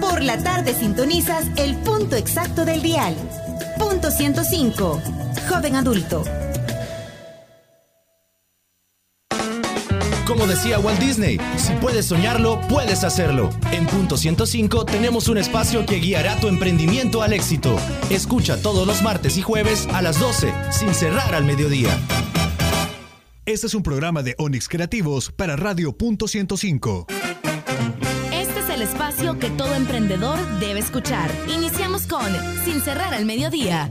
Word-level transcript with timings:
Por 0.00 0.22
la 0.22 0.42
tarde 0.42 0.74
sintonizas 0.74 1.46
el 1.56 1.76
punto 1.76 2.16
exacto 2.16 2.64
del 2.64 2.82
dial. 2.82 3.14
Punto 3.78 4.10
105. 4.10 5.00
Joven 5.48 5.76
adulto. 5.76 6.24
Como 10.26 10.46
decía 10.46 10.78
Walt 10.78 10.98
Disney, 10.98 11.38
si 11.56 11.72
puedes 11.74 12.06
soñarlo, 12.06 12.60
puedes 12.68 13.04
hacerlo. 13.04 13.50
En 13.70 13.86
Punto 13.86 14.16
105 14.16 14.86
tenemos 14.86 15.28
un 15.28 15.36
espacio 15.36 15.84
que 15.84 15.96
guiará 15.96 16.36
tu 16.40 16.48
emprendimiento 16.48 17.22
al 17.22 17.32
éxito. 17.32 17.76
Escucha 18.10 18.60
todos 18.60 18.86
los 18.86 19.02
martes 19.02 19.36
y 19.36 19.42
jueves 19.42 19.86
a 19.92 20.00
las 20.00 20.18
12, 20.18 20.52
sin 20.70 20.94
cerrar 20.94 21.34
al 21.34 21.44
mediodía. 21.44 21.90
Este 23.44 23.66
es 23.66 23.74
un 23.74 23.82
programa 23.82 24.22
de 24.22 24.34
Onix 24.38 24.68
Creativos 24.68 25.30
para 25.30 25.54
Radio 25.56 25.92
Punto 25.92 26.26
105 26.28 27.06
el 27.08 27.21
que 29.38 29.50
todo 29.50 29.74
emprendedor 29.74 30.38
debe 30.58 30.80
escuchar. 30.80 31.30
Iniciamos 31.46 32.06
con 32.06 32.26
Sin 32.64 32.80
cerrar 32.80 33.12
al 33.12 33.24
mediodía. 33.24 33.90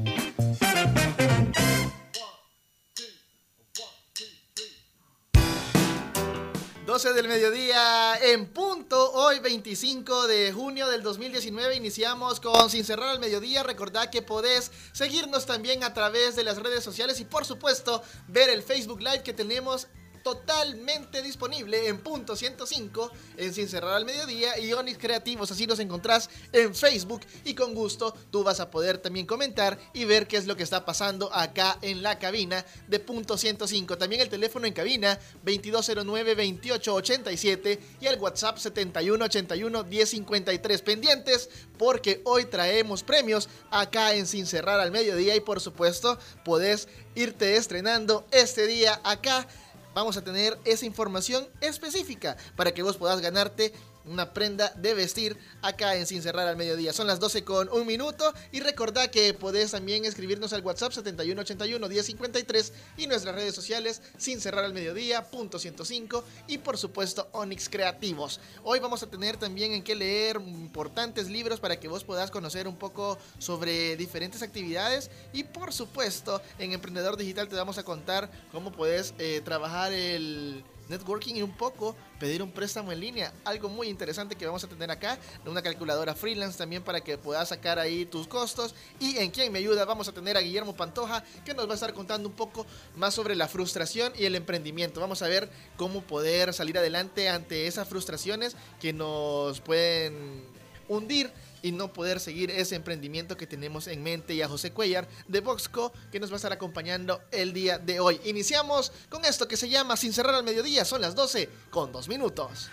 12 6.86 7.14
del 7.14 7.28
mediodía 7.28 8.18
en 8.22 8.48
punto. 8.48 9.12
Hoy 9.14 9.40
25 9.40 10.28
de 10.28 10.52
junio 10.52 10.90
del 10.90 11.04
2019 11.04 11.76
iniciamos 11.76 12.40
con 12.40 12.70
Sin 12.70 12.84
cerrar 12.84 13.10
al 13.10 13.20
mediodía. 13.20 13.64
Recordad 13.64 14.10
que 14.10 14.22
podés 14.22 14.72
seguirnos 14.92 15.46
también 15.46 15.84
a 15.84 15.94
través 15.94 16.36
de 16.36 16.44
las 16.44 16.58
redes 16.58 16.84
sociales 16.84 17.20
y 17.20 17.26
por 17.26 17.46
supuesto 17.46 18.04
ver 18.28 18.50
el 18.50 18.64
Facebook 18.64 19.00
Live 19.00 19.24
que 19.24 19.34
tenemos 19.34 19.88
totalmente 20.24 21.22
disponible 21.22 21.88
en 21.88 22.00
punto 22.00 22.36
105 22.36 23.12
en 23.38 23.54
Sin 23.54 23.68
Cerrar 23.68 23.94
al 23.94 24.06
Mediodía 24.06 24.58
y 24.60 24.74
Onis 24.74 24.98
Creativos. 24.98 25.52
Así 25.52 25.68
nos 25.68 25.80
encontrás 25.80 26.30
en 26.52 26.76
Facebook 26.76 27.22
y 27.44 27.54
con 27.54 27.74
gusto 27.74 28.16
tú 28.32 28.44
vas 28.44 28.60
a 28.60 28.70
poder 28.70 28.98
también 28.98 29.26
comentar 29.26 29.80
y 29.94 30.06
ver 30.06 30.28
qué 30.28 30.38
es 30.38 30.48
lo 30.48 30.56
que 30.56 30.64
está 30.64 30.86
pasando 30.86 31.34
acá 31.34 31.78
en 31.82 32.02
la 32.02 32.20
cabina 32.20 32.66
de 32.88 33.00
punto 33.00 33.38
105. 33.38 33.98
También 33.98 34.22
el 34.22 34.30
teléfono 34.30 34.66
en 34.66 34.74
cabina 34.74 35.20
2209-2887 35.46 37.80
y 38.00 38.08
el 38.08 38.20
WhatsApp 38.20 38.58
7181-1053 38.58 40.84
pendientes 40.84 41.50
porque 41.78 42.22
hoy 42.26 42.46
traemos 42.46 43.04
premios 43.04 43.50
acá 43.70 44.14
en 44.14 44.28
Sin 44.28 44.46
Cerrar 44.46 44.80
al 44.80 44.92
Mediodía 44.92 45.36
y 45.36 45.40
por 45.40 45.60
supuesto 45.60 46.20
podés 46.44 46.88
irte 47.16 47.56
estrenando 47.56 48.26
este 48.32 48.68
día 48.68 49.02
acá 49.04 49.48
vamos 49.94 50.18
a 50.18 50.24
tener 50.24 50.58
esa 50.66 50.86
información 50.86 51.48
específica 51.62 52.38
para 52.56 52.74
que 52.74 52.84
vos 52.84 52.98
puedas 52.98 53.22
ganarte 53.22 53.74
una 54.06 54.34
prenda 54.34 54.70
de 54.76 54.94
vestir 54.94 55.38
acá 55.62 55.96
en 55.96 56.06
Sin 56.06 56.22
Cerrar 56.22 56.48
al 56.48 56.58
Mediodía. 56.58 56.94
Son 56.94 57.08
las 57.08 57.20
12 57.20 57.44
con 57.44 57.70
un 57.70 57.86
minuto 57.86 58.34
y 58.52 58.60
recordad 58.60 59.10
que 59.10 59.34
podés 59.34 59.72
también 59.72 60.06
escribirnos 60.06 60.54
al 60.54 60.64
WhatsApp 60.64 60.92
7181-1053 60.94 62.72
y 62.98 63.08
nuestras 63.08 63.36
redes 63.36 63.56
sociales 63.56 64.02
Sin 64.18 64.42
Cerrar 64.42 64.66
al 64.66 64.74
Mediodía, 64.74 65.30
punto 65.30 65.60
105 65.60 66.24
y 66.48 66.58
por 66.58 66.78
supuesto 66.78 67.30
Onyx 67.32 67.70
Creativos. 67.70 68.40
Hoy 68.64 68.80
vamos 68.80 69.04
a 69.04 69.08
tener 69.08 69.38
también 69.38 69.74
en 69.74 69.84
qué 69.84 69.96
leer 69.96 70.38
importantes 70.38 71.30
libros 71.30 71.60
para 71.60 71.80
que 71.80 71.88
vos 71.88 72.04
puedas 72.04 72.32
conocer 72.32 72.68
un 72.68 72.78
poco 72.78 73.18
sobre 73.38 73.96
diferentes 73.98 74.42
actividades 74.42 75.10
y 75.34 75.44
por 75.44 75.74
supuesto 75.74 76.42
en 76.58 76.74
Emprendedor 76.74 77.18
Digital 77.18 77.48
te 77.48 77.56
vamos 77.56 77.78
a 77.78 77.84
contar 77.84 78.30
cómo 78.52 78.72
puedes 78.72 79.14
eh, 79.18 79.42
trabajar 79.44 79.94
el 79.94 80.64
networking 80.92 81.36
y 81.36 81.42
un 81.42 81.52
poco 81.52 81.96
pedir 82.20 82.44
un 82.44 82.52
préstamo 82.52 82.92
en 82.92 83.00
línea. 83.00 83.34
Algo 83.44 83.70
muy 83.70 83.88
interesante 83.88 84.36
que 84.36 84.46
vamos 84.46 84.64
a 84.64 84.68
tener 84.68 84.92
acá, 84.92 85.18
una 85.46 85.62
calculadora 85.62 86.14
freelance 86.14 86.58
también 86.58 86.84
para 86.84 87.02
que 87.02 87.18
puedas 87.18 87.50
sacar 87.50 87.80
ahí 87.80 88.06
tus 88.06 88.28
costos. 88.28 88.76
Y 89.00 89.18
en 89.18 89.32
quien 89.32 89.52
me 89.52 89.60
ayuda 89.60 89.86
vamos 89.86 90.08
a 90.08 90.12
tener 90.12 90.38
a 90.38 90.42
Guillermo 90.42 90.76
Pantoja 90.76 91.24
que 91.44 91.54
nos 91.54 91.68
va 91.68 91.72
a 91.72 91.76
estar 91.76 91.94
contando 91.94 92.30
un 92.30 92.36
poco 92.36 92.66
más 92.96 93.16
sobre 93.16 93.36
la 93.36 93.48
frustración 93.48 94.14
y 94.16 94.26
el 94.26 94.36
emprendimiento. 94.36 95.00
Vamos 95.00 95.22
a 95.22 95.28
ver 95.28 95.50
cómo 95.78 96.02
poder 96.02 96.54
salir 96.54 96.78
adelante 96.78 97.30
ante 97.30 97.68
esas 97.68 97.88
frustraciones 97.88 98.56
que 98.80 98.94
nos 98.94 99.60
pueden 99.62 100.44
hundir 100.88 101.32
y 101.62 101.72
no 101.72 101.94
poder 101.94 102.20
seguir 102.20 102.52
ese 102.52 102.76
emprendimiento 102.76 103.38
que 103.38 103.48
tenemos 103.48 103.88
en 103.88 104.04
mente 104.04 104.34
y 104.34 104.42
a 104.42 104.48
José 104.48 104.72
Cuellar 104.72 105.08
de 105.28 105.42
Voxco 105.42 105.92
que 106.12 106.20
nos 106.20 106.30
va 106.30 106.36
a 106.36 106.38
estar 106.38 106.54
acompañando 106.54 107.22
el 107.32 107.54
día 107.54 107.78
de 107.78 108.00
hoy. 108.00 108.20
Iniciamos 108.26 108.92
con 109.10 109.26
esto 109.26 109.48
que 109.48 109.58
se 109.58 109.70
llama 109.70 109.98
Sin 109.98 110.14
cerrar 110.14 110.36
al 110.36 110.44
mediodía, 110.44 110.86
son 110.86 111.02
las 111.02 111.16
12 111.16 111.50
con 111.70 111.92
2 111.92 112.08
minutos. 112.08 112.70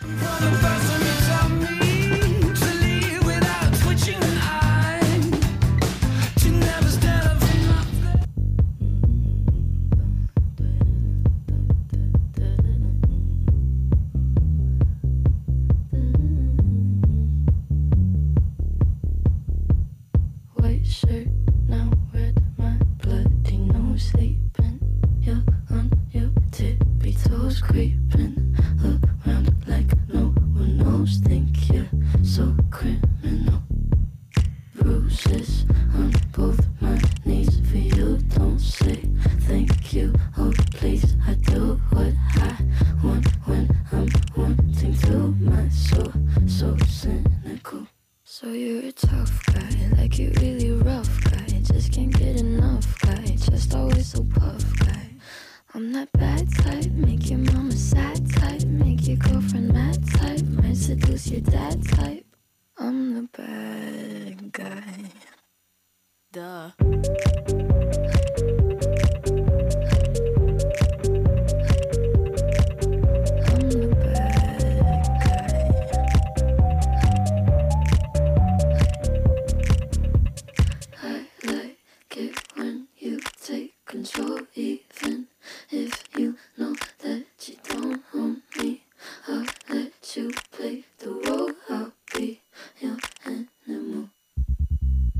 sleeping, 24.08 24.80
you're 25.20 25.44
on 25.70 25.90
your 26.12 26.30
tippy 26.50 27.12
toes 27.12 27.60
creeping. 27.60 28.17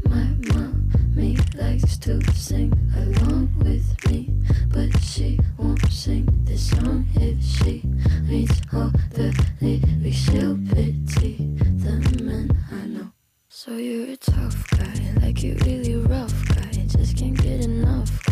My 0.09 0.27
mommy 0.53 1.37
likes 1.55 1.99
to 1.99 2.21
sing 2.33 2.73
along 2.97 3.53
with 3.59 3.87
me, 4.09 4.31
but 4.69 4.99
she 5.01 5.39
won't 5.57 5.91
sing 5.93 6.27
this 6.45 6.71
song 6.71 7.07
if 7.15 7.43
she 7.45 7.83
reads 8.29 8.61
all 8.73 8.91
the 9.11 9.33
lyrics. 9.61 10.17
She'll 10.17 10.57
pity 10.73 11.37
the 11.59 12.23
men 12.23 12.57
I 12.73 12.87
know. 12.87 13.13
So 13.49 13.77
you're 13.77 14.10
a 14.13 14.16
tough 14.16 14.71
guy, 14.71 15.15
like 15.22 15.43
you're 15.43 15.57
really 15.57 15.97
rough 15.97 16.49
guy, 16.49 16.71
just 16.87 17.16
can't 17.16 17.37
get 17.37 17.65
enough. 17.65 18.28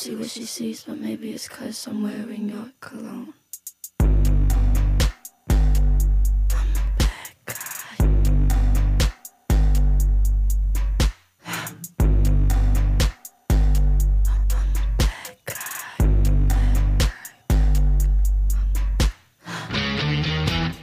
See 0.00 0.16
what 0.16 0.30
she 0.30 0.46
sees, 0.46 0.84
but 0.84 0.98
maybe 0.98 1.30
it's 1.30 1.46
cause 1.46 1.86
I'm 1.86 2.02
wearing 2.02 2.48
your 2.48 2.72
cologne. 2.80 3.34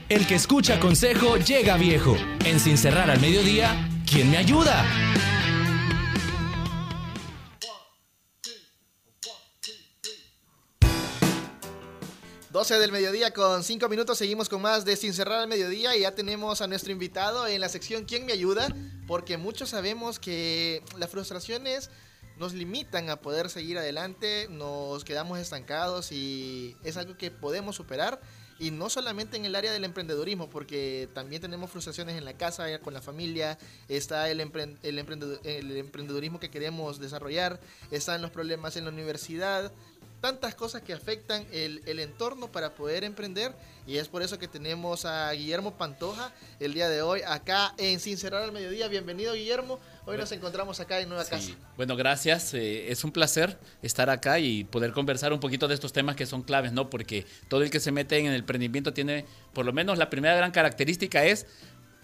El 0.08 0.26
que 0.26 0.36
escucha 0.36 0.78
consejo 0.78 1.38
llega 1.38 1.76
viejo. 1.76 2.16
En 2.44 2.60
Sin 2.60 2.78
Cerrar 2.78 3.10
al 3.10 3.20
Mediodía, 3.20 3.88
¿quién 4.06 4.30
me 4.30 4.36
ayuda? 4.36 5.07
12 12.68 12.82
del 12.82 12.92
mediodía 12.92 13.32
con 13.32 13.64
5 13.64 13.88
minutos 13.88 14.18
seguimos 14.18 14.50
con 14.50 14.60
más 14.60 14.84
de 14.84 14.94
Sin 14.94 15.14
Cerrar 15.14 15.38
al 15.40 15.48
Mediodía 15.48 15.96
y 15.96 16.00
ya 16.00 16.14
tenemos 16.14 16.60
a 16.60 16.66
nuestro 16.66 16.92
invitado 16.92 17.46
en 17.46 17.62
la 17.62 17.70
sección 17.70 18.04
¿Quién 18.04 18.26
me 18.26 18.34
ayuda? 18.34 18.68
Porque 19.06 19.38
muchos 19.38 19.70
sabemos 19.70 20.18
que 20.18 20.82
las 20.98 21.08
frustraciones 21.08 21.88
nos 22.36 22.52
limitan 22.52 23.08
a 23.08 23.22
poder 23.22 23.48
seguir 23.48 23.78
adelante, 23.78 24.48
nos 24.50 25.02
quedamos 25.02 25.38
estancados 25.38 26.12
y 26.12 26.76
es 26.84 26.98
algo 26.98 27.16
que 27.16 27.30
podemos 27.30 27.74
superar 27.74 28.20
y 28.58 28.70
no 28.70 28.90
solamente 28.90 29.38
en 29.38 29.46
el 29.46 29.54
área 29.54 29.72
del 29.72 29.84
emprendedurismo, 29.84 30.50
porque 30.50 31.08
también 31.14 31.40
tenemos 31.40 31.70
frustraciones 31.70 32.18
en 32.18 32.26
la 32.26 32.34
casa, 32.34 32.66
con 32.80 32.92
la 32.92 33.00
familia, 33.00 33.56
está 33.88 34.28
el, 34.28 34.40
el, 34.40 35.40
el 35.44 35.76
emprendedurismo 35.78 36.38
que 36.38 36.50
queremos 36.50 36.98
desarrollar, 36.98 37.60
están 37.90 38.20
los 38.20 38.30
problemas 38.30 38.76
en 38.76 38.84
la 38.84 38.90
universidad, 38.90 39.72
tantas 40.20 40.54
cosas 40.54 40.82
que 40.82 40.92
afectan 40.92 41.46
el, 41.52 41.82
el, 41.86 42.00
entorno 42.00 42.50
para 42.50 42.74
poder 42.74 43.04
emprender 43.04 43.52
y 43.86 43.98
es 43.98 44.08
por 44.08 44.22
eso 44.22 44.38
que 44.38 44.48
tenemos 44.48 45.04
a 45.04 45.30
Guillermo 45.32 45.74
Pantoja 45.74 46.32
el 46.58 46.74
día 46.74 46.88
de 46.88 47.02
hoy 47.02 47.20
acá 47.26 47.74
en 47.78 48.00
Sin 48.00 48.18
Cerrar 48.18 48.42
al 48.42 48.52
Mediodía. 48.52 48.88
Bienvenido 48.88 49.34
Guillermo, 49.34 49.78
hoy 50.06 50.16
nos 50.16 50.32
encontramos 50.32 50.80
acá 50.80 51.00
en 51.00 51.08
Nueva 51.08 51.24
Casa. 51.24 51.52
Bueno, 51.76 51.96
gracias, 51.96 52.52
eh, 52.54 52.90
es 52.90 53.04
un 53.04 53.12
placer 53.12 53.58
estar 53.82 54.10
acá 54.10 54.38
y 54.40 54.64
poder 54.64 54.92
conversar 54.92 55.32
un 55.32 55.40
poquito 55.40 55.68
de 55.68 55.74
estos 55.74 55.92
temas 55.92 56.16
que 56.16 56.26
son 56.26 56.42
claves, 56.42 56.72
¿no? 56.72 56.90
Porque 56.90 57.24
todo 57.48 57.62
el 57.62 57.70
que 57.70 57.80
se 57.80 57.92
mete 57.92 58.18
en 58.18 58.26
el 58.26 58.34
emprendimiento 58.34 58.92
tiene, 58.92 59.24
por 59.52 59.64
lo 59.64 59.72
menos 59.72 59.98
la 59.98 60.10
primera 60.10 60.34
gran 60.36 60.50
característica 60.50 61.24
es 61.24 61.46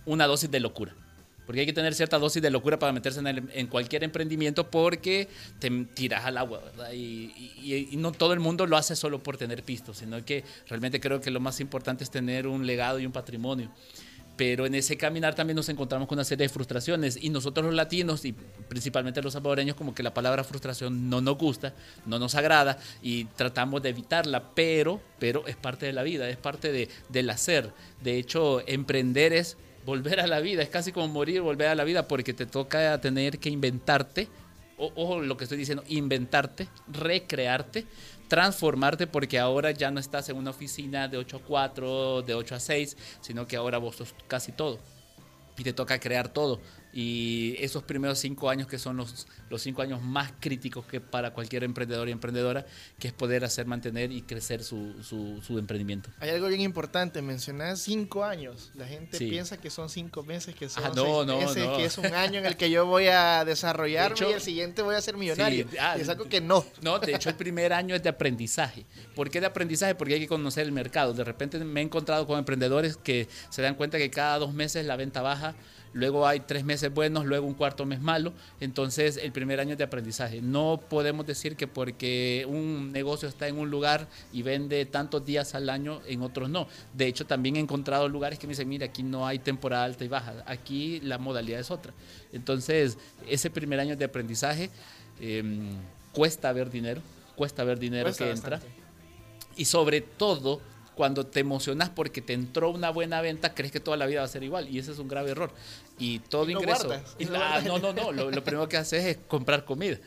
una 0.06 0.26
dosis 0.26 0.50
de 0.50 0.60
locura. 0.60 0.94
Porque 1.46 1.60
hay 1.60 1.66
que 1.66 1.72
tener 1.72 1.94
cierta 1.94 2.18
dosis 2.18 2.42
de 2.42 2.50
locura 2.50 2.78
para 2.78 2.92
meterse 2.92 3.20
en, 3.20 3.66
cualquier 3.66 4.04
emprendimiento 4.04 4.70
porque 4.70 5.28
te 5.58 5.70
tiras 5.94 6.24
al 6.24 6.38
agua, 6.38 6.60
¿verdad? 6.64 6.92
Y, 6.92 7.90
no 7.98 8.12
todo 8.12 8.32
el 8.32 8.40
mundo 8.40 8.66
lo 8.66 8.76
hace 8.76 8.96
solo 8.96 9.22
por 9.22 9.36
tener 9.36 9.62
pistos, 9.62 9.98
sino 9.98 10.24
que 10.24 10.44
realmente 10.68 11.00
creo 11.00 11.20
que 11.20 11.30
lo 11.30 11.40
más 11.40 11.60
importante 11.60 12.04
es 12.04 12.10
tener 12.10 12.46
un 12.46 12.66
legado 12.66 12.98
y 12.98 13.06
un 13.06 13.12
patrimonio. 13.12 13.70
Pero 14.36 14.66
en 14.66 14.74
ese 14.74 14.96
caminar 14.96 15.34
también 15.34 15.54
nos 15.54 15.68
encontramos 15.68 16.08
con 16.08 16.16
una 16.16 16.24
serie 16.24 16.46
de 16.46 16.52
frustraciones 16.52 17.16
y 17.20 17.30
nosotros 17.30 17.66
los 17.66 17.74
latinos 17.74 18.24
y 18.24 18.32
principalmente 18.32 19.22
los 19.22 19.34
salvadoreños 19.34 19.76
como 19.76 19.94
que 19.94 20.02
la 20.02 20.12
palabra 20.12 20.42
frustración 20.42 21.08
no 21.08 21.20
nos 21.20 21.38
gusta, 21.38 21.72
no 22.04 22.18
nos 22.18 22.34
agrada 22.34 22.78
y 23.00 23.26
tratamos 23.26 23.80
de 23.82 23.90
evitarla, 23.90 24.42
pero, 24.54 25.00
pero 25.20 25.46
es 25.46 25.54
parte 25.54 25.86
de 25.86 25.92
la 25.92 26.02
vida, 26.02 26.28
es 26.28 26.36
parte 26.36 26.72
de, 26.72 26.88
del 27.10 27.30
hacer. 27.30 27.70
De 28.02 28.18
hecho, 28.18 28.60
emprender 28.66 29.32
es 29.32 29.56
volver 29.84 30.20
a 30.20 30.26
la 30.26 30.40
vida, 30.40 30.62
es 30.62 30.68
casi 30.68 30.92
como 30.92 31.08
morir, 31.08 31.40
volver 31.42 31.68
a 31.68 31.74
la 31.74 31.84
vida, 31.84 32.08
porque 32.08 32.32
te 32.32 32.46
toca 32.46 33.00
tener 33.00 33.38
que 33.38 33.50
inventarte, 33.50 34.28
ojo 34.76 35.20
lo 35.20 35.36
que 35.36 35.44
estoy 35.44 35.58
diciendo, 35.58 35.84
inventarte, 35.88 36.68
recrearte, 36.88 37.86
transformarte, 38.28 39.06
porque 39.06 39.38
ahora 39.38 39.70
ya 39.70 39.90
no 39.90 40.00
estás 40.00 40.28
en 40.28 40.36
una 40.36 40.50
oficina 40.50 41.08
de 41.08 41.18
8 41.18 41.36
a 41.36 41.40
4, 41.40 42.22
de 42.22 42.34
8 42.34 42.54
a 42.54 42.60
6, 42.60 42.96
sino 43.20 43.46
que 43.46 43.56
ahora 43.56 43.78
vos 43.78 43.96
sos 43.96 44.14
casi 44.26 44.52
todo. 44.52 44.78
Y 45.56 45.62
te 45.62 45.72
toca 45.72 46.00
crear 46.00 46.28
todo 46.28 46.60
y 46.96 47.56
esos 47.58 47.82
primeros 47.82 48.20
cinco 48.20 48.48
años 48.48 48.68
que 48.68 48.78
son 48.78 48.96
los, 48.96 49.26
los 49.50 49.60
cinco 49.60 49.82
años 49.82 50.00
más 50.00 50.32
críticos 50.38 50.86
que 50.86 51.00
para 51.00 51.32
cualquier 51.32 51.64
emprendedor 51.64 52.08
y 52.08 52.12
emprendedora, 52.12 52.64
que 53.00 53.08
es 53.08 53.12
poder 53.12 53.44
hacer, 53.44 53.66
mantener 53.66 54.12
y 54.12 54.22
crecer 54.22 54.62
su, 54.62 54.94
su, 55.02 55.58
emprendimiento. 55.58 56.10
Hay 56.20 56.30
algo 56.30 56.46
bien 56.46 56.60
importante, 56.60 57.20
mencionar 57.20 57.76
cinco 57.78 58.22
años. 58.22 58.70
La 58.76 58.86
gente 58.86 59.18
piensa 59.18 59.56
que 59.56 59.70
son 59.70 59.90
cinco 59.90 60.22
meses, 60.22 60.54
que 60.54 60.68
son 60.68 60.84
ah, 60.84 61.24
meses, 61.36 61.66
que 61.76 61.84
es 61.84 61.98
un 61.98 62.06
año 62.14 62.38
en 62.38 62.46
el 62.46 62.56
que 62.56 62.70
yo 62.70 62.86
voy 62.86 63.08
a 63.08 63.44
desarrollarme 63.46 64.30
y 64.30 64.32
el 64.32 64.40
siguiente 64.40 64.82
voy 64.82 64.94
a 64.94 65.00
ser 65.00 65.16
millonario. 65.16 65.66
Ah, 65.80 65.96
es 65.98 66.08
algo 66.08 66.28
que 66.28 66.40
no. 66.40 66.64
No, 66.80 67.00
de 67.00 67.16
hecho 67.16 67.28
el 67.28 67.34
primer 67.34 67.72
año 67.72 67.96
es 67.96 68.04
de 68.04 68.08
aprendizaje. 68.08 68.86
¿Por 69.16 69.30
qué 69.30 69.40
de 69.40 69.46
aprendizaje? 69.46 69.96
Porque 69.96 70.14
hay 70.14 70.20
que 70.20 70.28
conocer 70.28 70.64
el 70.64 70.72
mercado. 70.72 71.12
De 71.12 71.24
repente 71.24 71.58
me 71.58 71.80
he 71.80 71.82
encontrado 71.82 72.24
con 72.28 72.38
emprendedores 72.38 72.96
que 72.96 73.28
se 73.50 73.62
dan 73.62 73.74
cuenta 73.74 73.98
que 73.98 74.10
cada 74.10 74.38
dos 74.38 74.54
meses 74.54 74.86
la 74.86 74.94
venta 74.94 75.22
baja 75.22 75.56
luego 75.94 76.26
hay 76.26 76.40
tres 76.40 76.64
meses 76.64 76.92
buenos, 76.92 77.24
luego 77.24 77.46
un 77.46 77.54
cuarto 77.54 77.86
mes 77.86 78.00
malo, 78.00 78.32
entonces 78.60 79.16
el 79.16 79.32
primer 79.32 79.60
año 79.60 79.72
es 79.72 79.78
de 79.78 79.84
aprendizaje. 79.84 80.42
No 80.42 80.80
podemos 80.90 81.26
decir 81.26 81.56
que 81.56 81.66
porque 81.66 82.44
un 82.46 82.92
negocio 82.92 83.28
está 83.28 83.48
en 83.48 83.58
un 83.58 83.70
lugar 83.70 84.08
y 84.32 84.42
vende 84.42 84.84
tantos 84.84 85.24
días 85.24 85.54
al 85.54 85.70
año, 85.70 86.02
en 86.06 86.22
otros 86.22 86.50
no. 86.50 86.68
De 86.92 87.06
hecho, 87.06 87.24
también 87.24 87.56
he 87.56 87.60
encontrado 87.60 88.08
lugares 88.08 88.38
que 88.38 88.46
me 88.46 88.50
dicen, 88.50 88.68
mira, 88.68 88.86
aquí 88.86 89.02
no 89.02 89.26
hay 89.26 89.38
temporada 89.38 89.84
alta 89.84 90.04
y 90.04 90.08
baja, 90.08 90.34
aquí 90.46 91.00
la 91.00 91.16
modalidad 91.18 91.60
es 91.60 91.70
otra. 91.70 91.94
Entonces, 92.32 92.98
ese 93.28 93.48
primer 93.48 93.78
año 93.80 93.96
de 93.96 94.04
aprendizaje 94.04 94.70
em, 95.20 95.70
cuesta 96.12 96.52
ver 96.52 96.70
dinero, 96.70 97.00
cuesta 97.36 97.62
ver 97.62 97.78
dinero 97.78 98.12
que 98.14 98.30
entra. 98.30 98.60
Y 99.56 99.66
sobre 99.66 100.00
todo, 100.00 100.60
cuando 100.94 101.26
te 101.26 101.40
emocionas 101.40 101.90
porque 101.90 102.22
te 102.22 102.32
entró 102.32 102.70
una 102.70 102.90
buena 102.90 103.20
venta, 103.20 103.54
crees 103.54 103.72
que 103.72 103.80
toda 103.80 103.96
la 103.96 104.06
vida 104.06 104.20
va 104.20 104.26
a 104.26 104.28
ser 104.28 104.42
igual. 104.42 104.68
Y 104.68 104.78
ese 104.78 104.92
es 104.92 104.98
un 104.98 105.08
grave 105.08 105.30
error. 105.32 105.50
Y 105.98 106.20
todo 106.20 106.48
ingreso. 106.50 106.88
no, 107.64 107.78
no, 107.78 107.92
no. 107.92 108.12
Lo, 108.12 108.44
primero 108.44 108.68
que 108.68 108.76
haces 108.76 109.04
es 109.04 109.18
comprar 109.28 109.64
comida. 109.64 109.98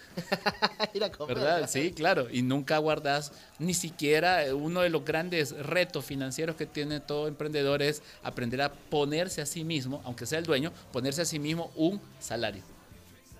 Ir 0.93 1.03
a 1.03 1.11
comer. 1.11 1.37
¿Verdad? 1.37 1.69
Sí, 1.69 1.91
claro. 1.91 2.27
Y 2.31 2.41
nunca 2.41 2.77
guardas 2.77 3.31
ni 3.59 3.73
siquiera 3.73 4.43
uno 4.53 4.81
de 4.81 4.89
los 4.89 5.03
grandes 5.03 5.51
retos 5.51 6.05
financieros 6.05 6.55
que 6.55 6.65
tiene 6.65 6.99
todo 6.99 7.27
emprendedor 7.27 7.81
es 7.81 8.01
aprender 8.23 8.61
a 8.61 8.71
ponerse 8.71 9.41
a 9.41 9.45
sí 9.45 9.63
mismo, 9.63 10.01
aunque 10.05 10.25
sea 10.25 10.39
el 10.39 10.45
dueño, 10.45 10.71
ponerse 10.91 11.21
a 11.21 11.25
sí 11.25 11.39
mismo 11.39 11.71
un 11.75 12.01
salario. 12.19 12.63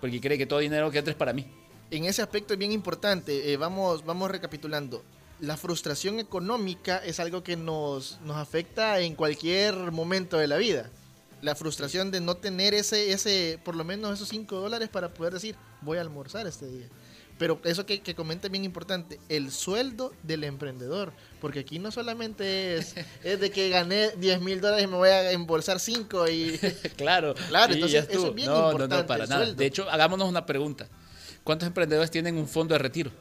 Porque 0.01 0.21
cree 0.21 0.38
que 0.38 0.45
todo 0.45 0.60
dinero 0.60 0.91
que 0.91 1.00
entra 1.00 1.12
es 1.12 1.17
para 1.17 1.33
mí. 1.33 1.45
En 1.89 2.05
ese 2.05 2.21
aspecto 2.21 2.53
es 2.53 2.60
bien 2.60 2.71
importante. 2.71 3.51
Eh, 3.51 3.57
vamos, 3.57 4.05
vamos 4.05 4.29
recapitulando 4.29 5.03
la 5.39 5.58
frustración 5.58 6.20
económica 6.20 6.98
es 6.98 7.20
algo 7.20 7.44
que 7.44 7.56
nos, 7.56 8.20
nos 8.25 8.38
afecta 8.38 9.00
en 9.00 9.15
cualquier 9.15 9.75
momento 9.91 10.38
de 10.38 10.48
la 10.48 10.58
vida. 10.58 10.89
La 11.41 11.56
frustración 11.56 12.10
de 12.10 12.20
no 12.20 12.38
tener 12.38 12.74
ese, 12.74 13.12
ese, 13.12 13.60
por 13.63 13.75
lo 13.75 13.84
menos 13.84 14.13
esos 14.13 14.29
5 14.29 14.56
dólares 14.56 14.89
para 14.89 15.13
poder 15.13 15.34
decir, 15.34 15.56
voy 15.82 16.00
a 16.00 16.01
almorzar 16.01 16.48
este 16.48 16.67
día. 16.67 16.88
Pero 17.38 17.60
eso 17.65 17.86
que, 17.86 18.01
que 18.01 18.15
comenta 18.15 18.48
bien 18.48 18.63
importante, 18.63 19.20
el 19.29 19.51
sueldo 19.51 20.12
del 20.24 20.44
emprendedor. 20.44 21.13
Porque 21.39 21.60
aquí 21.60 21.77
no 21.77 21.91
solamente 21.91 22.77
es, 22.77 22.96
es 23.24 23.39
de 23.39 23.51
que 23.51 23.70
gané 23.70 24.10
10 24.17 24.41
mil 24.41 24.60
dólares 24.60 24.86
y 24.86 24.88
me 24.88 24.98
voy 24.98 25.10
a 25.10 25.32
embolsar 25.32 25.79
5 25.79 26.27
y... 26.29 26.60
claro, 26.98 27.36
claro, 27.50 27.74
entonces 27.74 28.08
eso 28.10 28.29
es 28.29 28.34
bien 28.34 28.51
importante. 28.51 28.96
No, 28.96 29.01
no, 29.01 29.08
para 29.08 29.27
nada. 29.27 29.53
De 29.53 29.65
hecho, 29.67 29.88
hagámonos 29.89 30.27
una 30.27 30.48
pregunta. 30.48 30.88
¿Cuántos 31.44 31.67
emprendedores 31.67 32.10
tienen 32.10 32.38
un 32.38 32.48
fondo 32.48 32.74
de 32.74 32.79
retiro? 32.79 33.12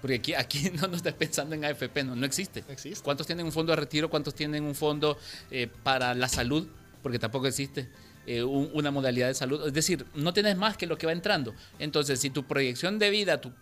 Porque 0.00 0.16
aquí, 0.16 0.34
aquí 0.34 0.70
no, 0.80 0.88
no 0.88 0.96
estás 0.96 1.14
pensando 1.14 1.54
en 1.54 1.64
AFP, 1.64 2.04
no, 2.04 2.16
no 2.16 2.26
existe. 2.26 2.64
existe. 2.68 3.04
¿Cuántos 3.04 3.26
tienen 3.26 3.46
un 3.46 3.52
fondo 3.52 3.72
de 3.72 3.76
retiro? 3.76 4.08
¿Cuántos 4.10 4.34
tienen 4.34 4.64
un 4.64 4.74
fondo 4.74 5.18
eh, 5.50 5.68
para 5.82 6.14
la 6.14 6.28
salud? 6.28 6.66
Porque 7.02 7.18
tampoco 7.18 7.46
existe. 7.46 7.88
Eh, 8.26 8.42
una 8.44 8.90
modalidad 8.90 9.28
de 9.28 9.34
salud. 9.34 9.66
Es 9.66 9.72
decir, 9.72 10.06
no 10.14 10.32
tienes 10.32 10.56
más 10.56 10.76
que 10.76 10.86
lo 10.86 10.98
que 10.98 11.06
va 11.06 11.12
entrando. 11.12 11.54
Entonces, 11.78 12.20
si 12.20 12.30
tu 12.30 12.44
proyección 12.44 12.98
de 12.98 13.10
vida, 13.10 13.40
tu 13.40 13.52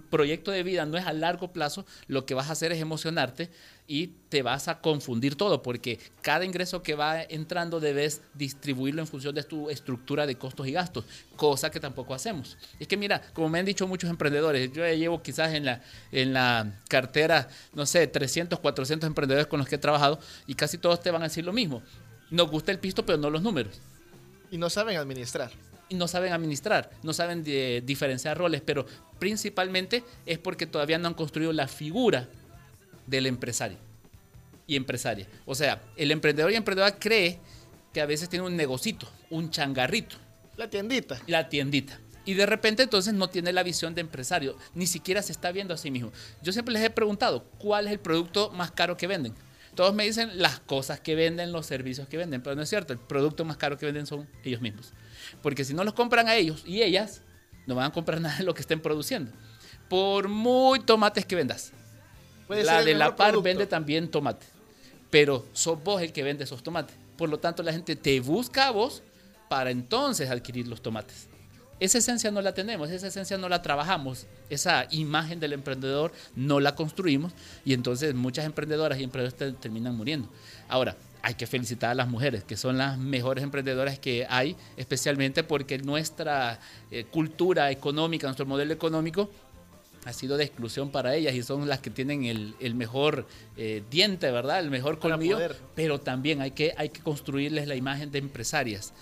proyecto 0.00 0.50
de 0.50 0.62
vida 0.62 0.86
no 0.86 0.96
es 0.96 1.06
a 1.06 1.12
largo 1.12 1.52
plazo, 1.52 1.84
lo 2.06 2.24
que 2.24 2.34
vas 2.34 2.48
a 2.48 2.52
hacer 2.52 2.72
es 2.72 2.80
emocionarte 2.80 3.50
y 3.86 4.08
te 4.28 4.42
vas 4.42 4.68
a 4.68 4.80
confundir 4.80 5.34
todo, 5.36 5.62
porque 5.62 5.98
cada 6.22 6.44
ingreso 6.44 6.82
que 6.82 6.94
va 6.94 7.22
entrando 7.22 7.80
debes 7.80 8.22
distribuirlo 8.34 9.02
en 9.02 9.06
función 9.06 9.34
de 9.34 9.42
tu 9.42 9.70
estructura 9.70 10.26
de 10.26 10.36
costos 10.36 10.66
y 10.66 10.72
gastos, 10.72 11.04
cosa 11.36 11.70
que 11.70 11.80
tampoco 11.80 12.14
hacemos. 12.14 12.56
Es 12.78 12.88
que 12.88 12.96
mira, 12.96 13.20
como 13.34 13.48
me 13.48 13.58
han 13.58 13.66
dicho 13.66 13.86
muchos 13.86 14.08
emprendedores, 14.08 14.72
yo 14.72 14.86
llevo 14.86 15.22
quizás 15.22 15.52
en 15.52 15.64
la, 15.64 15.82
en 16.10 16.32
la 16.32 16.80
cartera, 16.88 17.48
no 17.74 17.84
sé, 17.86 18.06
300, 18.06 18.60
400 18.60 19.06
emprendedores 19.06 19.46
con 19.46 19.58
los 19.58 19.68
que 19.68 19.74
he 19.74 19.78
trabajado 19.78 20.18
y 20.46 20.54
casi 20.54 20.78
todos 20.78 21.00
te 21.02 21.10
van 21.10 21.22
a 21.22 21.26
decir 21.26 21.44
lo 21.44 21.52
mismo. 21.52 21.82
Nos 22.30 22.50
gusta 22.50 22.72
el 22.72 22.78
pisto, 22.78 23.04
pero 23.04 23.18
no 23.18 23.28
los 23.28 23.42
números. 23.42 23.80
Y 24.50 24.58
no 24.58 24.70
saben 24.70 24.96
administrar 24.96 25.50
no 25.90 26.08
saben 26.08 26.32
administrar, 26.32 26.90
no 27.02 27.12
saben 27.12 27.44
diferenciar 27.84 28.38
roles, 28.38 28.62
pero 28.62 28.86
principalmente 29.18 30.04
es 30.26 30.38
porque 30.38 30.66
todavía 30.66 30.98
no 30.98 31.08
han 31.08 31.14
construido 31.14 31.52
la 31.52 31.68
figura 31.68 32.28
del 33.06 33.26
empresario 33.26 33.78
y 34.66 34.76
empresaria. 34.76 35.26
O 35.44 35.54
sea, 35.54 35.82
el 35.96 36.10
emprendedor 36.10 36.50
y 36.52 36.56
emprendedora 36.56 36.96
cree 36.98 37.38
que 37.92 38.00
a 38.00 38.06
veces 38.06 38.28
tiene 38.28 38.46
un 38.46 38.56
negocito, 38.56 39.06
un 39.30 39.50
changarrito, 39.50 40.16
La 40.56 40.68
tiendita. 40.70 41.20
la 41.26 41.48
tiendita. 41.48 41.98
Y 42.24 42.34
de 42.34 42.46
repente 42.46 42.84
entonces 42.84 43.12
no 43.14 43.28
tiene 43.28 43.52
la 43.52 43.64
visión 43.64 43.94
de 43.94 44.00
empresario, 44.00 44.56
ni 44.74 44.86
siquiera 44.86 45.22
se 45.22 45.32
está 45.32 45.50
viendo 45.52 45.74
a 45.74 45.76
sí 45.76 45.90
mismo. 45.90 46.12
Yo 46.42 46.52
siempre 46.52 46.72
les 46.72 46.82
he 46.84 46.90
preguntado, 46.90 47.44
¿cuál 47.58 47.86
es 47.86 47.92
el 47.92 47.98
producto 47.98 48.50
más 48.50 48.70
caro 48.70 48.96
que 48.96 49.08
venden? 49.08 49.34
Todos 49.74 49.94
me 49.94 50.04
dicen 50.04 50.30
las 50.40 50.60
cosas 50.60 51.00
que 51.00 51.14
venden, 51.14 51.50
los 51.50 51.66
servicios 51.66 52.06
que 52.06 52.16
venden, 52.16 52.42
pero 52.42 52.54
no 52.54 52.62
es 52.62 52.68
cierto, 52.68 52.92
el 52.92 52.98
producto 52.98 53.44
más 53.44 53.56
caro 53.56 53.76
que 53.76 53.86
venden 53.86 54.06
son 54.06 54.28
ellos 54.44 54.60
mismos. 54.60 54.92
Porque 55.40 55.64
si 55.64 55.74
no 55.74 55.84
los 55.84 55.94
compran 55.94 56.28
a 56.28 56.34
ellos 56.34 56.62
y 56.66 56.82
ellas, 56.82 57.22
no 57.66 57.74
van 57.74 57.86
a 57.86 57.92
comprar 57.92 58.20
nada 58.20 58.36
de 58.38 58.44
lo 58.44 58.54
que 58.54 58.60
estén 58.60 58.80
produciendo. 58.80 59.30
Por 59.88 60.28
muy 60.28 60.80
tomates 60.80 61.24
que 61.26 61.36
vendas. 61.36 61.72
Puede 62.46 62.64
la 62.64 62.82
de 62.82 62.94
la 62.94 63.14
par 63.16 63.30
producto. 63.30 63.42
vende 63.44 63.66
también 63.66 64.10
tomate. 64.10 64.46
Pero 65.10 65.46
sos 65.52 65.82
vos 65.82 66.00
el 66.02 66.12
que 66.12 66.22
vende 66.22 66.44
esos 66.44 66.62
tomates. 66.62 66.96
Por 67.16 67.28
lo 67.28 67.38
tanto, 67.38 67.62
la 67.62 67.72
gente 67.72 67.94
te 67.96 68.18
busca 68.20 68.68
a 68.68 68.70
vos 68.70 69.02
para 69.48 69.70
entonces 69.70 70.30
adquirir 70.30 70.66
los 70.66 70.80
tomates. 70.82 71.28
Esa 71.78 71.98
esencia 71.98 72.30
no 72.30 72.40
la 72.40 72.54
tenemos, 72.54 72.90
esa 72.90 73.08
esencia 73.08 73.36
no 73.38 73.48
la 73.48 73.60
trabajamos, 73.60 74.26
esa 74.48 74.86
imagen 74.90 75.40
del 75.40 75.52
emprendedor 75.52 76.12
no 76.36 76.60
la 76.60 76.74
construimos 76.76 77.32
y 77.64 77.72
entonces 77.74 78.14
muchas 78.14 78.46
emprendedoras 78.46 78.98
y 79.00 79.02
emprendedores 79.02 79.36
te- 79.36 79.60
terminan 79.60 79.96
muriendo. 79.96 80.28
Ahora, 80.68 80.96
hay 81.22 81.34
que 81.34 81.46
felicitar 81.46 81.90
a 81.90 81.94
las 81.94 82.08
mujeres, 82.08 82.42
que 82.44 82.56
son 82.56 82.78
las 82.78 82.98
mejores 82.98 83.44
emprendedoras 83.44 83.98
que 83.98 84.26
hay, 84.28 84.56
especialmente 84.76 85.44
porque 85.44 85.78
nuestra 85.78 86.58
eh, 86.90 87.04
cultura 87.04 87.70
económica, 87.70 88.26
nuestro 88.26 88.46
modelo 88.46 88.72
económico, 88.72 89.30
ha 90.04 90.12
sido 90.12 90.36
de 90.36 90.44
exclusión 90.44 90.90
para 90.90 91.14
ellas 91.14 91.34
y 91.34 91.42
son 91.42 91.68
las 91.68 91.78
que 91.78 91.90
tienen 91.90 92.24
el, 92.24 92.56
el 92.58 92.74
mejor 92.74 93.26
eh, 93.56 93.84
diente, 93.88 94.30
¿verdad? 94.32 94.58
El 94.58 94.70
mejor 94.70 94.98
colmillo. 94.98 95.38
Pero 95.76 96.00
también 96.00 96.40
hay 96.40 96.50
que, 96.50 96.74
hay 96.76 96.88
que 96.88 97.00
construirles 97.00 97.68
la 97.68 97.76
imagen 97.76 98.10
de 98.10 98.18
empresarias. 98.18 98.92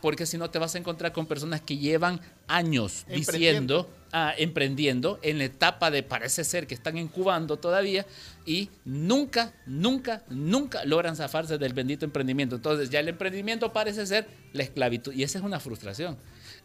Porque 0.00 0.24
si 0.24 0.38
no 0.38 0.48
te 0.48 0.58
vas 0.58 0.74
a 0.74 0.78
encontrar 0.78 1.12
con 1.12 1.26
personas 1.26 1.60
que 1.60 1.76
llevan 1.76 2.20
años 2.48 3.04
diciendo, 3.06 3.88
ah, 4.12 4.34
emprendiendo, 4.36 5.18
en 5.22 5.38
la 5.38 5.44
etapa 5.44 5.90
de 5.90 6.02
parece 6.02 6.44
ser 6.44 6.66
que 6.66 6.74
están 6.74 6.98
incubando 6.98 7.58
todavía 7.58 8.06
y 8.44 8.70
nunca, 8.84 9.52
nunca, 9.66 10.22
nunca 10.28 10.84
logran 10.84 11.16
zafarse 11.16 11.58
del 11.58 11.74
bendito 11.74 12.04
emprendimiento. 12.04 12.56
Entonces 12.56 12.90
ya 12.90 13.00
el 13.00 13.08
emprendimiento 13.08 13.72
parece 13.72 14.06
ser 14.06 14.26
la 14.52 14.62
esclavitud 14.62 15.12
y 15.12 15.22
esa 15.22 15.38
es 15.38 15.44
una 15.44 15.60
frustración 15.60 16.16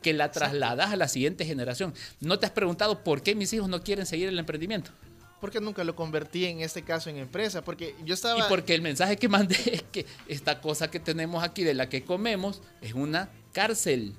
que 0.01 0.13
la 0.13 0.31
trasladas 0.31 0.91
a 0.91 0.95
la 0.95 1.07
siguiente 1.07 1.45
generación. 1.45 1.93
¿No 2.19 2.39
te 2.39 2.45
has 2.45 2.51
preguntado 2.51 3.03
por 3.03 3.21
qué 3.21 3.36
mis 3.36 3.53
hijos 3.53 3.69
no 3.69 3.83
quieren 3.83 4.05
seguir 4.05 4.27
el 4.29 4.39
emprendimiento? 4.39 4.91
Porque 5.39 5.60
nunca 5.60 5.83
lo 5.83 5.95
convertí 5.95 6.45
en 6.45 6.62
este 6.62 6.83
caso 6.83 7.10
en 7.10 7.17
empresa. 7.17 7.63
Porque 7.63 7.95
yo 8.05 8.13
estaba. 8.13 8.39
Y 8.39 8.43
porque 8.48 8.75
el 8.75 8.81
mensaje 8.81 9.17
que 9.17 9.27
mandé 9.27 9.55
es 9.74 9.83
que 9.91 10.05
esta 10.27 10.62
cosa 10.62 10.89
que 10.91 11.00
tenemos 11.00 11.43
aquí 11.43 11.63
de 11.63 11.74
la 11.74 11.89
que 11.89 12.03
comemos 12.03 12.62
es 12.81 12.93
una 12.93 13.29
cárcel. 13.51 14.15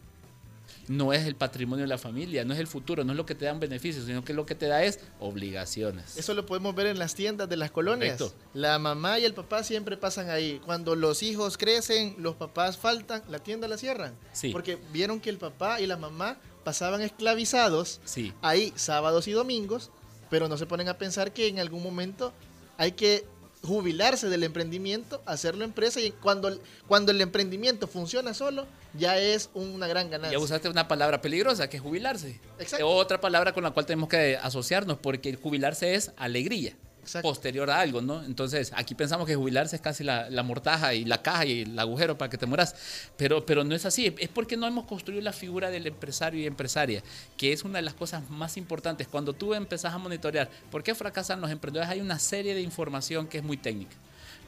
No 0.89 1.13
es 1.13 1.27
el 1.27 1.37
patrimonio 1.37 1.85
de 1.85 1.89
la 1.89 1.99
familia, 1.99 2.45
no 2.45 2.55
es 2.55 2.61
el 2.61 2.67
futuro, 2.67 3.05
no 3.05 3.13
es 3.13 3.17
lo 3.17 3.25
que 3.25 3.35
te 3.35 3.45
dan 3.45 3.61
beneficios, 3.61 4.05
sino 4.07 4.25
que 4.25 4.35
lo 4.35 4.45
que 4.47 4.55
te 4.55 4.67
da 4.67 4.83
es 4.83 4.99
obligaciones. 5.21 6.17
Eso 6.17 6.35
lo 6.35 6.45
podemos 6.47 6.75
ver 6.75 6.87
en 6.87 6.99
las 6.99 7.15
tiendas 7.15 7.49
de 7.49 7.57
las 7.57 7.71
colonias. 7.71 8.23
La 8.55 8.79
mamá 8.79 9.19
y 9.19 9.25
el 9.25 9.35
papá 9.35 9.63
siempre 9.65 9.97
pasan 9.97 10.31
ahí. 10.31 10.61
Cuando 10.65 10.95
los 10.97 11.23
hijos 11.23 11.57
crecen, 11.57 12.15
los 12.19 12.35
papás 12.37 12.77
faltan, 12.79 13.23
la 13.29 13.39
tienda 13.39 13.69
la 13.69 13.77
cierran. 13.79 14.15
Sí. 14.33 14.51
Porque 14.51 14.79
vieron 14.93 15.21
que 15.21 15.31
el 15.31 15.39
papá 15.39 15.81
y 15.81 15.87
la 15.87 15.97
mamá 15.97 16.37
pasaban 16.65 17.01
esclavizados 17.01 18.01
Sí. 18.05 18.33
ahí 18.43 18.73
sábados 18.77 19.27
y 19.29 19.33
domingos, 19.33 19.91
pero 20.31 20.49
no 20.49 20.57
se 20.57 20.67
ponen 20.67 20.89
a 20.89 20.99
pensar 20.99 21.33
que 21.33 21.49
en 21.49 21.59
algún 21.59 21.83
momento 21.83 22.33
hay 22.79 22.93
que 22.93 23.25
jubilarse 23.63 24.29
del 24.29 24.43
emprendimiento, 24.43 25.23
hacerlo 25.27 25.65
empresa 25.65 26.01
y 26.01 26.11
cuando, 26.11 26.59
cuando 26.89 27.13
el 27.13 27.21
emprendimiento 27.21 27.87
funciona 27.87 28.35
solo, 28.35 28.67
ya 28.95 29.19
es 29.19 29.51
una 29.55 29.87
gran 29.87 30.11
ganancia. 30.11 30.39
Ya 30.39 30.43
usaste 30.43 30.69
una 30.69 30.89
palabra 30.89 31.21
peligrosa, 31.21 31.69
que 31.69 31.79
es 31.79 31.83
jubilarse. 31.83 32.41
Exacto. 32.59 32.89
Otra 32.89 33.21
palabra 33.21 33.53
con 33.53 33.63
la 33.63 33.71
cual 33.71 33.87
tenemos 33.87 34.09
que 34.09 34.37
asociarnos, 34.37 34.99
porque 34.99 35.31
el 35.31 35.37
jubilarse 35.37 35.95
es 35.95 36.13
alegría. 36.17 36.75
Exacto. 37.03 37.29
posterior 37.29 37.69
a 37.69 37.81
algo, 37.81 38.01
¿no? 38.01 38.23
Entonces, 38.23 38.73
aquí 38.77 38.95
pensamos 38.95 39.27
que 39.27 39.35
jubilarse 39.35 39.75
es 39.75 39.83
casi 39.83 40.05
la, 40.05 40.31
la 40.31 40.45
mortaja 40.45 40.95
y 40.95 41.05
la 41.05 41.21
caja 41.21 41.45
y 41.45 41.63
el 41.63 41.77
agujero 41.77 42.17
para 42.17 42.31
que 42.31 42.39
te 42.39 42.47
mueras, 42.47 42.77
pero, 43.17 43.45
pero 43.45 43.65
no 43.65 43.75
es 43.75 43.85
así, 43.85 44.15
es 44.19 44.29
porque 44.29 44.57
no 44.57 44.69
hemos 44.69 44.87
construido 44.87 45.21
la 45.21 45.33
figura 45.33 45.69
del 45.71 45.89
empresario 45.89 46.41
y 46.41 46.47
empresaria, 46.47 47.03
que 47.37 47.53
es 47.53 47.65
una 47.65 47.79
de 47.79 47.83
las 47.83 47.95
cosas 47.95 48.31
más 48.31 48.57
importantes. 48.57 49.09
Cuando 49.09 49.33
tú 49.33 49.53
empezás 49.53 49.93
a 49.93 49.99
monitorear 49.99 50.49
por 50.71 50.85
qué 50.85 50.95
fracasan 50.95 51.41
los 51.41 51.51
emprendedores, 51.51 51.91
hay 51.91 52.01
una 52.01 52.21
serie 52.21 52.55
de 52.55 52.61
información 52.61 53.27
que 53.27 53.39
es 53.39 53.45
muy 53.45 53.57
técnica, 53.57 53.97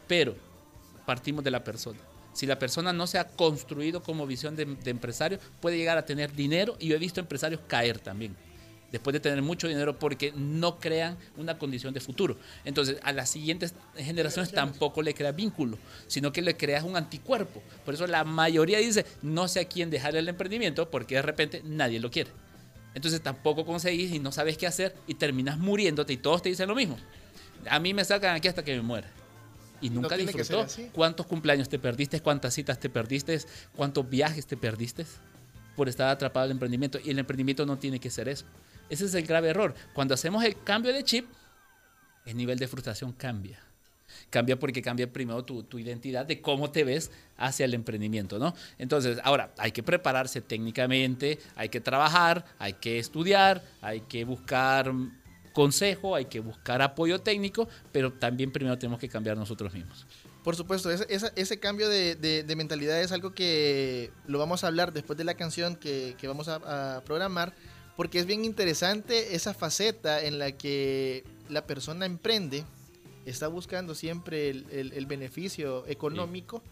pero 0.06 0.36
partimos 1.06 1.42
de 1.42 1.50
la 1.50 1.64
persona. 1.64 1.98
Si 2.34 2.46
la 2.46 2.58
persona 2.58 2.92
no 2.92 3.06
se 3.06 3.18
ha 3.18 3.28
construido 3.28 4.02
como 4.02 4.26
visión 4.26 4.56
de, 4.56 4.66
de 4.66 4.90
empresario, 4.90 5.38
puede 5.60 5.78
llegar 5.78 5.96
a 5.96 6.04
tener 6.04 6.34
dinero 6.34 6.76
y 6.78 6.88
yo 6.88 6.96
he 6.96 6.98
visto 6.98 7.20
empresarios 7.20 7.62
caer 7.66 7.98
también 7.98 8.36
después 8.94 9.12
de 9.12 9.18
tener 9.18 9.42
mucho 9.42 9.66
dinero 9.66 9.98
porque 9.98 10.32
no 10.36 10.78
crean 10.78 11.18
una 11.36 11.58
condición 11.58 11.92
de 11.92 11.98
futuro. 11.98 12.36
Entonces, 12.64 12.98
a 13.02 13.12
las 13.12 13.28
siguientes 13.28 13.74
generaciones 13.96 14.52
tampoco 14.52 15.02
le 15.02 15.14
creas 15.14 15.34
vínculo, 15.34 15.78
sino 16.06 16.30
que 16.30 16.42
le 16.42 16.56
creas 16.56 16.84
un 16.84 16.96
anticuerpo. 16.96 17.60
Por 17.84 17.94
eso 17.94 18.06
la 18.06 18.22
mayoría 18.22 18.78
dice, 18.78 19.04
no 19.20 19.48
sé 19.48 19.58
a 19.58 19.64
quién 19.64 19.90
dejar 19.90 20.14
el 20.14 20.28
emprendimiento 20.28 20.88
porque 20.92 21.16
de 21.16 21.22
repente 21.22 21.60
nadie 21.64 21.98
lo 21.98 22.08
quiere. 22.08 22.30
Entonces 22.94 23.20
tampoco 23.20 23.66
conseguís 23.66 24.12
y 24.12 24.20
no 24.20 24.30
sabes 24.30 24.56
qué 24.56 24.68
hacer 24.68 24.94
y 25.08 25.14
terminas 25.14 25.58
muriéndote 25.58 26.12
y 26.12 26.16
todos 26.16 26.42
te 26.42 26.50
dicen 26.50 26.68
lo 26.68 26.76
mismo. 26.76 26.96
A 27.68 27.80
mí 27.80 27.94
me 27.94 28.04
sacan 28.04 28.36
aquí 28.36 28.46
hasta 28.46 28.62
que 28.62 28.76
me 28.76 28.82
muera. 28.82 29.10
Y 29.84 29.90
No 29.90 30.00
nunca 30.00 30.16
ser 30.16 30.26
disfrutó. 30.26 30.66
¿Cuántos 30.94 31.26
cumpleaños 31.26 31.68
te 31.68 31.78
perdiste? 31.78 32.20
¿Cuántas 32.20 32.54
citas 32.54 32.80
te 32.80 32.88
perdiste? 32.88 33.38
¿Cuántos 33.76 34.08
viajes 34.08 34.46
te 34.46 34.56
perdiste? 34.56 35.04
Por 35.76 35.90
estar 35.90 36.08
atrapado 36.08 36.46
en 36.46 36.52
el 36.52 36.54
emprendimiento. 36.54 36.98
Y 37.04 37.10
el 37.10 37.18
emprendimiento 37.18 37.66
no 37.66 37.76
tiene 37.76 38.00
que 38.00 38.08
ser 38.08 38.30
eso. 38.30 38.46
Ese 38.88 39.04
es 39.04 39.14
el 39.14 39.26
grave 39.26 39.50
error. 39.50 39.74
Cuando 39.92 40.14
hacemos 40.14 40.42
el 40.42 40.58
cambio 40.62 40.90
de 40.90 41.04
chip, 41.04 41.26
el 42.24 42.34
nivel 42.34 42.58
de 42.58 42.66
frustración 42.66 43.12
cambia. 43.12 43.60
Cambia 44.30 44.58
porque 44.58 44.80
cambia 44.80 45.12
primero 45.12 45.44
tu, 45.44 45.64
tu 45.64 45.78
identidad 45.78 46.24
de 46.24 46.40
cómo 46.40 46.70
te 46.70 46.82
ves 46.84 47.10
hacia 47.36 47.66
el 47.66 47.74
emprendimiento, 47.74 48.38
¿no? 48.38 48.54
Entonces, 48.78 49.18
ahora, 49.22 49.52
hay 49.58 49.72
que 49.72 49.82
prepararse 49.82 50.40
técnicamente, 50.40 51.38
hay 51.56 51.68
que 51.68 51.82
trabajar, 51.82 52.46
hay 52.58 52.72
que 52.72 52.98
estudiar, 52.98 53.62
hay 53.82 54.00
que 54.00 54.24
buscar 54.24 54.94
consejo, 55.54 56.14
hay 56.14 56.26
que 56.26 56.40
buscar 56.40 56.82
apoyo 56.82 57.20
técnico, 57.22 57.66
pero 57.92 58.12
también 58.12 58.52
primero 58.52 58.76
tenemos 58.76 59.00
que 59.00 59.08
cambiar 59.08 59.38
nosotros 59.38 59.72
mismos. 59.72 60.06
Por 60.42 60.56
supuesto, 60.56 60.90
ese, 60.90 61.06
ese- 61.08 61.32
ese 61.36 61.58
cambio 61.58 61.88
de, 61.88 62.16
de- 62.16 62.42
de 62.42 62.56
mentalidad 62.56 63.00
es 63.00 63.12
algo 63.12 63.32
que 63.32 64.10
lo 64.26 64.38
vamos 64.38 64.62
a 64.62 64.66
hablar 64.66 64.92
después 64.92 65.16
de 65.16 65.24
la 65.24 65.34
canción 65.34 65.76
que, 65.76 66.14
que 66.18 66.28
vamos 66.28 66.48
a, 66.48 66.96
a 66.96 67.00
programar, 67.04 67.54
porque 67.96 68.18
es 68.18 68.26
bien 68.26 68.44
interesante 68.44 69.34
esa 69.36 69.54
faceta 69.54 70.22
en 70.22 70.38
la 70.38 70.52
que 70.52 71.24
la 71.48 71.66
persona 71.66 72.04
emprende, 72.04 72.64
está 73.24 73.48
buscando 73.48 73.94
siempre 73.94 74.50
el, 74.50 74.66
el- 74.70 74.92
el 74.92 75.06
beneficio 75.06 75.86
económico, 75.86 76.62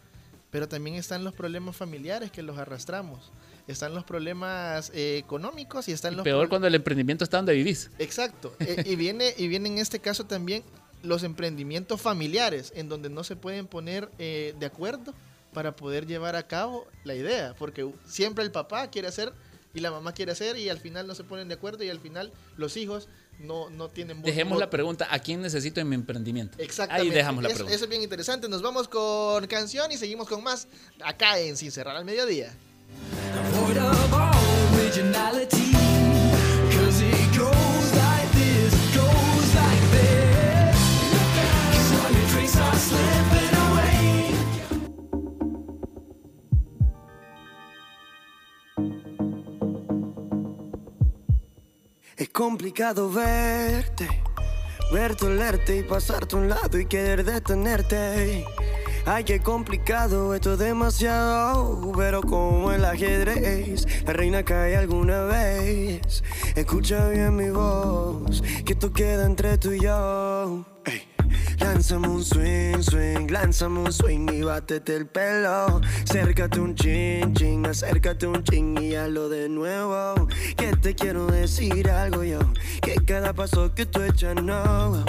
pero 0.51 0.69
también 0.69 0.97
están 0.97 1.25
los 1.25 1.33
problemas 1.33 1.75
familiares 1.77 2.31
que 2.31 2.43
los 2.43 2.59
arrastramos, 2.59 3.31
están 3.69 3.95
los 3.95 4.05
problemas 4.05 4.91
eh, 4.95 5.19
económicos 5.19 5.89
y 5.89 5.93
están 5.93 6.15
Y 6.15 6.17
los 6.17 6.25
peor 6.25 6.49
cuando 6.49 6.67
el 6.67 6.75
emprendimiento 6.75 7.25
está 7.25 7.37
donde 7.39 7.55
vivís. 7.55 7.91
Exacto. 7.99 8.55
Eh, 8.61 8.83
y, 8.87 8.97
viene, 8.97 9.35
y 9.37 9.49
viene 9.49 9.69
en 9.69 9.79
este 9.79 9.99
caso 10.01 10.25
también 10.27 10.63
los 11.03 11.23
emprendimientos 11.25 12.01
familiares, 12.01 12.73
en 12.77 12.89
donde 12.89 13.11
no 13.11 13.25
se 13.25 13.35
pueden 13.37 13.67
poner 13.67 14.09
eh, 14.19 14.55
de 14.59 14.67
acuerdo 14.67 15.15
para 15.53 15.75
poder 15.77 16.07
llevar 16.07 16.37
a 16.37 16.47
cabo 16.47 16.87
la 17.05 17.15
idea, 17.15 17.55
porque 17.59 17.91
siempre 18.07 18.45
el 18.45 18.51
papá 18.53 18.89
quiere 18.91 19.09
hacer 19.09 19.33
y 19.75 19.81
la 19.81 19.91
mamá 19.91 20.13
quiere 20.13 20.33
hacer 20.33 20.57
y 20.59 20.69
al 20.69 20.79
final 20.79 21.07
no 21.07 21.15
se 21.15 21.25
ponen 21.25 21.49
de 21.49 21.55
acuerdo 21.55 21.83
y 21.83 21.91
al 21.91 21.99
final 22.01 22.33
los 22.57 22.77
hijos 22.77 23.09
no, 23.41 23.69
no 23.71 23.89
tienen 23.89 24.19
voz- 24.23 24.27
Dejemos 24.27 24.53
voz- 24.55 24.61
la 24.61 24.71
pregunta, 24.71 25.09
¿a 25.11 25.19
quién 25.19 25.41
necesito 25.43 25.81
en 25.81 25.89
mi 25.89 25.95
emprendimiento? 25.95 26.57
Exactamente. 26.59 27.09
Ahí 27.11 27.15
dejamos 27.15 27.43
la 27.43 27.49
Es- 27.49 27.55
pregunta. 27.55 27.75
Eso 27.75 27.85
es 27.85 27.91
bien 27.91 28.03
interesante. 28.03 28.49
Nos 28.49 28.63
vamos 28.63 28.87
con 28.89 29.47
canción 29.47 29.91
y 29.91 29.97
seguimos 29.97 30.29
con 30.29 30.43
más 30.43 30.69
acá 31.05 31.39
en 31.39 31.57
Sin 31.57 31.71
Cerrar 31.73 31.97
al 31.97 32.05
Mediodía. 32.05 32.55
Es 52.23 52.29
complicado 52.29 53.11
verte, 53.11 54.07
verte, 54.93 55.27
olerte 55.27 55.79
y 55.79 55.83
pasarte 55.83 56.37
a 56.37 56.39
un 56.39 56.49
lado 56.49 56.79
y 56.79 56.87
querer 56.87 57.25
detenerte. 57.25 58.45
Ay, 59.05 59.25
qué 59.25 59.41
complicado, 59.41 60.33
esto 60.33 60.53
es 60.53 60.61
demasiado, 60.61 61.91
pero 61.97 62.23
como 62.23 62.71
el 62.71 62.85
ajedrez, 62.85 63.87
la 64.07 64.13
reina 64.13 64.45
cae 64.45 64.77
alguna 64.77 65.25
vez. 65.25 66.23
Escucha 66.55 67.09
bien 67.09 67.35
mi 67.35 67.51
voz, 67.51 68.43
que 68.65 68.75
esto 68.75 68.93
queda 68.93 69.27
entre 69.27 69.59
tú 69.59 69.73
y 69.73 69.81
yo. 69.81 70.65
Lánzame 71.59 72.09
un 72.09 72.25
swing, 72.25 72.81
swing, 72.81 73.27
lánzame 73.29 73.81
un 73.81 73.93
swing 73.93 74.29
y 74.33 74.43
bátete 74.43 74.95
el 74.95 75.07
pelo. 75.07 75.81
Acércate 76.05 76.61
un 76.61 76.75
chin, 76.77 77.35
chin, 77.35 77.67
acércate 77.67 78.29
un 78.29 78.43
chin 78.45 78.79
y 78.81 78.95
hazlo 78.95 79.29
de 79.29 79.49
nuevo. 79.49 80.29
Que 80.57 80.77
te 80.77 80.95
quiero 80.95 81.27
decir 81.27 81.91
algo 81.91 82.23
yo, 82.23 82.39
que 82.83 82.95
cada 83.05 83.33
paso 83.33 83.75
que 83.75 83.85
tú 83.85 84.01
echas 84.03 84.41
no. 84.43 85.05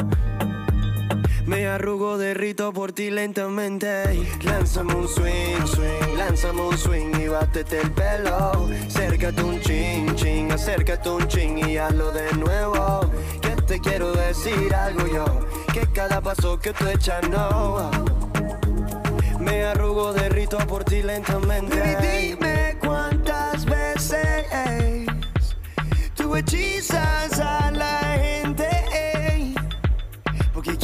Me 1.53 1.67
arrugo, 1.67 2.17
derrito 2.17 2.73
por 2.73 2.93
ti 2.93 3.11
lentamente. 3.11 4.25
Lánzame 4.41 4.95
un 4.95 5.07
swing, 5.07 5.67
swing, 5.67 6.17
lánzame 6.17 6.61
un 6.61 6.75
swing 6.75 7.11
y 7.21 7.27
bátete 7.27 7.81
el 7.81 7.91
pelo. 7.91 8.67
Acércate 8.87 9.43
un 9.43 9.61
chin, 9.61 10.15
chin, 10.15 10.51
acércate 10.51 11.07
un 11.09 11.27
chin 11.27 11.59
y 11.59 11.77
hazlo 11.77 12.11
de 12.11 12.33
nuevo. 12.33 13.01
Que 13.39 13.49
te 13.67 13.79
quiero 13.79 14.13
decir 14.13 14.73
algo 14.73 15.05
yo, 15.05 15.25
que 15.71 15.85
cada 15.93 16.19
paso 16.21 16.57
que 16.57 16.73
tú 16.73 16.87
echas 16.87 17.29
no. 17.29 17.91
Me 19.39 19.63
arrugo, 19.63 20.11
derrito 20.11 20.57
por 20.57 20.83
ti 20.83 21.03
lentamente. 21.03 21.75
Y 21.77 22.29
dime 22.31 22.77
cuántas 22.79 23.63
veces 23.65 24.47
tú 26.15 26.35
hechizas 26.35 27.39
a 27.39 27.69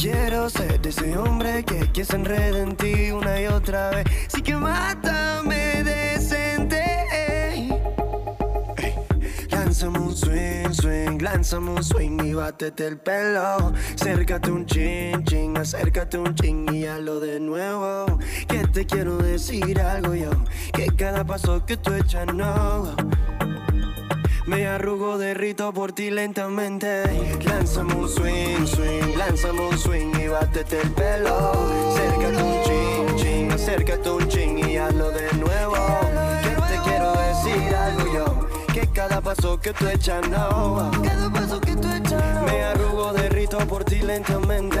quiero 0.00 0.48
ser 0.48 0.80
de 0.80 0.88
ese 0.88 1.16
hombre 1.16 1.62
que, 1.62 1.92
que 1.92 2.04
se 2.04 2.16
enreda 2.16 2.58
en 2.58 2.74
ti 2.74 3.10
una 3.10 3.40
y 3.40 3.46
otra 3.46 3.90
vez. 3.90 4.06
Sí 4.28 4.40
que 4.40 4.54
mátame 4.54 5.82
decente. 5.82 6.82
Ey. 7.12 7.70
Lánzame 9.50 9.98
un 9.98 10.16
swing, 10.16 10.72
swing, 10.72 11.18
lánzame 11.20 11.70
un 11.72 11.84
swing 11.84 12.18
y 12.24 12.32
bátete 12.32 12.86
el 12.86 12.98
pelo. 12.98 13.72
Acércate 13.94 14.50
un 14.50 14.64
chin, 14.64 15.22
chin, 15.24 15.56
acércate 15.58 16.16
un 16.16 16.34
chin 16.34 16.66
y 16.72 16.86
hazlo 16.86 17.20
de 17.20 17.38
nuevo. 17.38 18.18
Que 18.48 18.66
te 18.68 18.86
quiero 18.86 19.18
decir 19.18 19.80
algo 19.80 20.14
yo, 20.14 20.30
que 20.72 20.86
cada 20.96 21.24
paso 21.24 21.64
que 21.66 21.76
tú 21.76 21.92
echas 21.92 22.32
no. 22.32 22.94
Me 24.46 24.66
arrugo, 24.66 25.18
derrito 25.18 25.72
por 25.72 25.92
ti 25.92 26.10
lentamente. 26.10 27.04
Lánzame 27.44 27.94
un 27.94 28.08
swing, 28.08 28.66
swing, 28.66 29.16
lánzame 29.16 29.60
un 29.60 29.78
swing 29.78 30.12
y 30.18 30.28
bátete 30.28 30.80
el 30.80 30.90
pelo. 30.90 31.52
Acércate 31.92 32.42
un 32.42 32.62
chin, 32.64 33.16
chin, 33.16 33.52
acércate 33.52 34.10
un 34.10 34.28
chin 34.28 34.58
y 34.58 34.76
hazlo 34.76 35.10
de 35.10 35.32
nuevo. 35.34 35.74
Que 36.42 36.74
te 36.74 36.80
quiero 36.82 37.12
decir 37.12 37.74
algo 37.74 38.14
yo, 38.14 38.48
que 38.72 38.86
cada 38.88 39.20
paso 39.20 39.60
que 39.60 39.72
tú 39.72 39.86
echas 39.88 40.26
no. 40.28 40.90
Cada 41.04 41.30
paso 41.30 41.60
que 41.60 41.76
tú 41.76 41.88
echas 41.88 42.42
Me 42.44 42.64
arrugo, 42.64 43.12
derrito 43.12 43.58
por 43.58 43.84
ti 43.84 44.00
lentamente. 44.00 44.80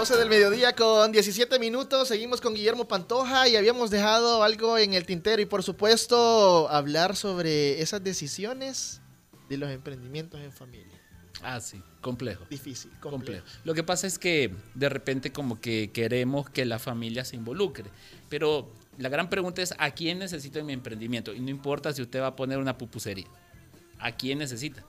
12 0.00 0.16
del 0.16 0.30
mediodía 0.30 0.74
con 0.74 1.12
17 1.12 1.58
minutos. 1.58 2.08
Seguimos 2.08 2.40
con 2.40 2.54
Guillermo 2.54 2.88
Pantoja 2.88 3.48
y 3.48 3.56
habíamos 3.56 3.90
dejado 3.90 4.42
algo 4.42 4.78
en 4.78 4.94
el 4.94 5.04
tintero 5.04 5.42
y 5.42 5.44
por 5.44 5.62
supuesto 5.62 6.70
hablar 6.70 7.16
sobre 7.16 7.82
esas 7.82 8.02
decisiones 8.02 9.02
de 9.50 9.58
los 9.58 9.70
emprendimientos 9.70 10.40
en 10.40 10.52
familia. 10.52 10.98
Ah, 11.42 11.60
sí, 11.60 11.82
complejo. 12.00 12.46
Difícil, 12.48 12.90
complejo. 12.92 13.42
complejo. 13.42 13.46
Lo 13.64 13.74
que 13.74 13.82
pasa 13.82 14.06
es 14.06 14.18
que 14.18 14.54
de 14.74 14.88
repente 14.88 15.32
como 15.32 15.60
que 15.60 15.90
queremos 15.92 16.48
que 16.48 16.64
la 16.64 16.78
familia 16.78 17.26
se 17.26 17.36
involucre, 17.36 17.90
pero 18.30 18.72
la 18.96 19.10
gran 19.10 19.28
pregunta 19.28 19.60
es 19.60 19.74
¿a 19.76 19.90
quién 19.90 20.18
necesito 20.18 20.58
en 20.58 20.64
mi 20.64 20.72
emprendimiento? 20.72 21.34
Y 21.34 21.40
no 21.40 21.50
importa 21.50 21.92
si 21.92 22.00
usted 22.00 22.22
va 22.22 22.28
a 22.28 22.36
poner 22.36 22.56
una 22.56 22.78
pupusería, 22.78 23.28
¿a 23.98 24.12
quién 24.12 24.38
necesita? 24.38 24.82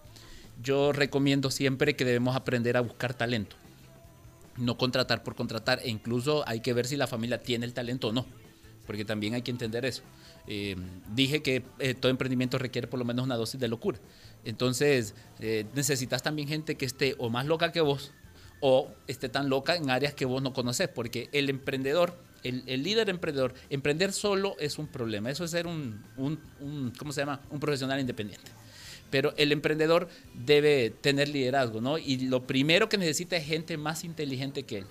Yo 0.64 0.94
recomiendo 0.94 1.52
siempre 1.52 1.98
que 1.98 2.06
debemos 2.06 2.38
aprender 2.38 2.78
a 2.78 2.82
buscar 2.82 3.14
talento, 3.14 3.58
no 4.62 4.78
contratar 4.78 5.24
por 5.24 5.36
contratar, 5.36 5.80
e 5.84 5.90
incluso 5.90 6.48
hay 6.48 6.62
que 6.62 6.74
ver 6.74 6.86
si 6.86 6.96
la 6.96 7.08
familia 7.08 7.42
tiene 7.42 7.66
el 7.66 7.74
talento 7.74 8.10
o 8.10 8.12
no, 8.14 8.26
porque 8.86 9.06
también 9.06 9.34
hay 9.34 9.42
que 9.42 9.52
entender 9.52 9.86
eso. 9.86 10.04
Eh, 10.48 10.76
dije 11.14 11.42
que 11.42 11.64
eh, 11.80 11.94
todo 11.94 12.10
emprendimiento 12.10 12.58
requiere 12.58 12.88
por 12.88 13.00
lo 13.00 13.06
menos 13.06 13.26
una 13.26 13.36
dosis 13.36 13.60
de 13.60 13.68
locura. 13.68 14.00
Entonces, 14.44 15.16
eh, 15.40 15.66
necesitas 15.76 16.24
también 16.24 16.48
gente 16.48 16.76
que 16.76 16.86
esté 16.86 17.16
o 17.18 17.30
más 17.30 17.46
loca 17.46 17.72
que 17.72 17.82
vos 17.82 18.12
o 18.60 18.92
esté 19.08 19.30
tan 19.30 19.50
loca 19.50 19.76
en 19.76 19.90
áreas 19.90 20.14
que 20.14 20.26
vos 20.26 20.42
no 20.42 20.54
conoces, 20.54 20.88
porque 20.88 21.30
el 21.32 21.50
emprendedor, 21.50 22.16
el, 22.44 22.84
líder 22.84 23.10
emprendedor, 23.10 23.54
emprender 23.70 24.14
solo 24.14 24.56
es 24.60 24.78
un 24.78 24.88
problema. 24.88 25.32
Eso 25.32 25.44
es 25.44 25.52
ser 25.52 25.68
un, 25.68 26.04
un, 26.18 26.94
¿cómo 26.98 27.12
se 27.12 27.22
llama? 27.22 27.42
Un 27.50 27.60
profesional 27.60 28.00
independiente. 28.00 28.52
Pero 29.12 29.34
el 29.38 29.52
emprendedor 29.52 30.10
debe 30.34 30.90
tener 30.90 31.28
liderazgo, 31.30 31.80
¿no? 31.82 31.98
Y 32.00 32.18
lo 32.28 32.48
primero 32.48 32.90
que 32.90 32.98
necesita 32.98 33.36
es 33.38 33.46
gente 33.46 33.78
más 33.78 34.04
inteligente 34.04 34.64
que 34.64 34.80
él. 34.80 34.86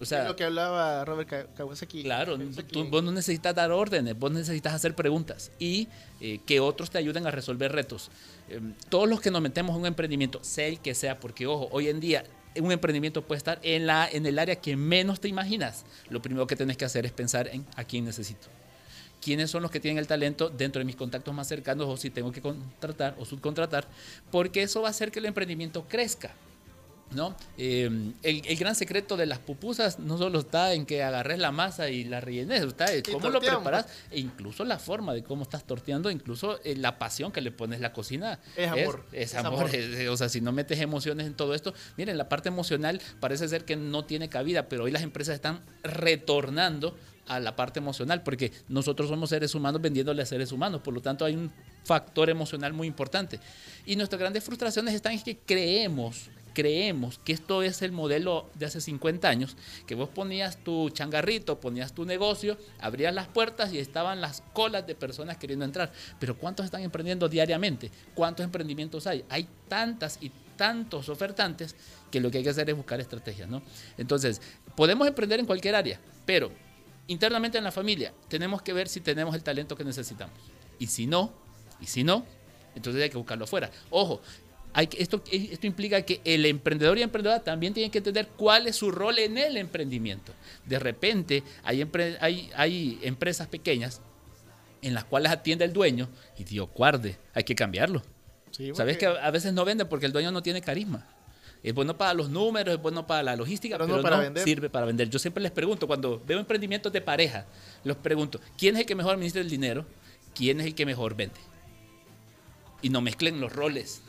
O 0.00 0.04
sea, 0.04 0.22
es 0.22 0.28
lo 0.28 0.34
que 0.36 0.42
hablaba 0.44 1.04
Robert 1.04 1.28
Ka- 1.28 1.46
Kawasaki. 1.56 2.02
Claro, 2.02 2.36
Kawasaki. 2.36 2.72
tú- 2.72 2.84
vos 2.90 3.02
no 3.02 3.12
necesitas 3.12 3.54
dar 3.54 3.70
órdenes, 3.70 4.18
vos 4.18 4.30
necesitas 4.32 4.74
hacer 4.74 4.94
preguntas 4.94 5.52
y 5.58 5.86
eh, 6.20 6.40
que 6.44 6.58
otros 6.60 6.90
te 6.90 6.98
ayuden 6.98 7.26
a 7.26 7.30
resolver 7.30 7.70
retos. 7.72 8.10
Eh, 8.50 8.60
todos 8.88 9.08
los 9.08 9.20
que 9.20 9.30
nos 9.30 9.40
metemos 9.40 9.74
en 9.76 9.82
un 9.82 9.86
emprendimiento, 9.86 10.42
sea 10.42 10.66
el 10.66 10.80
que 10.80 10.94
sea, 10.96 11.20
porque 11.20 11.46
ojo, 11.46 11.68
hoy 11.70 11.88
en 11.88 12.00
día 12.00 12.24
un 12.60 12.70
emprendimiento 12.72 13.22
puede 13.22 13.38
estar 13.38 13.58
en, 13.62 13.86
la, 13.86 14.08
en 14.10 14.26
el 14.26 14.38
área 14.38 14.56
que 14.56 14.76
menos 14.76 15.20
te 15.20 15.28
imaginas. 15.28 15.84
Lo 16.10 16.20
primero 16.20 16.46
que 16.48 16.56
tienes 16.56 16.76
que 16.76 16.84
hacer 16.84 17.06
es 17.06 17.12
pensar 17.12 17.48
en 17.48 17.64
a 17.76 17.84
quién 17.84 18.04
necesito. 18.04 18.48
¿Quiénes 19.24 19.50
son 19.50 19.62
los 19.62 19.70
que 19.70 19.80
tienen 19.80 19.98
el 19.98 20.06
talento 20.06 20.50
dentro 20.50 20.80
de 20.80 20.84
mis 20.84 20.96
contactos 20.96 21.32
más 21.32 21.48
cercanos 21.48 21.86
o 21.88 21.96
si 21.96 22.10
tengo 22.10 22.30
que 22.30 22.42
contratar 22.42 23.14
o 23.18 23.24
subcontratar? 23.24 23.86
Porque 24.30 24.62
eso 24.62 24.82
va 24.82 24.88
a 24.88 24.90
hacer 24.90 25.10
que 25.10 25.18
el 25.20 25.24
emprendimiento 25.26 25.86
crezca. 25.88 26.32
¿no? 27.10 27.36
Eh, 27.58 27.84
el, 28.24 28.42
el 28.44 28.56
gran 28.56 28.74
secreto 28.74 29.16
de 29.16 29.26
las 29.26 29.38
pupusas 29.38 30.00
no 30.00 30.18
solo 30.18 30.40
está 30.40 30.72
en 30.72 30.84
que 30.84 31.04
agarres 31.04 31.38
la 31.38 31.52
masa 31.52 31.88
y 31.88 32.02
la 32.02 32.20
rellenes, 32.20 32.62
está 32.62 32.92
en 32.92 33.02
cómo 33.02 33.28
lo 33.28 33.40
preparas 33.40 33.86
e 34.10 34.18
incluso 34.18 34.64
la 34.64 34.80
forma 34.80 35.14
de 35.14 35.22
cómo 35.22 35.44
estás 35.44 35.64
torteando, 35.64 36.10
incluso 36.10 36.58
eh, 36.64 36.74
la 36.74 36.98
pasión 36.98 37.30
que 37.30 37.40
le 37.40 37.52
pones 37.52 37.78
la 37.80 37.92
cocina. 37.92 38.40
Es 38.56 38.68
amor, 38.68 39.04
Es, 39.12 39.30
es 39.30 39.34
amor. 39.36 39.60
amor. 39.60 39.70
es- 39.76 40.08
o 40.08 40.16
sea, 40.16 40.28
si 40.28 40.40
no 40.40 40.50
metes 40.50 40.80
emociones 40.80 41.26
en 41.28 41.34
todo 41.34 41.54
esto, 41.54 41.72
miren, 41.96 42.18
la 42.18 42.28
parte 42.28 42.48
emocional 42.48 43.00
parece 43.20 43.46
ser 43.48 43.64
que 43.64 43.76
no 43.76 44.04
tiene 44.06 44.28
cabida, 44.28 44.68
pero 44.68 44.84
hoy 44.84 44.90
las 44.90 45.02
empresas 45.02 45.36
están 45.36 45.62
retornando 45.84 46.96
a 47.26 47.40
la 47.40 47.56
parte 47.56 47.78
emocional, 47.78 48.22
porque 48.22 48.52
nosotros 48.68 49.08
somos 49.08 49.30
seres 49.30 49.54
humanos 49.54 49.80
vendiéndole 49.80 50.22
a 50.22 50.26
seres 50.26 50.52
humanos, 50.52 50.80
por 50.82 50.94
lo 50.94 51.00
tanto 51.00 51.24
hay 51.24 51.34
un 51.34 51.50
factor 51.84 52.30
emocional 52.30 52.72
muy 52.72 52.86
importante. 52.86 53.40
Y 53.86 53.96
nuestras 53.96 54.20
grandes 54.20 54.44
frustraciones 54.44 54.94
están 54.94 55.12
en 55.12 55.22
que 55.22 55.38
creemos, 55.38 56.30
creemos 56.54 57.18
que 57.18 57.32
esto 57.32 57.62
es 57.62 57.82
el 57.82 57.92
modelo 57.92 58.48
de 58.54 58.66
hace 58.66 58.80
50 58.80 59.28
años, 59.28 59.56
que 59.86 59.94
vos 59.94 60.08
ponías 60.08 60.56
tu 60.58 60.88
changarrito, 60.90 61.60
ponías 61.60 61.92
tu 61.92 62.04
negocio, 62.04 62.56
abrías 62.80 63.14
las 63.14 63.28
puertas 63.28 63.72
y 63.72 63.78
estaban 63.78 64.20
las 64.20 64.42
colas 64.52 64.86
de 64.86 64.94
personas 64.94 65.36
queriendo 65.36 65.64
entrar. 65.64 65.92
Pero 66.18 66.38
¿cuántos 66.38 66.64
están 66.64 66.82
emprendiendo 66.82 67.28
diariamente? 67.28 67.90
¿Cuántos 68.14 68.44
emprendimientos 68.44 69.06
hay? 69.06 69.24
Hay 69.28 69.48
tantas 69.68 70.18
y 70.20 70.30
tantos 70.56 71.08
ofertantes 71.08 71.74
que 72.10 72.20
lo 72.20 72.30
que 72.30 72.38
hay 72.38 72.44
que 72.44 72.50
hacer 72.50 72.70
es 72.70 72.76
buscar 72.76 73.00
estrategias, 73.00 73.48
¿no? 73.48 73.60
Entonces, 73.98 74.40
podemos 74.76 75.06
emprender 75.08 75.40
en 75.40 75.46
cualquier 75.46 75.74
área, 75.74 76.00
pero 76.24 76.52
internamente 77.06 77.58
en 77.58 77.64
la 77.64 77.72
familia 77.72 78.12
tenemos 78.28 78.62
que 78.62 78.72
ver 78.72 78.88
si 78.88 79.00
tenemos 79.00 79.34
el 79.34 79.42
talento 79.42 79.76
que 79.76 79.84
necesitamos. 79.84 80.34
Y 80.78 80.86
si 80.88 81.06
no, 81.06 81.32
y 81.80 81.86
si 81.86 82.04
no, 82.04 82.24
entonces 82.74 83.02
hay 83.02 83.10
que 83.10 83.16
buscarlo 83.18 83.44
afuera. 83.44 83.70
Ojo, 83.90 84.20
hay 84.72 84.88
que, 84.88 85.00
esto, 85.02 85.22
esto 85.30 85.66
implica 85.66 86.02
que 86.02 86.20
el 86.24 86.44
emprendedor 86.46 86.98
y 86.98 87.02
emprendedora 87.02 87.42
también 87.44 87.72
tienen 87.74 87.90
que 87.92 87.98
entender 87.98 88.28
cuál 88.36 88.66
es 88.66 88.74
su 88.76 88.90
rol 88.90 89.18
en 89.20 89.38
el 89.38 89.56
emprendimiento. 89.56 90.32
De 90.64 90.78
repente 90.78 91.42
hay, 91.62 91.80
empre- 91.82 92.16
hay, 92.20 92.50
hay 92.56 92.98
empresas 93.02 93.46
pequeñas 93.46 94.00
en 94.82 94.94
las 94.94 95.04
cuales 95.04 95.30
atiende 95.30 95.64
el 95.64 95.72
dueño 95.72 96.08
y 96.36 96.44
Dios 96.44 96.68
guarde, 96.74 97.16
hay 97.34 97.44
que 97.44 97.54
cambiarlo. 97.54 98.02
Sí, 98.50 98.72
Sabes 98.74 98.98
que 98.98 99.06
a 99.06 99.30
veces 99.30 99.52
no 99.52 99.64
vende 99.64 99.84
porque 99.84 100.06
el 100.06 100.12
dueño 100.12 100.30
no 100.32 100.42
tiene 100.42 100.60
carisma. 100.60 101.08
Es 101.64 101.74
bueno 101.74 101.96
para 101.96 102.12
los 102.14 102.28
números, 102.28 102.74
es 102.74 102.80
bueno 102.82 103.06
para 103.06 103.22
la 103.22 103.34
logística, 103.36 103.76
Pero 103.76 103.86
pero, 103.86 103.96
no 103.96 104.02
para 104.02 104.16
no 104.18 104.22
vender. 104.22 104.44
sirve 104.44 104.68
para 104.68 104.84
vender. 104.84 105.08
Yo 105.08 105.18
siempre 105.18 105.42
les 105.42 105.50
pregunto, 105.50 105.86
cuando 105.86 106.22
veo 106.26 106.38
emprendimientos 106.38 106.92
de 106.92 107.00
pareja, 107.00 107.46
los 107.84 107.96
pregunto, 107.96 108.38
¿quién 108.58 108.74
es 108.76 108.82
el 108.82 108.86
que 108.86 108.94
mejor 108.94 109.14
administra 109.14 109.40
el 109.40 109.48
dinero? 109.48 109.86
¿Quién 110.34 110.60
es 110.60 110.66
el 110.66 110.74
que 110.74 110.84
mejor 110.84 111.16
vende? 111.16 111.40
Y 112.82 112.90
no 112.90 113.00
mezclen 113.00 113.40
los 113.40 113.50
roles. 113.50 114.02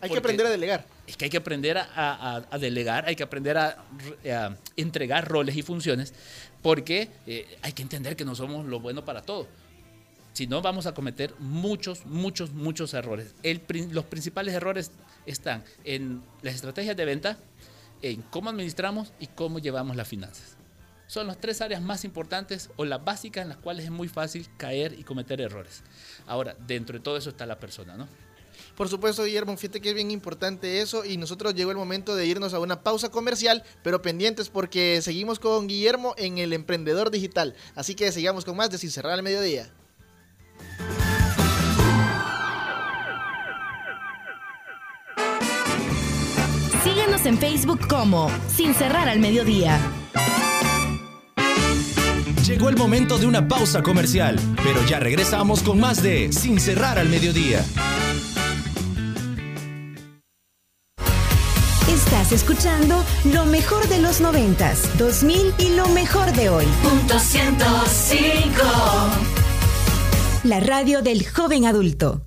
Hay 0.00 0.08
que 0.10 0.18
aprender 0.18 0.46
a 0.46 0.50
delegar. 0.50 0.86
Es 1.06 1.16
que 1.18 1.26
hay 1.26 1.30
que 1.30 1.36
aprender 1.36 1.76
a, 1.78 1.84
a- 1.94 2.46
a 2.50 2.58
delegar, 2.58 3.04
hay 3.06 3.14
que 3.14 3.22
aprender 3.22 3.58
a, 3.58 3.84
a 4.32 4.56
entregar 4.76 5.28
roles 5.28 5.54
y 5.56 5.62
funciones, 5.62 6.14
porque 6.62 7.10
eh, 7.26 7.46
hay 7.62 7.72
que 7.72 7.82
entender 7.82 8.16
que 8.16 8.24
no 8.24 8.34
somos 8.34 8.64
lo 8.66 8.80
bueno 8.80 9.04
para 9.04 9.20
todo. 9.22 9.46
Si 10.32 10.46
no, 10.46 10.60
vamos 10.62 10.86
a 10.86 10.92
cometer 10.94 11.34
muchos, 11.38 12.04
muchos, 12.06 12.52
muchos 12.52 12.92
errores. 12.94 13.34
El 13.42 13.60
los 13.90 14.04
principales 14.04 14.54
errores 14.54 14.90
están 15.26 15.64
en 15.84 16.22
las 16.42 16.54
estrategias 16.54 16.96
de 16.96 17.04
venta, 17.04 17.38
en 18.02 18.22
cómo 18.22 18.50
administramos 18.50 19.12
y 19.20 19.26
cómo 19.28 19.58
llevamos 19.58 19.96
las 19.96 20.08
finanzas. 20.08 20.56
Son 21.06 21.26
las 21.26 21.40
tres 21.40 21.60
áreas 21.60 21.80
más 21.80 22.04
importantes 22.04 22.70
o 22.76 22.84
las 22.84 23.04
básicas 23.04 23.42
en 23.42 23.50
las 23.50 23.58
cuales 23.58 23.84
es 23.84 23.90
muy 23.90 24.08
fácil 24.08 24.48
caer 24.56 24.98
y 24.98 25.04
cometer 25.04 25.40
errores. 25.40 25.82
Ahora, 26.26 26.56
dentro 26.66 26.98
de 26.98 27.04
todo 27.04 27.16
eso 27.16 27.30
está 27.30 27.46
la 27.46 27.60
persona, 27.60 27.96
¿no? 27.96 28.08
Por 28.76 28.88
supuesto, 28.88 29.24
Guillermo, 29.24 29.56
fíjate 29.56 29.80
que 29.80 29.90
es 29.90 29.94
bien 29.94 30.10
importante 30.10 30.80
eso 30.80 31.04
y 31.04 31.16
nosotros 31.16 31.54
llegó 31.54 31.70
el 31.70 31.76
momento 31.76 32.14
de 32.14 32.26
irnos 32.26 32.54
a 32.54 32.60
una 32.60 32.82
pausa 32.82 33.10
comercial, 33.10 33.62
pero 33.82 34.02
pendientes 34.02 34.48
porque 34.50 35.00
seguimos 35.02 35.38
con 35.38 35.66
Guillermo 35.66 36.14
en 36.18 36.38
el 36.38 36.52
Emprendedor 36.52 37.10
Digital. 37.10 37.54
Así 37.74 37.94
que 37.94 38.10
sigamos 38.12 38.44
con 38.44 38.56
más 38.56 38.70
de 38.70 38.78
Sin 38.78 38.90
Cerrar 38.90 39.12
al 39.12 39.22
Mediodía. 39.22 39.70
Síguenos 47.06 47.26
en 47.26 47.38
Facebook 47.38 47.86
como 47.86 48.28
Sin 48.48 48.74
Cerrar 48.74 49.08
al 49.08 49.20
Mediodía. 49.20 49.78
Llegó 52.44 52.68
el 52.68 52.76
momento 52.76 53.16
de 53.16 53.26
una 53.26 53.46
pausa 53.46 53.80
comercial, 53.80 54.40
pero 54.64 54.84
ya 54.86 54.98
regresamos 54.98 55.62
con 55.62 55.78
más 55.78 56.02
de 56.02 56.32
Sin 56.32 56.58
cerrar 56.58 56.98
al 56.98 57.08
mediodía. 57.08 57.64
Estás 61.88 62.32
escuchando 62.32 63.04
lo 63.32 63.46
mejor 63.46 63.86
de 63.86 64.00
los 64.00 64.20
90s, 64.20 64.96
2000 64.98 65.54
y 65.58 65.76
lo 65.76 65.86
mejor 65.90 66.32
de 66.32 66.48
hoy. 66.48 66.66
Punto 66.82 67.20
105. 67.20 68.62
La 70.42 70.58
radio 70.58 71.02
del 71.02 71.24
joven 71.24 71.66
adulto. 71.66 72.26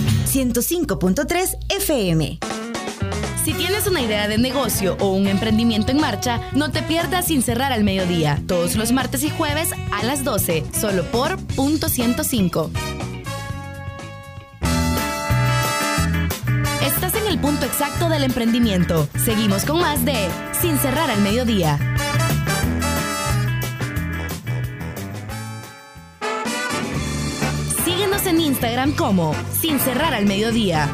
105.3 0.31 1.57
FM. 1.67 2.39
Si 3.43 3.53
tienes 3.53 3.85
una 3.87 4.01
idea 4.01 4.29
de 4.29 4.37
negocio 4.37 4.95
o 5.01 5.09
un 5.09 5.27
emprendimiento 5.27 5.91
en 5.91 5.99
marcha, 5.99 6.39
no 6.53 6.71
te 6.71 6.81
pierdas 6.83 7.27
sin 7.27 7.41
cerrar 7.41 7.73
al 7.73 7.83
mediodía, 7.83 8.41
todos 8.47 8.77
los 8.77 8.93
martes 8.93 9.23
y 9.23 9.29
jueves 9.29 9.71
a 9.91 10.03
las 10.05 10.23
12, 10.23 10.63
solo 10.79 11.03
por 11.11 11.37
punto 11.55 11.89
105. 11.89 12.71
Estás 16.81 17.15
en 17.15 17.27
el 17.27 17.37
punto 17.37 17.65
exacto 17.65 18.07
del 18.07 18.23
emprendimiento. 18.23 19.09
Seguimos 19.25 19.65
con 19.65 19.81
más 19.81 20.05
de 20.05 20.29
Sin 20.61 20.77
cerrar 20.77 21.09
al 21.09 21.21
mediodía. 21.21 21.77
En 28.31 28.39
Instagram 28.39 28.95
como 28.95 29.35
Sin 29.59 29.77
cerrar 29.77 30.13
al 30.13 30.25
mediodía. 30.25 30.89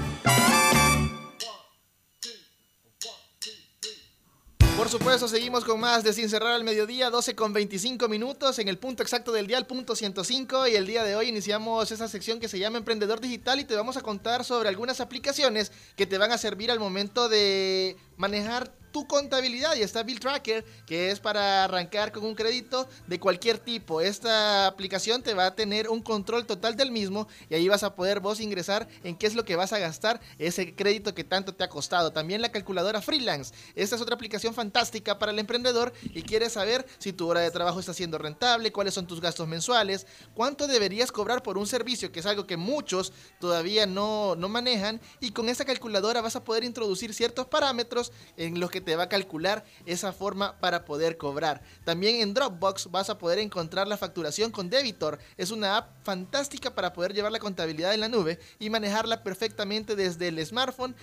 Por 4.76 4.90
supuesto, 4.90 5.28
seguimos 5.28 5.64
con 5.64 5.80
más 5.80 6.04
de 6.04 6.14
Sin 6.14 6.30
Cerrar 6.30 6.54
al 6.54 6.64
Mediodía, 6.64 7.10
12 7.10 7.36
con 7.36 7.52
25 7.52 8.08
minutos 8.08 8.58
en 8.60 8.68
el 8.68 8.78
punto 8.78 9.04
exacto 9.04 9.32
del 9.32 9.46
día, 9.46 9.58
el 9.58 9.66
punto 9.66 9.96
105. 9.96 10.68
Y 10.68 10.76
el 10.76 10.88
día 10.88 11.04
de 11.04 11.16
hoy 11.16 11.30
iniciamos 11.30 11.92
esa 11.92 12.08
sección 12.08 12.40
que 12.40 12.48
se 12.48 12.58
llama 12.58 12.78
Emprendedor 12.78 13.20
Digital 13.20 13.60
y 13.60 13.66
te 13.66 13.76
vamos 13.76 13.98
a 13.98 14.02
contar 14.02 14.44
sobre 14.44 14.70
algunas 14.70 15.02
aplicaciones 15.02 15.72
que 15.96 16.06
te 16.06 16.18
van 16.18 16.32
a 16.32 16.38
servir 16.38 16.72
al 16.72 16.80
momento 16.80 17.28
de 17.28 17.98
manejar 18.18 18.74
tu 18.92 19.08
contabilidad. 19.08 19.76
Y 19.76 19.82
está 19.82 20.04
Bill 20.04 20.20
Tracker, 20.20 20.66
que 20.86 21.12
es 21.12 21.20
para 21.20 21.64
arrancar 21.64 22.12
con 22.12 22.26
un 22.26 22.36
crédito 22.36 22.88
de 23.08 23.20
cualquier 23.20 23.60
tipo. 23.60 24.02
Esta 24.02 24.68
aplicación 24.68 25.22
te 25.22 25.34
va 25.34 25.48
a 25.48 25.56
tener 25.56 25.90
un 25.90 26.02
control 26.02 26.46
total 26.46 26.76
del 26.76 26.92
mismo 26.92 27.28
y 27.50 27.56
ahí 27.56 27.68
vas 27.68 27.84
a 27.84 27.96
poder 27.96 28.20
vos 28.20 28.40
ingresar 28.40 28.88
en 29.04 29.16
qué 29.16 29.28
es 29.28 29.36
lo 29.36 29.46
que 29.46 29.56
vas 29.56 29.74
a 29.74 29.80
gastar 29.80 30.20
ese 30.40 30.76
crédito 30.76 31.14
que 31.14 31.24
tanto 31.24 31.54
te 31.54 31.64
ha 31.64 31.70
costado. 31.70 32.12
También 32.12 32.42
la 32.42 32.52
calculadora 32.52 33.02
freelance. 33.02 33.54
Esta 33.76 33.96
es 33.96 34.02
otra 34.02 34.16
aplicación 34.16 34.54
fantástica 34.54 35.20
para 35.20 35.32
el 35.32 35.40
emprendedor 35.40 35.94
y 36.04 36.24
quieres 36.24 36.54
saber 36.54 36.86
si 36.98 37.14
tu 37.14 37.28
hora 37.28 37.42
de 37.42 37.52
trabajo 37.52 37.80
está 37.80 37.94
siendo 37.94 38.18
rentable, 38.18 38.72
cuáles 38.72 38.94
son 38.94 39.08
tus 39.08 39.22
gastos 39.22 39.48
mensuales, 39.48 40.08
cuánto 40.34 40.68
deberías 40.68 41.12
cobrar 41.12 41.44
por 41.44 41.58
un 41.58 41.68
servicio, 41.68 42.12
que 42.12 42.20
es 42.20 42.26
algo 42.26 42.48
que 42.48 42.58
muchos 42.58 43.14
todavía 43.40 43.86
no, 43.86 44.36
no 44.36 44.50
manejan. 44.50 45.00
Y 45.20 45.32
con 45.32 45.50
esta 45.50 45.66
calculadora 45.66 46.22
vas 46.22 46.36
a 46.36 46.44
poder 46.44 46.64
introducir 46.64 47.14
ciertos 47.14 47.48
parámetros 47.48 48.07
en 48.38 48.60
los 48.60 48.72
que 48.72 48.82
te 48.82 48.96
va 48.96 49.04
a 49.04 49.10
calcular 49.10 49.66
esa 49.86 50.14
forma 50.14 50.60
para 50.60 50.86
poder 50.86 51.18
cobrar. 51.18 51.62
También 51.84 52.22
en 52.22 52.34
Dropbox 52.34 52.92
vas 52.92 53.10
a 53.10 53.18
poder 53.18 53.40
encontrar 53.40 53.88
la 53.88 53.98
facturación 53.98 54.52
con 54.52 54.70
Debitor. 54.70 55.20
Es 55.38 55.52
una 55.52 55.78
app 55.78 56.04
fantástica 56.04 56.74
para 56.74 56.94
poder 56.94 57.14
llevar 57.14 57.32
la 57.32 57.40
contabilidad 57.40 57.94
en 57.94 58.02
la 58.02 58.10
nube 58.10 58.40
y 58.60 58.70
manejarla 58.70 59.24
perfectamente 59.24 59.96
desde 59.96 60.28
el 60.28 60.46
smartphone, 60.46 60.96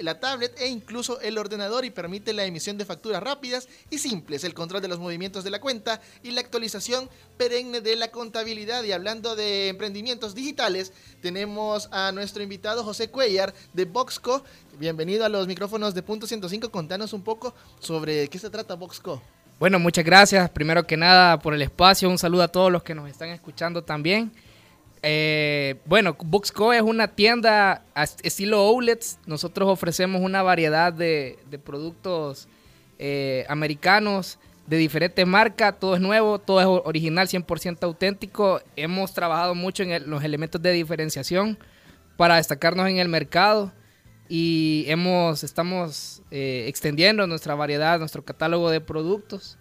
la 0.00 0.20
tablet 0.20 0.58
e 0.58 0.68
incluso 0.68 1.20
el 1.20 1.38
ordenador 1.38 1.84
y 1.84 1.90
permite 1.90 2.32
la 2.32 2.44
emisión 2.44 2.78
de 2.78 2.84
facturas 2.84 3.22
rápidas 3.22 3.68
y 3.90 3.98
simples, 3.98 4.44
el 4.44 4.54
control 4.54 4.82
de 4.82 4.88
los 4.88 4.98
movimientos 4.98 5.44
de 5.44 5.50
la 5.50 5.60
cuenta 5.60 6.00
y 6.22 6.30
la 6.30 6.40
actualización 6.40 7.08
perenne 7.36 7.80
de 7.80 7.96
la 7.96 8.10
contabilidad. 8.10 8.82
Y 8.84 8.92
hablando 8.92 9.36
de 9.36 9.68
emprendimientos 9.68 10.34
digitales, 10.34 10.92
tenemos 11.20 11.88
a 11.92 12.12
nuestro 12.12 12.42
invitado 12.42 12.84
José 12.84 13.08
Cuellar 13.08 13.54
de 13.72 13.84
Boxco. 13.84 14.44
Bienvenido 14.78 15.26
a 15.26 15.28
los 15.28 15.46
micrófonos 15.46 15.94
de 15.94 16.02
Punto 16.02 16.26
105. 16.26 16.70
Contanos 16.70 17.12
un 17.12 17.22
poco 17.22 17.54
sobre 17.78 18.26
qué 18.28 18.38
se 18.38 18.48
trata 18.48 18.74
Boxco. 18.74 19.22
Bueno, 19.58 19.78
muchas 19.78 20.02
gracias 20.02 20.48
primero 20.48 20.86
que 20.86 20.96
nada 20.96 21.38
por 21.38 21.52
el 21.52 21.60
espacio. 21.60 22.08
Un 22.08 22.16
saludo 22.16 22.42
a 22.42 22.48
todos 22.48 22.72
los 22.72 22.82
que 22.82 22.94
nos 22.94 23.08
están 23.08 23.28
escuchando 23.28 23.84
también. 23.84 24.32
Eh, 25.02 25.76
bueno, 25.84 26.16
Boxco 26.18 26.72
es 26.72 26.80
una 26.80 27.08
tienda 27.08 27.84
estilo 28.22 28.60
outlets. 28.60 29.18
Nosotros 29.26 29.68
ofrecemos 29.68 30.22
una 30.22 30.42
variedad 30.42 30.90
de, 30.90 31.38
productos 31.62 32.48
eh, 32.98 33.44
americanos 33.50 34.38
de 34.66 34.78
diferentes 34.78 35.26
marcas. 35.26 35.78
Todo 35.78 35.96
es 35.96 36.00
nuevo, 36.00 36.38
todo 36.38 36.60
es 36.60 36.66
original, 36.86 37.28
100% 37.28 37.82
auténtico. 37.82 38.62
Hemos 38.74 39.12
trabajado 39.12 39.54
mucho 39.54 39.82
en 39.82 40.08
los 40.08 40.24
elementos 40.24 40.62
de 40.62 40.72
diferenciación 40.72 41.58
para 42.16 42.36
destacarnos 42.36 42.88
en 42.88 42.96
el 42.96 43.08
mercado 43.08 43.70
y 44.34 44.86
hemos 44.88 45.44
estamos 45.44 46.22
eh, 46.30 46.64
extendiendo 46.66 47.26
nuestra 47.26 47.54
variedad, 47.54 47.98
nuestro 47.98 48.24
catálogo 48.24 48.70
de 48.70 48.80
productos 48.80 49.58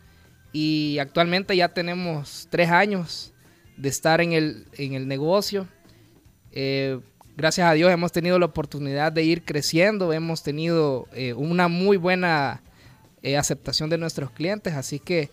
y 0.53 0.97
actualmente 0.97 1.57
ya 1.57 1.73
tenemos 1.73 2.47
tres 2.49 2.69
años 2.69 3.33
de 3.75 3.89
estar 3.89 4.21
en 4.21 4.31
el, 4.31 4.67
en 4.77 4.93
el 4.93 5.09
negocio. 5.09 5.67
Eh, 6.53 7.01
gracias 7.35 7.69
a 7.69 7.73
Dios 7.73 7.91
hemos 7.91 8.13
tenido 8.13 8.39
la 8.39 8.45
oportunidad 8.45 9.11
de 9.11 9.23
ir 9.23 9.43
creciendo, 9.43 10.13
hemos 10.13 10.41
tenido 10.41 11.09
eh, 11.11 11.33
una 11.33 11.67
muy 11.67 11.97
buena 11.97 12.63
aceptación 13.37 13.89
de 13.89 13.97
nuestros 13.97 14.31
clientes, 14.31 14.73
así 14.73 14.99
que 14.99 15.31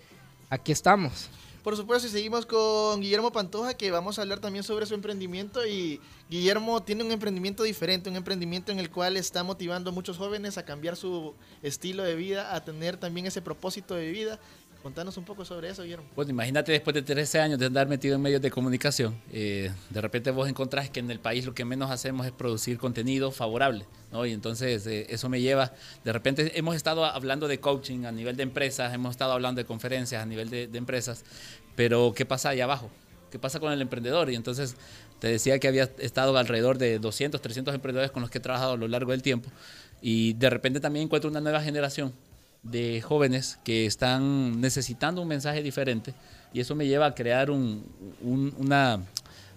aquí 0.50 0.72
estamos. 0.72 1.30
Por 1.68 1.76
supuesto, 1.76 2.08
y 2.08 2.10
seguimos 2.10 2.46
con 2.46 2.98
Guillermo 2.98 3.30
Pantoja, 3.30 3.74
que 3.74 3.90
vamos 3.90 4.18
a 4.18 4.22
hablar 4.22 4.40
también 4.40 4.64
sobre 4.64 4.86
su 4.86 4.94
emprendimiento. 4.94 5.66
Y 5.66 6.00
Guillermo 6.30 6.82
tiene 6.82 7.04
un 7.04 7.12
emprendimiento 7.12 7.62
diferente, 7.62 8.08
un 8.08 8.16
emprendimiento 8.16 8.72
en 8.72 8.78
el 8.78 8.88
cual 8.88 9.18
está 9.18 9.44
motivando 9.44 9.90
a 9.90 9.92
muchos 9.92 10.16
jóvenes 10.16 10.56
a 10.56 10.64
cambiar 10.64 10.96
su 10.96 11.34
estilo 11.62 12.04
de 12.04 12.14
vida, 12.14 12.54
a 12.54 12.64
tener 12.64 12.96
también 12.96 13.26
ese 13.26 13.42
propósito 13.42 13.94
de 13.94 14.10
vida. 14.10 14.40
Contanos 14.82 15.16
un 15.16 15.24
poco 15.24 15.44
sobre 15.44 15.68
eso, 15.68 15.82
Guillermo. 15.82 16.06
Bueno, 16.14 16.30
imagínate 16.30 16.70
después 16.70 16.94
de 16.94 17.02
13 17.02 17.40
años 17.40 17.58
de 17.58 17.66
andar 17.66 17.88
metido 17.88 18.14
en 18.14 18.22
medios 18.22 18.40
de 18.40 18.50
comunicación, 18.50 19.20
eh, 19.32 19.72
de 19.90 20.00
repente 20.00 20.30
vos 20.30 20.48
encontrás 20.48 20.88
que 20.88 21.00
en 21.00 21.10
el 21.10 21.18
país 21.18 21.44
lo 21.44 21.52
que 21.52 21.64
menos 21.64 21.90
hacemos 21.90 22.26
es 22.26 22.32
producir 22.32 22.78
contenido 22.78 23.32
favorable, 23.32 23.86
¿no? 24.12 24.24
Y 24.24 24.32
entonces 24.32 24.86
eh, 24.86 25.06
eso 25.10 25.28
me 25.28 25.40
lleva, 25.40 25.72
de 26.04 26.12
repente 26.12 26.56
hemos 26.56 26.76
estado 26.76 27.04
hablando 27.04 27.48
de 27.48 27.58
coaching 27.58 28.04
a 28.04 28.12
nivel 28.12 28.36
de 28.36 28.44
empresas, 28.44 28.94
hemos 28.94 29.10
estado 29.10 29.32
hablando 29.32 29.60
de 29.60 29.64
conferencias 29.64 30.22
a 30.22 30.26
nivel 30.26 30.48
de, 30.48 30.68
de 30.68 30.78
empresas, 30.78 31.24
pero 31.74 32.12
¿qué 32.14 32.24
pasa 32.24 32.50
allá 32.50 32.64
abajo? 32.64 32.88
¿Qué 33.32 33.38
pasa 33.38 33.60
con 33.60 33.72
el 33.72 33.82
emprendedor? 33.82 34.30
Y 34.30 34.36
entonces 34.36 34.76
te 35.18 35.26
decía 35.26 35.58
que 35.58 35.68
había 35.68 35.90
estado 35.98 36.36
alrededor 36.38 36.78
de 36.78 36.98
200, 36.98 37.42
300 37.42 37.74
emprendedores 37.74 38.10
con 38.10 38.22
los 38.22 38.30
que 38.30 38.38
he 38.38 38.40
trabajado 38.40 38.72
a 38.72 38.76
lo 38.76 38.86
largo 38.86 39.10
del 39.10 39.22
tiempo 39.22 39.50
y 40.00 40.34
de 40.34 40.48
repente 40.48 40.80
también 40.80 41.06
encuentro 41.06 41.28
una 41.28 41.40
nueva 41.40 41.60
generación 41.60 42.12
de 42.62 43.00
jóvenes 43.02 43.58
que 43.64 43.86
están 43.86 44.60
necesitando 44.60 45.22
un 45.22 45.28
mensaje 45.28 45.62
diferente 45.62 46.14
y 46.52 46.60
eso 46.60 46.74
me 46.74 46.86
lleva 46.86 47.06
a 47.06 47.14
crear 47.14 47.50
un- 47.50 47.84
un- 48.22 48.54
una 48.58 49.00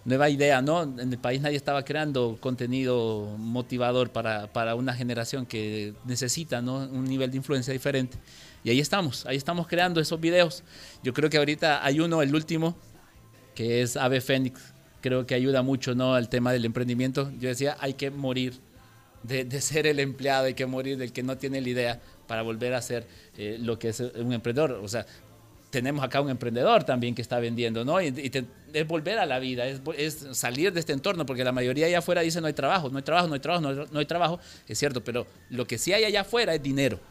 nueva 0.05 0.29
idea, 0.29 0.61
¿no? 0.61 0.83
En 0.83 1.11
el 1.11 1.17
país 1.17 1.41
nadie 1.41 1.57
estaba 1.57 1.83
creando 1.85 2.37
contenido 2.39 3.35
motivador 3.37 4.09
para, 4.11 4.47
para 4.51 4.75
una 4.75 4.93
generación 4.93 5.45
que 5.45 5.93
necesita, 6.05 6.61
¿no? 6.61 6.77
Un 6.77 7.05
nivel 7.05 7.29
de 7.31 7.37
influencia 7.37 7.71
diferente. 7.71 8.17
Y 8.63 8.69
ahí 8.71 8.79
estamos, 8.79 9.25
ahí 9.25 9.37
estamos 9.37 9.67
creando 9.67 9.99
esos 10.01 10.19
videos. 10.19 10.63
Yo 11.03 11.13
creo 11.13 11.29
que 11.29 11.37
ahorita 11.37 11.85
hay 11.85 11.99
uno, 11.99 12.21
el 12.21 12.33
último, 12.33 12.75
que 13.55 13.81
es 13.81 13.95
Ave 13.97 14.21
Fénix. 14.21 14.59
Creo 15.01 15.25
que 15.25 15.33
ayuda 15.35 15.61
mucho, 15.63 15.95
¿no? 15.95 16.13
Al 16.13 16.29
tema 16.29 16.51
del 16.51 16.65
emprendimiento. 16.65 17.31
Yo 17.39 17.49
decía, 17.49 17.75
hay 17.79 17.93
que 17.95 18.11
morir 18.11 18.59
de, 19.23 19.45
de 19.45 19.61
ser 19.61 19.87
el 19.87 19.99
empleado, 19.99 20.45
hay 20.45 20.53
que 20.55 20.65
morir 20.65 20.97
del 20.97 21.11
que 21.11 21.23
no 21.23 21.37
tiene 21.37 21.61
la 21.61 21.69
idea 21.69 22.01
para 22.31 22.43
volver 22.43 22.73
a 22.73 22.81
ser 22.81 23.05
eh, 23.37 23.57
lo 23.59 23.77
que 23.77 23.89
es 23.89 23.99
un 23.99 24.31
emprendedor. 24.31 24.71
O 24.81 24.87
sea, 24.87 25.05
tenemos 25.69 26.01
acá 26.01 26.21
un 26.21 26.29
emprendedor 26.29 26.85
también 26.85 27.13
que 27.13 27.21
está 27.21 27.41
vendiendo, 27.41 27.83
¿no? 27.83 27.99
Y, 28.01 28.09
te- 28.29 28.45
es 28.71 28.87
volver 28.87 29.19
a 29.19 29.25
la 29.25 29.37
vida, 29.37 29.65
es 29.67 30.27
salir 30.31 30.71
de 30.71 30.79
este 30.79 30.93
entorno, 30.93 31.25
porque 31.25 31.43
la 31.43 31.51
mayoría 31.51 31.87
allá 31.87 31.97
afuera 31.99 32.21
dice 32.21 32.39
no 32.39 32.47
hay 32.47 32.53
trabajo, 32.53 32.89
no 32.89 32.99
hay 32.99 33.03
trabajo, 33.03 33.27
no 33.27 33.33
hay 33.33 33.41
trabajo, 33.41 33.61
no 33.61 33.69
hay, 33.81 33.87
no 33.91 33.99
hay 33.99 34.05
trabajo. 34.05 34.39
Es 34.65 34.79
cierto, 34.79 35.03
pero 35.03 35.27
lo 35.49 35.67
que 35.67 35.77
sí 35.77 35.91
hay 35.91 36.05
allá 36.05 36.21
afuera 36.21 36.55
es 36.55 36.63
dinero. 36.63 37.01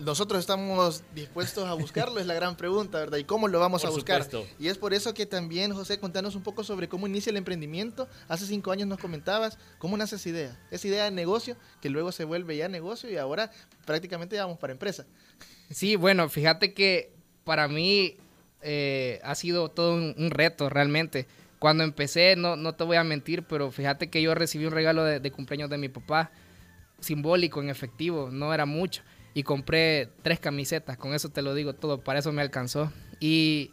Nosotros 0.00 0.38
estamos 0.40 1.02
dispuestos 1.14 1.64
a 1.66 1.74
buscarlo, 1.74 2.20
es 2.20 2.26
la 2.26 2.34
gran 2.34 2.56
pregunta, 2.56 2.98
¿verdad? 2.98 3.18
¿Y 3.18 3.24
cómo 3.24 3.48
lo 3.48 3.58
vamos 3.58 3.82
Por 3.82 3.90
a 3.90 3.92
buscar? 3.92 4.22
supuesto. 4.22 4.48
Y 4.58 4.68
es 4.68 4.78
por 4.78 4.94
eso 4.94 5.12
que 5.12 5.26
también, 5.26 5.72
José, 5.74 5.98
contanos 5.98 6.36
un 6.36 6.42
poco 6.42 6.62
sobre 6.62 6.88
cómo 6.88 7.06
inicia 7.08 7.30
el 7.30 7.36
emprendimiento. 7.36 8.08
Hace 8.28 8.46
cinco 8.46 8.70
años 8.70 8.86
nos 8.86 8.98
comentabas, 8.98 9.58
¿cómo 9.78 9.96
nace 9.96 10.16
esa 10.16 10.28
idea? 10.28 10.60
Esa 10.70 10.86
idea 10.86 11.04
de 11.04 11.10
negocio 11.10 11.56
que 11.80 11.90
luego 11.90 12.12
se 12.12 12.24
vuelve 12.24 12.56
ya 12.56 12.68
negocio 12.68 13.10
y 13.10 13.16
ahora 13.16 13.50
prácticamente 13.86 14.36
ya 14.36 14.44
vamos 14.44 14.58
para 14.58 14.72
empresa. 14.72 15.04
Sí, 15.70 15.96
bueno, 15.96 16.28
fíjate 16.28 16.74
que 16.74 17.12
para 17.42 17.66
mí 17.66 18.16
eh, 18.62 19.20
ha 19.24 19.34
sido 19.34 19.68
todo 19.68 19.94
un, 19.94 20.14
un 20.16 20.30
reto 20.30 20.68
realmente. 20.68 21.26
Cuando 21.58 21.82
empecé, 21.82 22.36
no, 22.36 22.54
no 22.54 22.76
te 22.76 22.84
voy 22.84 22.98
a 22.98 23.04
mentir, 23.04 23.42
pero 23.42 23.72
fíjate 23.72 24.10
que 24.10 24.22
yo 24.22 24.32
recibí 24.36 24.64
un 24.64 24.72
regalo 24.72 25.02
de, 25.02 25.18
de 25.18 25.32
cumpleaños 25.32 25.68
de 25.70 25.78
mi 25.78 25.88
papá, 25.88 26.30
simbólico, 27.00 27.60
en 27.60 27.68
efectivo, 27.68 28.28
no 28.30 28.54
era 28.54 28.64
mucho. 28.64 29.02
Y 29.38 29.44
compré 29.44 30.08
tres 30.22 30.40
camisetas, 30.40 30.96
con 30.96 31.14
eso 31.14 31.28
te 31.28 31.42
lo 31.42 31.54
digo 31.54 31.72
todo, 31.72 32.00
para 32.00 32.18
eso 32.18 32.32
me 32.32 32.42
alcanzó. 32.42 32.92
Y 33.20 33.70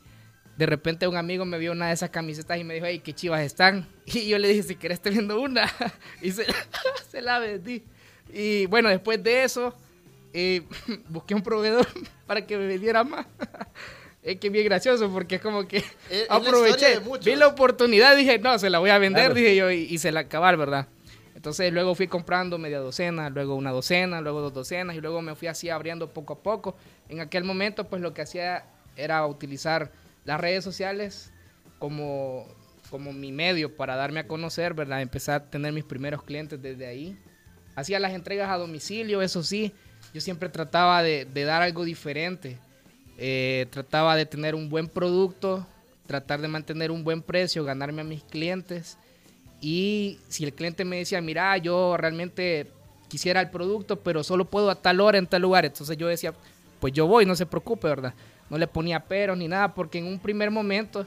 de 0.58 0.68
repente 0.68 1.08
un 1.08 1.18
amigo 1.18 1.44
me 1.44 1.58
vio 1.58 1.72
una 1.72 1.88
de 1.88 1.94
esas 1.96 2.12
camisetas 2.12 2.60
y 2.60 2.64
me 2.64 2.76
dijo, 2.76 2.86
hey, 2.86 3.02
qué 3.04 3.14
chivas 3.14 3.42
están. 3.42 3.88
Y 4.06 4.28
yo 4.28 4.38
le 4.38 4.48
dije, 4.50 4.62
si 4.62 4.76
querés 4.76 5.02
te 5.02 5.10
vendo 5.10 5.42
una. 5.42 5.68
y 6.22 6.30
se, 6.32 6.46
se 7.10 7.20
la 7.20 7.40
vendí. 7.40 7.84
Y 8.32 8.68
bueno, 8.68 8.90
después 8.90 9.24
de 9.24 9.44
eso, 9.44 9.74
eh, 10.34 10.62
busqué 11.10 11.34
un 11.34 11.42
proveedor 11.42 11.88
para 12.28 12.46
que 12.46 12.58
me 12.60 12.68
vendiera 12.68 13.04
más. 13.04 13.26
es 14.22 14.38
que 14.40 14.46
es 14.48 14.54
bien 14.54 14.66
gracioso 14.66 15.10
porque 15.12 15.36
es 15.38 15.42
como 15.42 15.68
que 15.68 15.78
Es- 16.12 16.28
la 16.30 16.36
aproveché, 16.36 17.00
muchos. 17.00 17.26
vi 17.26 17.36
la 17.36 17.48
oportunidad, 17.48 18.16
dije, 18.16 18.38
no, 18.38 18.60
se 18.60 18.70
la 18.70 18.78
voy 18.78 18.92
a 18.92 19.00
vender, 19.00 19.24
Claro. 19.32 19.34
dije 19.34 19.56
yo, 19.56 19.72
y, 19.72 19.78
y 19.86 19.98
se 19.98 20.12
la 20.12 20.20
acabar, 20.20 20.58
¿verdad? 20.58 20.88
Entonces 21.46 21.72
luego 21.72 21.94
fui 21.94 22.08
comprando 22.08 22.58
media 22.58 22.80
docena, 22.80 23.30
luego 23.30 23.54
una 23.54 23.70
docena, 23.70 24.20
luego 24.20 24.42
dos 24.42 24.52
docenas 24.52 24.96
y 24.96 25.00
luego 25.00 25.22
me 25.22 25.36
fui 25.36 25.48
así 25.48 25.70
abriendo 25.70 26.12
poco 26.12 26.34
a 26.34 26.40
poco. 26.42 26.76
En 27.08 27.20
aquel 27.20 27.44
momento 27.44 27.88
pues 27.88 28.02
lo 28.02 28.16
que 28.16 28.24
hacía 28.24 28.66
era 28.96 29.24
utilizar 29.28 29.92
las 30.24 30.42
redes 30.42 30.64
sociales 30.64 31.32
como, 31.78 32.48
como 32.90 33.14
mi 33.14 33.32
medio 33.32 33.76
para 33.76 33.96
darme 33.96 34.22
a 34.22 34.28
conocer, 34.28 34.74
¿verdad? 34.74 35.04
Empezar 35.04 35.36
a 35.36 35.46
tener 35.52 35.72
mis 35.72 35.84
primeros 35.84 36.24
clientes 36.24 36.60
desde 36.60 36.88
ahí. 36.88 37.16
Hacía 37.76 38.00
las 38.00 38.14
entregas 38.14 38.50
a 38.50 38.58
domicilio, 38.58 39.22
eso 39.22 39.44
sí, 39.44 39.72
yo 40.16 40.22
siempre 40.22 40.50
trataba 40.50 41.04
de, 41.04 41.26
de 41.26 41.44
dar 41.44 41.62
algo 41.62 41.86
diferente. 41.86 42.58
Eh, 43.20 43.68
trataba 43.70 44.16
de 44.16 44.26
tener 44.26 44.56
un 44.56 44.68
buen 44.68 44.88
producto, 44.88 45.68
tratar 46.08 46.42
de 46.42 46.48
mantener 46.48 46.90
un 46.90 47.04
buen 47.04 47.22
precio, 47.22 47.64
ganarme 47.64 48.02
a 48.02 48.06
mis 48.06 48.24
clientes. 48.24 48.98
Y 49.62 50.20
si 50.28 50.44
el 50.44 50.54
cliente 50.54 50.86
me 50.86 50.98
decía, 50.98 51.22
mira, 51.22 51.58
yo 51.58 51.98
realmente 51.98 52.72
quisiera 53.08 53.42
el 53.42 53.50
producto, 53.50 54.00
pero 54.00 54.24
solo 54.24 54.46
puedo 54.46 54.70
a 54.70 54.76
tal 54.76 55.00
hora 55.00 55.18
en 55.18 55.28
tal 55.28 55.42
lugar. 55.42 55.66
Entonces 55.66 55.98
yo 55.98 56.08
decía, 56.08 56.34
pues 56.80 56.94
yo 56.94 57.08
voy, 57.08 57.26
no 57.26 57.36
se 57.36 57.46
preocupe, 57.46 57.88
¿verdad? 57.88 58.14
No 58.50 58.58
le 58.58 58.68
ponía 58.68 59.00
peros 59.00 59.38
ni 59.38 59.48
nada, 59.48 59.74
porque 59.74 59.98
en 59.98 60.06
un 60.06 60.20
primer 60.20 60.52
momento 60.52 61.06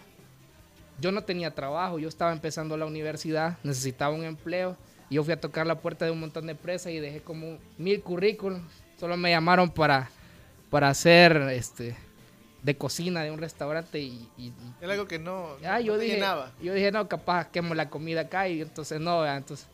yo 1.01 1.13
no 1.13 1.23
tenía 1.23 1.55
trabajo, 1.55 1.99
yo 1.99 2.09
estaba 2.09 2.33
empezando 2.33 2.77
la 2.77 2.87
universidad, 2.87 3.59
necesitaba 3.63 4.15
un 4.15 4.25
empleo. 4.25 4.77
Y 5.11 5.15
yo 5.15 5.25
fui 5.25 5.33
a 5.33 5.41
tocar 5.41 5.67
la 5.67 5.81
puerta 5.81 6.05
de 6.05 6.11
un 6.11 6.21
montón 6.21 6.47
de 6.47 6.53
empresas 6.53 6.93
y 6.93 6.99
dejé 6.99 7.21
como 7.21 7.59
mil 7.79 8.03
currículums. 8.03 8.63
Solo 8.99 9.17
me 9.17 9.31
llamaron 9.31 9.71
para, 9.71 10.11
para 10.71 10.91
hacer 10.91 11.37
este, 11.53 11.97
de 12.63 12.77
cocina 12.77 13.23
de 13.23 13.31
un 13.31 13.39
restaurante 13.39 14.01
y- 14.01 14.29
y- 14.37 14.47
y 14.49 14.53
Era 14.81 14.93
algo 14.95 15.07
que 15.07 15.19
no, 15.19 15.51
Ah, 15.65 15.75
no 15.79 15.81
yo 15.81 15.99
dije, 15.99 16.15
llenaba. 16.17 16.53
yo 16.61 16.75
dije, 16.75 16.91
no, 16.91 17.09
capaz 17.09 17.49
quemo 17.51 17.75
la 17.75 17.89
comida 17.89 18.23
acá 18.23 18.49
y 18.49 18.61
entonces 18.63 19.01
no, 19.01 19.21
¿verdad? 19.21 19.37
entonces 19.39 19.69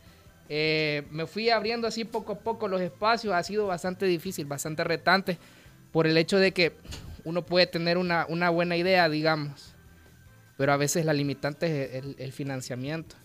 eh, 0.49 1.07
me 1.09 1.25
fui 1.25 1.49
abriendo 1.49 1.87
así 1.87 2.05
poco 2.05 2.33
a 2.33 2.39
poco 2.39 2.67
los 2.67 2.79
espacios, 2.81 3.33
ha 3.33 3.41
sido 3.43 3.65
bastante 3.65 4.05
difícil, 4.05 4.45
bastante 4.45 4.83
retante 4.83 5.39
por 5.91 6.05
el 6.05 6.15
hecho 6.17 6.37
de 6.37 6.51
que 6.51 6.73
uno 7.23 7.43
puede 7.43 7.65
tener 7.65 7.97
una, 7.97 8.27
una 8.29 8.51
buena 8.51 8.77
idea, 8.77 9.09
digamos, 9.09 9.73
pero 10.57 10.71
a 10.71 10.77
veces 10.77 11.03
la 11.05 11.13
limitante 11.13 11.97
es 11.97 12.03
el, 12.03 12.15
el 12.19 12.31
financiamiento. 12.31 13.15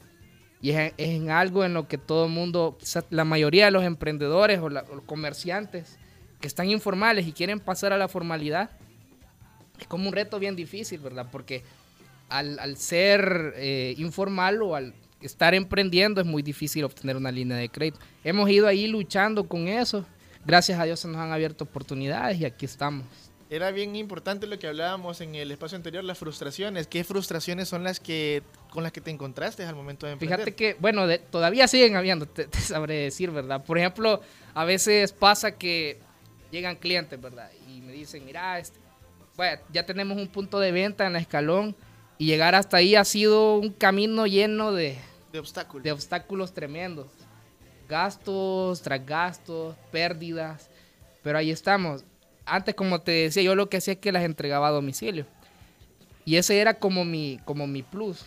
Y 0.62 0.70
es, 0.70 0.76
en- 0.78 0.94
es 0.96 1.08
en 1.10 1.30
algo 1.30 1.64
en 1.64 1.74
lo 1.74 1.86
que 1.88 1.98
todo 1.98 2.24
el 2.24 2.30
mundo, 2.32 2.76
quizás 2.80 3.04
la 3.10 3.24
mayoría 3.24 3.66
de 3.66 3.70
los 3.72 3.84
emprendedores 3.84 4.58
o, 4.60 4.70
la- 4.70 4.84
o 4.90 4.94
los 4.96 5.04
comerciantes 5.04 5.98
que 6.40 6.46
están 6.46 6.70
informales 6.70 7.26
y 7.26 7.32
quieren 7.32 7.60
pasar 7.60 7.92
a 7.92 7.98
la 7.98 8.08
formalidad, 8.08 8.70
es 9.82 9.88
como 9.88 10.08
un 10.08 10.12
reto 10.14 10.38
bien 10.38 10.56
difícil, 10.56 11.00
¿verdad? 11.00 11.26
Porque 11.30 11.62
al, 12.28 12.58
al 12.58 12.76
ser 12.76 13.54
eh, 13.56 13.94
informal 13.98 14.62
o 14.62 14.74
al 14.76 14.94
estar 15.20 15.54
emprendiendo 15.54 16.20
es 16.20 16.26
muy 16.26 16.42
difícil 16.42 16.84
obtener 16.84 17.16
una 17.16 17.30
línea 17.30 17.56
de 17.56 17.68
crédito. 17.68 17.98
Hemos 18.24 18.48
ido 18.50 18.66
ahí 18.66 18.86
luchando 18.86 19.46
con 19.48 19.68
eso. 19.68 20.06
Gracias 20.46 20.78
a 20.80 20.84
Dios 20.84 21.00
se 21.00 21.08
nos 21.08 21.18
han 21.18 21.32
abierto 21.32 21.64
oportunidades 21.64 22.40
y 22.40 22.44
aquí 22.46 22.64
estamos. 22.64 23.04
Era 23.50 23.72
bien 23.72 23.96
importante 23.96 24.46
lo 24.46 24.58
que 24.60 24.68
hablábamos 24.68 25.20
en 25.20 25.34
el 25.34 25.50
espacio 25.50 25.74
anterior, 25.76 26.04
las 26.04 26.16
frustraciones. 26.18 26.86
¿Qué 26.86 27.02
frustraciones 27.02 27.68
son 27.68 27.82
las 27.82 27.98
que 27.98 28.42
con 28.70 28.84
las 28.84 28.92
que 28.92 29.00
te 29.00 29.10
encontraste 29.10 29.64
al 29.64 29.74
momento 29.74 30.06
de 30.06 30.12
emprender? 30.12 30.38
Fíjate 30.38 30.54
que, 30.54 30.76
bueno, 30.78 31.08
de- 31.08 31.18
todavía 31.18 31.66
siguen 31.66 31.96
habiendo, 31.96 32.26
te, 32.26 32.44
te 32.46 32.60
sabré 32.60 32.94
decir, 32.94 33.32
¿verdad? 33.32 33.64
Por 33.64 33.76
ejemplo, 33.76 34.20
a 34.54 34.64
veces 34.64 35.12
pasa 35.12 35.58
que 35.58 35.98
llegan 36.52 36.76
clientes, 36.76 37.20
¿verdad? 37.20 37.50
Y 37.68 37.80
me 37.80 37.92
dicen, 37.92 38.24
mira, 38.24 38.56
este, 38.60 38.78
bueno, 39.36 39.60
ya 39.72 39.86
tenemos 39.86 40.18
un 40.18 40.28
punto 40.28 40.58
de 40.60 40.72
venta 40.72 41.06
en 41.06 41.14
la 41.14 41.18
escalón 41.18 41.74
y 42.18 42.26
llegar 42.26 42.54
hasta 42.54 42.76
ahí 42.76 42.94
ha 42.94 43.04
sido 43.04 43.56
un 43.56 43.70
camino 43.70 44.26
lleno 44.26 44.72
de, 44.72 44.98
de 45.32 45.38
obstáculos. 45.38 45.84
de 45.84 45.92
obstáculos 45.92 46.52
tremendos. 46.52 47.06
Gastos 47.88 48.82
tras 48.82 49.04
gastos, 49.04 49.74
pérdidas, 49.90 50.70
pero 51.22 51.38
ahí 51.38 51.50
estamos. 51.50 52.04
Antes, 52.44 52.74
como 52.74 53.00
te 53.00 53.12
decía, 53.12 53.42
yo 53.42 53.54
lo 53.54 53.68
que 53.68 53.78
hacía 53.78 53.94
es 53.94 54.00
que 54.00 54.12
las 54.12 54.24
entregaba 54.24 54.68
a 54.68 54.70
domicilio. 54.70 55.26
Y 56.24 56.36
ese 56.36 56.60
era 56.60 56.74
como 56.74 57.04
mi, 57.04 57.40
como 57.44 57.66
mi 57.66 57.82
plus, 57.82 58.24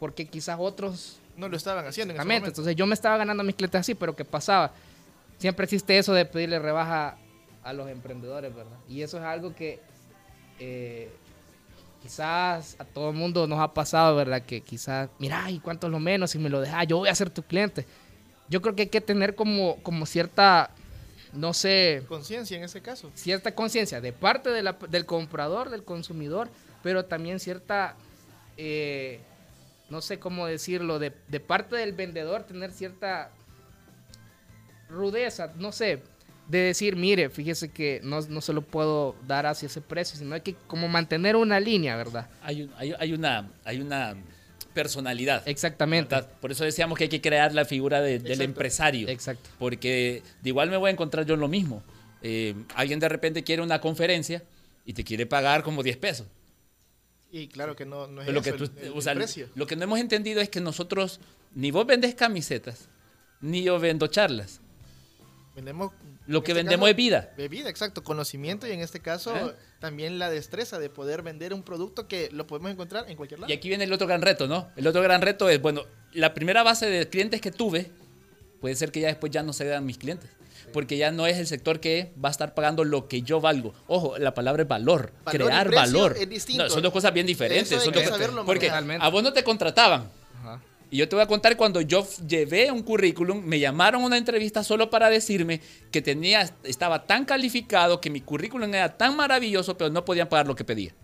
porque 0.00 0.26
quizás 0.26 0.56
otros 0.58 1.20
No 1.36 1.48
lo 1.48 1.56
estaban 1.56 1.86
haciendo 1.86 2.14
en 2.14 2.20
ese. 2.20 2.46
Entonces 2.46 2.74
yo 2.74 2.86
me 2.86 2.94
estaba 2.94 3.16
ganando 3.16 3.44
mis 3.44 3.54
clientes 3.54 3.80
así, 3.80 3.94
pero 3.94 4.16
¿qué 4.16 4.24
pasaba? 4.24 4.72
Siempre 5.38 5.64
existe 5.64 5.96
eso 5.96 6.12
de 6.12 6.24
pedirle 6.24 6.58
rebaja 6.58 7.16
a 7.62 7.72
los 7.72 7.88
emprendedores, 7.88 8.52
¿verdad? 8.54 8.78
Y 8.88 9.02
eso 9.02 9.18
es 9.18 9.24
algo 9.24 9.54
que 9.54 9.80
eh, 10.58 11.10
quizás 12.02 12.76
a 12.78 12.84
todo 12.84 13.10
el 13.10 13.16
mundo 13.16 13.46
nos 13.46 13.58
ha 13.60 13.72
pasado, 13.74 14.16
¿verdad? 14.16 14.42
Que 14.42 14.60
quizás, 14.60 15.08
mira, 15.18 15.50
¿y 15.50 15.58
cuánto 15.60 15.86
es 15.86 15.90
lo 15.92 15.98
menos? 16.00 16.30
Si 16.30 16.38
me 16.38 16.48
lo 16.48 16.60
dejas, 16.60 16.86
yo 16.86 16.98
voy 16.98 17.08
a 17.08 17.14
ser 17.14 17.30
tu 17.30 17.42
cliente. 17.42 17.86
Yo 18.48 18.62
creo 18.62 18.74
que 18.74 18.82
hay 18.82 18.88
que 18.88 19.00
tener 19.00 19.34
como, 19.34 19.76
como 19.82 20.06
cierta, 20.06 20.70
no 21.32 21.52
sé, 21.52 22.02
Conciencia 22.08 22.56
en 22.56 22.64
ese 22.64 22.80
caso. 22.80 23.10
cierta 23.14 23.54
conciencia 23.54 24.00
de 24.00 24.12
parte 24.12 24.50
de 24.50 24.62
la- 24.62 24.76
del 24.88 25.04
comprador, 25.04 25.68
del 25.70 25.84
consumidor, 25.84 26.48
pero 26.82 27.04
también 27.04 27.40
cierta, 27.40 27.94
eh, 28.56 29.20
no 29.90 30.00
sé 30.00 30.18
cómo 30.18 30.46
decirlo, 30.46 30.98
de, 30.98 31.12
de 31.28 31.40
parte 31.40 31.76
del 31.76 31.92
vendedor 31.92 32.44
tener 32.44 32.72
cierta 32.72 33.30
rudeza, 34.88 35.52
no 35.56 35.72
sé, 35.72 36.02
de 36.48 36.58
decir, 36.58 36.96
mire, 36.96 37.28
fíjese 37.30 37.68
que 37.70 38.00
no, 38.02 38.20
no 38.22 38.40
se 38.40 38.52
lo 38.52 38.62
puedo 38.62 39.14
dar 39.26 39.46
hacia 39.46 39.66
ese 39.66 39.80
precio, 39.80 40.18
sino 40.18 40.34
hay 40.34 40.40
que 40.40 40.54
como 40.66 40.88
mantener 40.88 41.36
una 41.36 41.60
línea, 41.60 41.94
¿verdad? 41.96 42.28
Hay, 42.42 42.62
un- 42.62 42.72
hay, 42.76 42.94
hay 42.98 43.12
una, 43.12 43.50
hay 43.64 43.80
una 43.80 44.16
personalidad. 44.74 45.46
Exactamente. 45.46 46.14
¿verdad? 46.14 46.30
Por 46.40 46.50
eso 46.52 46.64
decíamos 46.64 46.96
que 46.98 47.04
hay 47.04 47.10
que 47.10 47.20
crear 47.20 47.52
la 47.54 47.64
figura 47.64 48.00
de- 48.00 48.18
del 48.18 48.26
Exacto. 48.32 48.44
empresario. 48.44 49.08
Exacto. 49.08 49.50
Porque 49.58 50.22
de 50.42 50.48
igual 50.48 50.70
me 50.70 50.76
voy 50.76 50.88
a 50.88 50.92
encontrar 50.92 51.26
yo 51.26 51.34
en 51.34 51.40
lo 51.40 51.48
mismo. 51.48 51.82
Eh, 52.22 52.54
alguien 52.74 52.98
de 52.98 53.08
repente 53.08 53.44
quiere 53.44 53.62
una 53.62 53.80
conferencia 53.80 54.42
y 54.84 54.92
te 54.94 55.04
quiere 55.04 55.26
pagar 55.26 55.62
como 55.62 55.82
10 55.82 55.96
pesos. 55.98 56.26
Y 57.30 57.48
claro 57.48 57.76
que 57.76 57.84
no, 57.84 58.06
no 58.06 58.22
es 58.22 58.28
lo, 58.32 58.40
que 58.40 58.52
tú- 58.52 58.64
el- 58.80 58.86
el 58.86 58.92
o 58.94 59.00
sea, 59.02 59.14
precio. 59.14 59.48
lo 59.54 59.66
que 59.66 59.76
no 59.76 59.84
hemos 59.84 60.00
entendido 60.00 60.40
es 60.40 60.48
que 60.48 60.60
nosotros, 60.62 61.20
ni 61.54 61.70
vos 61.70 61.86
vendes 61.86 62.14
camisetas, 62.14 62.88
ni 63.42 63.62
yo 63.62 63.78
vendo 63.78 64.06
charlas. 64.06 64.60
Vendemos, 65.58 65.90
Lo 66.28 66.44
que 66.44 66.52
este 66.52 66.62
vendemos 66.62 66.84
caso, 66.86 66.90
es 66.90 66.96
vida. 66.96 67.30
de 67.36 67.48
vida, 67.48 67.68
exacto, 67.68 68.04
conocimiento 68.04 68.68
y 68.68 68.70
en 68.70 68.78
este 68.78 69.00
caso 69.00 69.34
¿Eh? 69.36 69.54
también 69.80 70.20
la 70.20 70.30
destreza 70.30 70.78
de 70.78 70.88
poder 70.88 71.22
vender 71.22 71.52
un 71.52 71.64
producto 71.64 72.06
que 72.06 72.28
lo 72.30 72.46
podemos 72.46 72.70
encontrar 72.70 73.10
en 73.10 73.16
cualquier 73.16 73.40
lado. 73.40 73.52
Y 73.52 73.56
aquí 73.56 73.66
viene 73.66 73.82
el 73.82 73.92
otro 73.92 74.06
gran 74.06 74.22
reto, 74.22 74.46
¿no? 74.46 74.68
El 74.76 74.86
otro 74.86 75.02
gran 75.02 75.20
reto 75.20 75.48
es, 75.50 75.60
bueno, 75.60 75.82
la 76.12 76.32
primera 76.32 76.62
base 76.62 76.86
de 76.86 77.08
clientes 77.08 77.40
que 77.40 77.50
tuve, 77.50 77.90
puede 78.60 78.76
ser 78.76 78.92
que 78.92 79.00
ya 79.00 79.08
después 79.08 79.32
ya 79.32 79.42
no 79.42 79.52
sean 79.52 79.84
mis 79.84 79.98
clientes. 79.98 80.30
Porque 80.72 80.96
ya 80.96 81.10
no 81.10 81.26
es 81.26 81.38
el 81.38 81.46
sector 81.48 81.80
que 81.80 82.12
va 82.22 82.28
a 82.28 82.30
estar 82.30 82.54
pagando 82.54 82.84
lo 82.84 83.08
que 83.08 83.22
yo 83.22 83.40
valgo. 83.40 83.74
Ojo, 83.88 84.16
la 84.18 84.34
palabra 84.34 84.62
es 84.62 84.68
valor, 84.68 85.12
Valor 85.24 85.46
crear 85.48 85.74
valor. 85.74 86.14
es 86.16 86.28
distinto. 86.28 86.62
No, 86.64 86.70
son 86.70 86.82
dos 86.84 86.92
cosas 86.92 87.12
bien 87.12 87.26
diferentes. 87.26 87.82
Son 87.82 87.92
dos- 87.92 88.04
saberlo 88.04 88.44
porque 88.44 88.70
a 88.70 89.08
vos 89.08 89.22
no 89.24 89.32
te 89.32 89.42
contrataban. 89.42 90.08
Y 90.90 90.96
yo 90.96 91.08
te 91.08 91.16
voy 91.16 91.22
a 91.22 91.26
contar 91.26 91.56
cuando 91.56 91.80
yo 91.82 92.06
llevé 92.26 92.70
un 92.72 92.82
currículum, 92.82 93.44
me 93.44 93.58
llamaron 93.60 94.02
a 94.02 94.06
una 94.06 94.16
entrevista 94.16 94.64
solo 94.64 94.88
para 94.88 95.10
decirme 95.10 95.60
que 95.90 96.00
tenía, 96.00 96.48
estaba 96.64 97.06
tan 97.06 97.24
calificado, 97.26 98.00
que 98.00 98.08
mi 98.08 98.20
currículum 98.22 98.72
era 98.72 98.96
tan 98.96 99.14
maravilloso, 99.16 99.76
pero 99.76 99.90
no 99.90 100.04
podían 100.04 100.28
pagar 100.28 100.46
lo 100.46 100.54
que 100.54 100.64
pedía. 100.64 100.94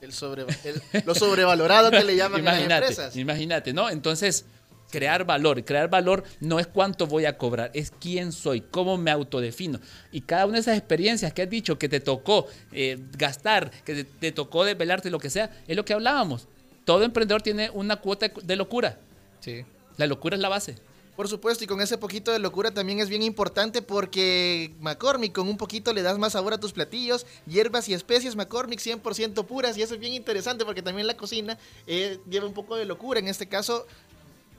El 0.00 0.12
sobre, 0.14 0.42
el- 0.64 0.82
lo 1.04 1.14
sobrevalorado 1.14 1.90
que 1.90 2.02
le 2.04 2.16
llaman 2.16 2.40
a 2.48 2.52
las 2.52 2.62
empresas. 2.62 3.16
imagínate, 3.16 3.74
¿no? 3.74 3.90
Entonces, 3.90 4.46
crear 4.90 5.24
valor. 5.26 5.62
Crear 5.62 5.90
valor 5.90 6.24
no 6.40 6.58
es 6.58 6.66
cuánto 6.66 7.06
voy 7.06 7.26
a 7.26 7.36
cobrar, 7.36 7.70
es 7.74 7.90
quién 8.00 8.32
soy, 8.32 8.62
cómo 8.62 8.96
me 8.96 9.10
autodefino. 9.10 9.78
Y 10.10 10.22
cada 10.22 10.46
una 10.46 10.54
de 10.54 10.60
esas 10.62 10.78
experiencias 10.78 11.34
que 11.34 11.42
has 11.42 11.50
dicho 11.50 11.78
que 11.78 11.90
te 11.90 12.00
tocó 12.00 12.46
eh, 12.72 12.96
gastar, 13.18 13.70
que 13.84 13.94
te, 13.94 14.04
te 14.04 14.32
tocó 14.32 14.64
desvelarte, 14.64 15.10
lo 15.10 15.18
que 15.18 15.28
sea, 15.28 15.50
es 15.68 15.76
lo 15.76 15.84
que 15.84 15.92
hablábamos. 15.92 16.48
Todo 16.84 17.04
emprendedor 17.04 17.42
tiene 17.42 17.70
una 17.70 17.96
cuota 17.96 18.28
de- 18.28 18.56
locura. 18.56 18.98
Sí. 19.40 19.64
La 19.96 20.06
locura 20.06 20.36
es 20.36 20.42
la 20.42 20.48
base. 20.48 20.76
Por 21.16 21.28
supuesto, 21.28 21.64
y 21.64 21.66
con 21.66 21.82
ese 21.82 21.98
poquito 21.98 22.32
de 22.32 22.38
locura 22.38 22.70
también 22.70 22.98
es 23.00 23.10
bien 23.10 23.22
importante 23.22 23.82
porque 23.82 24.72
McCormick 24.80 25.32
con 25.34 25.48
un 25.48 25.58
poquito 25.58 25.92
le 25.92 26.00
das 26.00 26.16
más 26.18 26.32
sabor 26.32 26.54
a 26.54 26.58
tus 26.58 26.72
platillos, 26.72 27.26
hierbas 27.46 27.88
y 27.90 27.94
especies 27.94 28.36
McCormick 28.36 28.80
100% 28.80 29.44
puras 29.44 29.76
y 29.76 29.82
eso 29.82 29.94
es 29.94 30.00
bien 30.00 30.14
interesante 30.14 30.64
porque 30.64 30.80
también 30.80 31.06
la 31.06 31.16
cocina 31.18 31.58
eh, 31.86 32.18
lleva 32.30 32.46
un 32.46 32.54
poco 32.54 32.74
de 32.76 32.86
locura. 32.86 33.20
En 33.20 33.28
este 33.28 33.46
caso, 33.46 33.86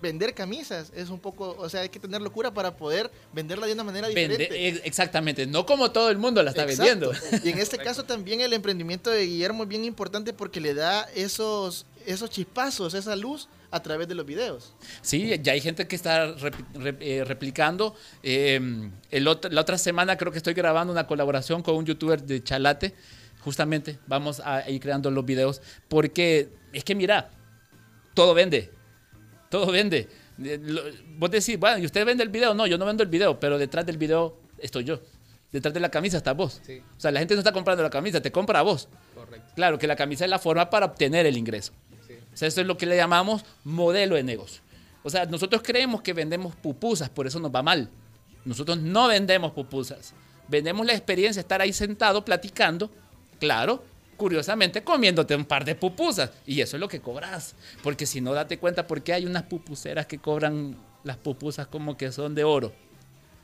vender 0.04 0.36
camisas 0.36 0.92
es 0.96 1.10
un 1.10 1.20
poco, 1.20 1.56
o 1.58 1.68
sea, 1.68 1.82
hay 1.82 1.90
que 1.90 2.00
tener 2.00 2.22
locura 2.22 2.54
para 2.54 2.76
poder 2.76 3.10
venderla 3.34 3.66
de 3.66 3.74
una 3.74 3.84
manera 3.84 4.08
diferente. 4.08 4.68
ex- 4.68 4.82
exactamente, 4.84 5.48
no 5.48 5.66
como 5.66 5.92
todo 5.92 6.10
el 6.12 6.20
mundo 6.20 6.44
la 6.44 6.52
está 6.52 6.64
Exacto. 6.64 7.10
vendiendo. 7.12 7.44
Y 7.44 7.50
en 7.50 7.58
este 7.60 7.80
caso 7.80 8.04
también 8.04 8.42
el 8.42 8.54
emprendimiento 8.54 9.10
de 9.10 9.26
Guillermo 9.26 9.64
es 9.64 9.70
bien 9.70 9.84
importante 9.84 10.32
porque 10.34 10.60
le 10.62 10.76
da 10.76 11.04
esos, 11.16 11.86
esos 12.06 12.30
chispazos, 12.30 12.94
esa 12.94 13.16
luz 13.16 13.48
a 13.72 13.82
través 13.82 14.08
de 14.08 14.16
los 14.16 14.26
videos. 14.26 14.74
Sí, 15.02 15.34
ya 15.42 15.54
hay 15.54 15.62
gente 15.62 15.88
que 15.88 15.96
está 15.96 16.36
rep- 16.38 16.74
rep- 16.74 16.98
eh, 17.00 17.24
replicando. 17.24 17.96
Eh, 18.24 18.90
el 19.10 19.28
otro- 19.28 19.50
la 19.52 19.62
otra 19.62 19.78
semana 19.78 20.18
creo 20.18 20.32
que 20.32 20.38
estoy 20.40 20.54
grabando 20.54 20.92
una 20.92 21.08
colaboración 21.08 21.62
con 21.64 21.76
un 21.76 21.86
youtuber 21.86 22.22
de 22.24 22.44
Chalate. 22.44 22.94
Justamente 23.42 23.98
vamos 24.08 24.42
a 24.44 24.70
ir 24.70 24.80
creando 24.82 25.10
los 25.10 25.26
videos. 25.26 25.62
Porque 25.88 26.50
es 26.74 26.84
que 26.84 26.96
mira, 26.96 27.30
todo 28.14 28.34
vende. 28.34 28.72
Todo 29.50 29.72
vende. 29.72 30.08
Eh, 30.44 30.60
Vos 31.18 31.30
decís, 31.32 31.58
bueno, 31.60 31.78
¿y 31.78 31.86
usted 31.86 32.06
vende 32.06 32.24
el 32.24 32.30
video? 32.30 32.54
No, 32.54 32.68
yo 32.68 32.78
no 32.78 32.86
vendo 32.86 33.04
el 33.04 33.10
video, 33.10 33.40
pero 33.40 33.58
detrás 33.58 33.86
del 33.86 33.98
video 33.98 34.38
estoy 34.58 34.84
yo. 34.84 35.00
Detrás 35.52 35.74
de 35.74 35.80
la 35.82 35.90
camisa 35.92 36.18
está 36.18 36.34
vos. 36.34 36.62
Sí. 36.66 36.82
O 36.98 37.00
sea, 37.00 37.12
la 37.12 37.20
gente 37.20 37.34
no 37.36 37.40
está 37.42 37.52
comprando 37.52 37.84
la 37.84 37.90
camisa, 37.90 38.22
te 38.22 38.32
compra 38.32 38.60
a 38.60 38.62
vos. 38.62 38.88
Correcto. 39.14 39.52
Claro 39.56 39.78
que 39.78 39.86
la 39.88 39.96
camisa 39.98 40.24
es 40.24 40.30
la 40.30 40.40
forma 40.40 40.70
para 40.70 40.86
obtener 40.86 41.26
el 41.26 41.36
ingreso. 41.38 41.74
O 42.34 42.38
sea, 42.38 42.48
eso 42.48 42.62
es 42.62 42.68
lo 42.68 42.78
que 42.78 42.86
le 42.86 42.96
llamamos 42.96 43.44
modelo 43.64 44.16
de 44.16 44.24
negocio. 44.24 44.62
O 45.04 45.10
sea, 45.10 45.26
nosotros 45.26 45.62
creemos 45.64 46.02
que 46.02 46.14
vendemos 46.14 46.56
pupusas, 46.56 47.10
por 47.10 47.28
eso 47.28 47.40
nos 47.40 47.54
va 47.54 47.64
mal. 47.64 47.90
Nosotros 48.46 48.78
no 48.78 49.08
vendemos 49.08 49.52
pupusas. 49.52 50.14
Vendemos 50.48 50.86
la 50.86 50.94
experiencia 50.94 51.40
de 51.40 51.46
estar 51.46 51.62
ahí 51.62 51.74
sentado 51.74 52.24
platicando, 52.24 52.92
claro, 53.40 53.84
curiosamente 54.18 54.84
comiéndote 54.84 55.36
un 55.36 55.46
par 55.46 55.66
de 55.66 55.76
pupusas. 55.76 56.32
Y 56.46 56.62
eso 56.62 56.78
es 56.78 56.80
lo 56.80 56.88
que 56.88 57.02
cobras. 57.02 57.56
Porque 57.82 58.06
si 58.06 58.22
no, 58.22 58.34
date 58.34 58.60
cuenta 58.60 58.86
por 58.86 59.02
qué 59.02 59.14
hay 59.14 59.26
unas 59.26 59.44
pupuseras 59.44 60.06
que 60.06 60.20
cobran 60.20 60.78
las 61.04 61.18
pupusas 61.18 61.68
como 61.68 61.98
que 61.98 62.12
son 62.12 62.36
de 62.36 62.44
oro. 62.44 62.72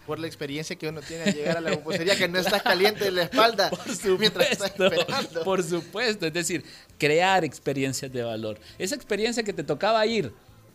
Por 0.08 0.18
la 0.20 0.26
experiencia 0.28 0.76
que 0.78 0.88
uno 0.88 1.02
tiene 1.02 1.26
al 1.26 1.34
llegar 1.36 1.58
a 1.58 1.62
la 1.62 1.72
pupusería, 1.74 2.16
que 2.16 2.28
no 2.28 2.40
estás 2.40 2.64
caliente 2.64 3.04
de 3.04 3.12
la 3.12 3.24
espalda 3.24 3.70
mientras 4.20 4.50
estás 4.50 4.72
supuesto, 4.72 4.86
esperando. 5.02 5.44
Por 5.44 5.62
supuesto, 5.64 6.26
es 6.26 6.34
decir, 6.34 6.64
crear 6.98 7.44
experiencias 7.44 8.12
de 8.12 8.24
valor. 8.24 8.58
Esa 8.80 8.96
experiencia 8.96 9.44
que 9.44 9.52
te 9.54 9.64
tocaba 9.64 10.04
ir 10.08 10.32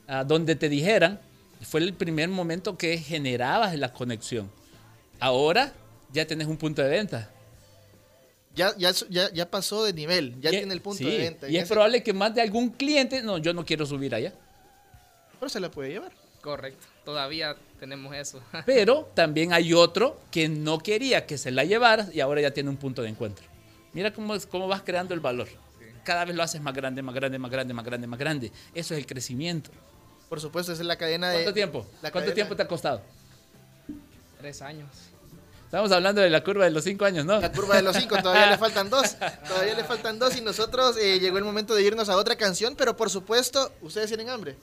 a 0.07 0.23
donde 0.23 0.55
te 0.55 0.69
dijeran, 0.69 1.19
fue 1.63 1.81
el 1.81 1.95
primer 1.95 2.29
momento 2.29 2.77
que 2.77 2.99
generabas 2.99 3.75
la 3.77 3.93
conexión. 3.93 4.51
Ahora 5.19 5.73
ya 6.13 6.27
tenés 6.27 6.47
un 6.47 6.57
punto 6.59 6.83
de 6.83 6.89
venta. 6.91 7.31
Ya, 8.55 8.75
ya, 8.77 8.91
ya, 9.09 9.33
ya 9.33 9.51
pasó 9.51 9.83
de 9.85 9.95
nivel, 9.95 10.39
ya 10.43 10.51
Y- 10.51 10.59
tiene 10.59 10.75
el 10.75 10.83
punto 10.83 10.99
sí, 10.99 11.05
de 11.11 11.17
venta. 11.19 11.49
Y 11.49 11.57
es 11.57 11.63
ese- 11.65 11.73
probable 11.73 12.03
que 12.03 12.13
más 12.13 12.35
de 12.35 12.43
algún 12.43 12.69
cliente, 12.69 13.23
no, 13.23 13.39
yo 13.39 13.55
no 13.55 13.65
quiero 13.65 13.87
subir 13.87 14.15
allá. 14.15 14.35
Pero 15.41 15.49
se 15.49 15.59
la 15.59 15.71
puede 15.71 15.89
llevar. 15.91 16.13
Correcto. 16.43 16.87
Todavía 17.05 17.57
tenemos 17.83 18.15
eso. 18.15 18.41
Pero 18.65 19.11
también 19.13 19.53
hay 19.53 19.75
otro 19.75 20.21
que 20.31 20.49
no 20.49 20.79
quería 20.79 21.27
que 21.27 21.37
se 21.37 21.51
la 21.51 21.65
llevara 21.65 22.07
y 22.13 22.21
ahora 22.21 22.41
ya 22.41 22.53
tiene 22.53 22.71
un 22.71 22.77
punto 22.77 23.03
de 23.03 23.09
encuentro. 23.09 23.45
Mira 23.93 24.13
cómo, 24.13 24.37
es- 24.37 24.47
cómo 24.47 24.69
vas 24.69 24.83
creando 24.83 25.15
el 25.15 25.21
valor. 25.21 25.49
Cada 26.05 26.25
vez 26.25 26.37
lo 26.37 26.45
haces 26.45 26.61
más 26.61 26.75
grande, 26.75 27.03
más 27.03 27.13
grande, 27.13 27.41
más 27.41 27.51
grande, 27.51 27.75
más 27.75 27.85
grande, 27.85 28.07
más 28.07 28.19
grande. 28.21 28.53
Eso 28.73 28.95
es 28.95 29.01
el 29.01 29.07
crecimiento. 29.07 29.71
Por 30.29 30.41
supuesto, 30.41 30.73
esa 30.73 30.81
es 30.83 30.87
la 30.87 30.97
cadena 30.97 31.31
de... 31.31 31.39
¿Cuánto 31.39 31.53
tiempo? 31.55 31.79
la 32.03 32.13
¿Cuánto 32.13 32.19
cadena- 32.31 32.35
tiempo 32.37 32.55
te 32.57 32.63
ha 32.63 32.69
costado? 32.69 33.03
Tres 34.39 34.63
años. 34.63 34.89
Estamos 35.65 35.91
hablando 35.91 36.21
de 36.21 36.31
la 36.31 36.45
curva 36.45 36.65
de 36.65 36.71
los 36.71 36.85
cinco 36.85 37.05
años, 37.05 37.25
¿no? 37.27 37.41
La 37.41 37.51
curva 37.51 37.75
de 37.77 37.83
los 37.83 37.97
cinco, 37.97 38.17
todavía 38.23 38.49
le 38.51 38.59
faltan 38.59 38.91
dos. 38.91 39.17
Todavía 39.49 39.75
le 39.75 39.83
faltan 39.85 40.19
dos 40.21 40.37
y 40.37 40.41
nosotros 40.41 40.97
eh, 40.99 41.19
llegó 41.19 41.39
el 41.39 41.45
momento 41.45 41.75
de 41.75 41.83
irnos 41.83 42.09
a 42.11 42.17
otra 42.17 42.37
canción, 42.37 42.75
pero 42.77 42.95
por 42.97 43.11
supuesto, 43.11 43.73
¿ustedes 43.83 44.07
tienen 44.09 44.29
hambre? 44.29 44.55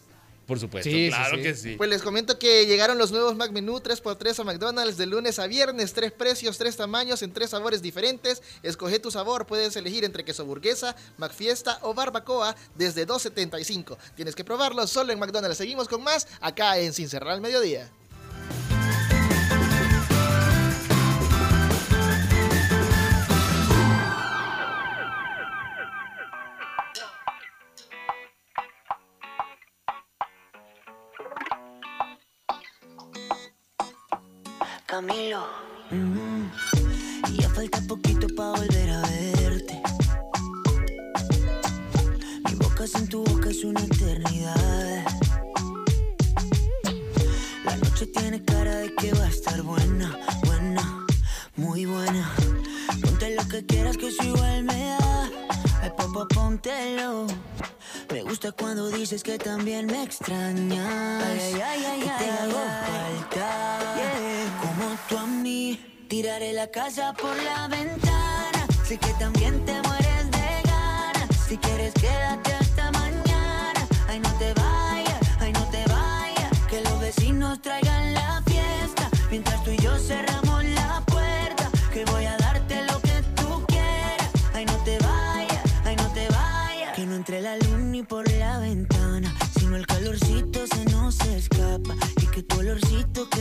Por 0.50 0.60
supuesto, 0.60 0.90
Sí, 0.90 1.06
sí, 1.06 1.10
claro 1.10 1.38
sí. 1.38 1.44
que 1.44 1.54
sí. 1.56 1.76
Pues 1.78 1.90
les 1.92 2.02
comento 2.02 2.40
que 2.40 2.66
llegaron 2.66 2.98
los 2.98 3.12
nuevos 3.12 3.36
Mac 3.36 3.52
Menú 3.52 3.80
3x3 3.80 4.40
a 4.40 4.44
McDonald's 4.44 4.98
de 4.98 5.06
lunes 5.06 5.38
a 5.38 5.46
viernes. 5.46 5.94
Tres 5.94 6.12
precios, 6.12 6.58
tres 6.58 6.76
tamaños, 6.76 7.22
en 7.22 7.32
tres 7.32 7.52
sabores 7.52 7.84
diferentes. 7.84 8.42
Escoge 8.64 8.98
tu 8.98 9.12
sabor. 9.12 9.46
Puedes 9.46 9.76
elegir 9.76 10.04
entre 10.04 10.26
queso 10.26 10.46
burguesa, 10.46 10.96
McFiesta 11.18 11.78
o 11.84 11.94
barbacoa 11.94 12.56
desde 12.74 13.06
2.75. 13.06 13.96
Tienes 14.16 14.34
que 14.36 14.44
probarlo 14.44 14.88
solo 14.88 15.14
en 15.14 15.20
McDonald's. 15.20 15.58
Seguimos 15.58 15.88
con 15.88 16.04
más 16.04 16.28
acá 16.42 16.80
en 16.80 16.94
Sin 16.94 17.08
Cerrar 17.08 17.34
al 17.34 17.42
Mediodía. 17.42 17.92
Y 35.12 35.30
ya 37.42 37.50
falta 37.50 37.82
poquito 37.88 38.28
para 38.36 38.52
volver 38.52 38.90
a 38.92 39.02
verte. 39.02 39.82
Mi 42.46 42.54
boca 42.56 42.86
sin 42.86 43.08
tu 43.08 43.24
boca 43.24 43.50
es 43.50 43.64
una 43.64 43.82
eternidad. 43.82 45.06
La 47.66 47.76
noche 47.78 48.06
tiene 48.08 48.44
cara 48.46 48.76
de 48.76 48.94
que 48.96 49.12
va 49.14 49.26
a 49.26 49.30
estar 49.30 49.62
buena, 49.64 50.16
buena, 50.46 51.06
muy 51.56 51.86
buena. 51.86 52.32
Ponte 53.02 53.36
lo 53.36 53.48
que 53.48 53.66
quieras 53.66 53.98
que 53.98 54.10
eso 54.10 54.24
igual 54.24 54.64
me 54.64 54.90
da. 54.90 55.30
Ay, 55.82 55.90
papá, 55.98 56.28
póntelo. 56.28 57.26
Me 58.30 58.34
gusta 58.34 58.52
cuando 58.52 58.92
dices 58.92 59.23
que 59.23 59.40
también 59.40 59.88
me 59.88 60.04
extrañas. 60.04 61.23
Ay, 61.23 61.62
ay, 61.65 61.84
ay, 61.84 62.00
que 62.00 62.23
te 62.23 62.30
hago 62.30 62.62
falta. 62.86 63.80
Como 64.62 64.96
tú 65.10 65.17
a 65.17 65.25
mí. 65.25 66.06
Tiraré 66.08 66.54
la 66.54 66.67
casa 66.67 67.12
por 67.13 67.36
la 67.42 67.67
ventana. 67.67 68.67
Sé 68.86 69.00
que 69.00 69.12
también 69.13 69.65
te 69.65 69.82
mueres 69.82 70.30
de 70.30 70.62
ganas. 70.63 71.38
Si 71.48 71.58
quieres, 71.58 71.92
quédate 71.96 72.54
hasta 72.54 72.92
mañana. 72.92 73.88
Ay, 74.08 74.19
no 74.19 74.32
te 74.38 74.54
vayas, 74.54 75.19
ay, 75.40 75.52
no 75.52 75.63
te 75.71 75.84
vayas. 75.86 76.60
Que 76.69 76.82
los 76.82 77.00
vecinos 77.00 77.60
traigan 77.63 78.13
la 78.13 78.44
fiesta. 78.46 79.10
Mientras 79.32 79.63
tú 79.63 79.71
y 79.71 79.77
yo 79.77 79.98
cerramos 79.98 80.48
calorcito 90.10 90.66
se 90.66 90.86
nos 90.86 91.20
escapa. 91.22 91.96
Y 92.22 92.26
que 92.28 92.42
tu 92.44 92.60
olorcito 92.60 93.30
quede 93.30 93.38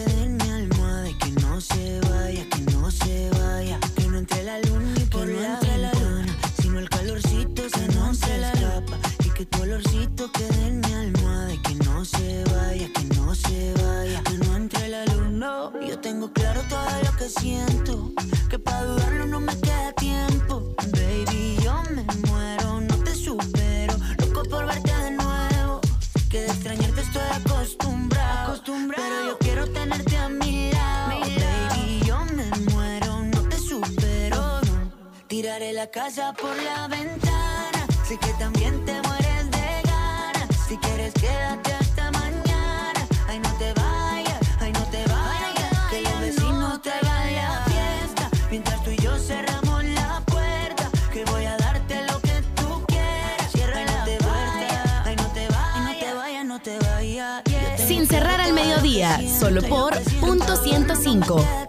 la 35.88 36.02
casa 36.02 36.32
por 36.34 36.56
la 36.62 36.88
ventana. 36.88 37.86
Sé 38.06 38.18
que 38.18 38.32
también 38.38 38.84
te 38.84 39.00
mueres 39.02 39.50
de 39.50 39.82
ganas. 39.84 40.48
Si 40.68 40.76
quieres, 40.76 41.12
quédate 41.14 41.72
hasta 41.72 42.10
mañana. 42.12 43.00
Ay, 43.28 43.38
no 43.38 43.50
te 43.54 43.72
vayas, 43.74 44.40
ay, 44.60 44.72
no 44.72 44.82
te 44.90 45.02
vayas. 45.06 45.72
Que 45.90 46.02
los 46.02 46.20
vecinos 46.20 46.82
te 46.82 46.90
hagan 46.90 47.34
la 47.34 47.64
fiesta. 47.66 48.30
Mientras 48.50 48.82
tú 48.84 48.90
y 48.90 48.96
yo 48.96 49.18
cerramos 49.18 49.84
la 49.84 50.22
puerta. 50.26 50.90
Que 51.12 51.24
voy 51.26 51.44
a 51.44 51.56
darte 51.56 52.06
lo 52.06 52.20
que 52.20 52.42
tú 52.56 52.84
quieras. 52.86 53.52
Cierra 53.52 53.84
la 53.84 54.04
puerta. 54.04 55.02
Ay, 55.04 55.16
no 55.16 55.26
te 55.32 55.48
vayas, 55.48 55.84
no 55.84 55.94
te 55.94 56.14
vayas, 56.14 56.44
no 56.44 56.60
te 56.60 56.78
vayas. 56.78 57.42
Sin 57.86 58.06
cerrar 58.06 58.40
al 58.40 58.52
mediodía, 58.52 59.20
solo 59.38 59.62
por 59.62 59.98
punto 60.20 60.56
105. 60.56 61.68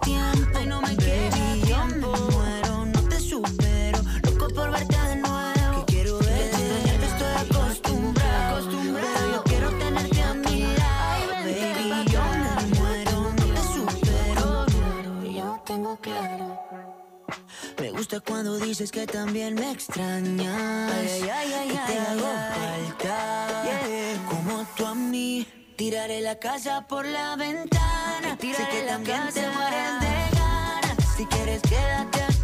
Me 17.80 17.92
gusta 17.92 18.20
cuando 18.20 18.58
dices 18.58 18.92
que 18.92 19.06
también 19.08 19.56
me 19.56 19.72
extrañas. 19.72 20.92
y 21.06 21.22
te 21.22 22.00
hago 22.00 22.32
falta. 22.56 23.64
Como 24.30 24.66
tú 24.76 24.86
a 24.86 24.96
mí. 24.96 25.48
Tiraré 25.78 26.20
la 26.20 26.38
casa 26.40 26.86
por 26.88 27.06
la 27.06 27.36
ventana. 27.38 28.38
sé 28.40 28.68
que 28.70 28.82
también 28.82 29.22
te 29.34 29.50
mueres 29.50 30.00
de 30.02 30.38
ganas. 30.38 31.16
Si 31.16 31.26
quieres, 31.26 31.62
quédate 31.62 32.22
hasta 32.22 32.39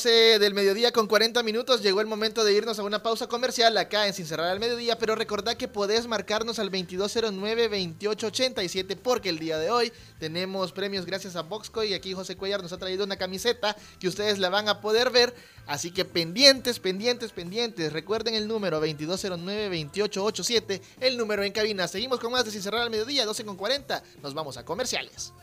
12 0.00 0.38
del 0.38 0.54
mediodía 0.54 0.92
con 0.92 1.06
40 1.06 1.42
minutos. 1.42 1.82
Llegó 1.82 2.00
el 2.00 2.06
momento 2.06 2.42
de 2.42 2.54
irnos 2.54 2.78
a 2.78 2.84
una 2.84 3.02
pausa 3.02 3.26
comercial 3.26 3.76
acá 3.76 4.06
en 4.06 4.14
Sin 4.14 4.24
Cerrar 4.24 4.46
al 4.46 4.58
Mediodía. 4.58 4.96
Pero 4.96 5.14
recordad 5.14 5.58
que 5.58 5.68
podés 5.68 6.06
marcarnos 6.06 6.58
al 6.58 6.72
2209-2887 6.72 8.96
porque 8.96 9.28
el 9.28 9.38
día 9.38 9.58
de 9.58 9.70
hoy 9.70 9.92
tenemos 10.18 10.72
premios 10.72 11.04
gracias 11.04 11.36
a 11.36 11.42
Boxco. 11.42 11.84
Y 11.84 11.92
aquí 11.92 12.14
José 12.14 12.34
Cuellar 12.34 12.62
nos 12.62 12.72
ha 12.72 12.78
traído 12.78 13.04
una 13.04 13.16
camiseta 13.16 13.76
que 13.98 14.08
ustedes 14.08 14.38
la 14.38 14.48
van 14.48 14.70
a 14.70 14.80
poder 14.80 15.10
ver. 15.10 15.34
Así 15.66 15.90
que 15.90 16.06
pendientes, 16.06 16.80
pendientes, 16.80 17.32
pendientes. 17.32 17.92
Recuerden 17.92 18.36
el 18.36 18.48
número 18.48 18.82
2209-2887, 18.82 20.80
el 21.00 21.18
número 21.18 21.44
en 21.44 21.52
cabina. 21.52 21.86
Seguimos 21.88 22.20
con 22.20 22.32
más 22.32 22.46
de 22.46 22.52
Sin 22.52 22.62
Cerrar 22.62 22.80
al 22.80 22.90
Mediodía, 22.90 23.26
12 23.26 23.44
con 23.44 23.58
40. 23.58 24.02
Nos 24.22 24.32
vamos 24.32 24.56
a 24.56 24.64
comerciales. 24.64 25.34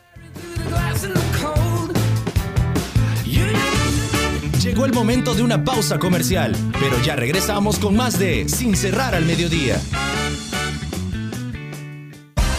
Llegó 4.62 4.84
el 4.84 4.92
momento 4.92 5.34
de 5.34 5.42
una 5.42 5.64
pausa 5.64 5.98
comercial, 6.00 6.56
pero 6.80 7.00
ya 7.04 7.14
regresamos 7.14 7.78
con 7.78 7.94
más 7.94 8.18
de 8.18 8.48
Sin 8.48 8.74
cerrar 8.76 9.14
al 9.14 9.24
mediodía. 9.24 9.80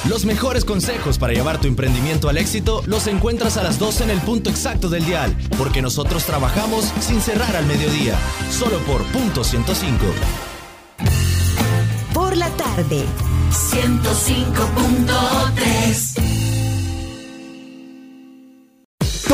Los 0.07 0.23
mejores 0.23 0.63
consejos 0.63 1.17
para 1.17 1.33
llevar 1.33 1.59
tu 1.59 1.67
emprendimiento 1.67 2.29
al 2.29 2.37
éxito 2.37 2.83
los 2.85 3.07
encuentras 3.07 3.57
a 3.57 3.63
las 3.63 3.79
12 3.79 4.05
en 4.05 4.11
el 4.11 4.21
punto 4.21 4.49
exacto 4.49 4.87
del 4.87 5.03
dial, 5.05 5.35
porque 5.57 5.81
nosotros 5.81 6.23
trabajamos 6.23 6.85
sin 7.01 7.19
cerrar 7.19 7.53
al 7.55 7.65
mediodía, 7.65 8.15
solo 8.49 8.77
por 8.79 9.03
punto 9.07 9.43
105. 9.43 10.05
Por 12.13 12.37
la 12.37 12.49
tarde. 12.51 13.03
105.3 13.51 15.68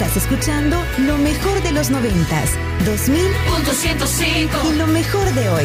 Estás 0.00 0.16
escuchando 0.16 0.80
lo 0.98 1.18
mejor 1.18 1.60
de 1.60 1.72
los 1.72 1.90
noventas, 1.90 2.52
2000 2.86 3.20
Punto 3.52 3.72
105 3.72 4.56
y 4.70 4.76
lo 4.76 4.86
mejor 4.86 5.24
de 5.34 5.48
hoy 5.48 5.64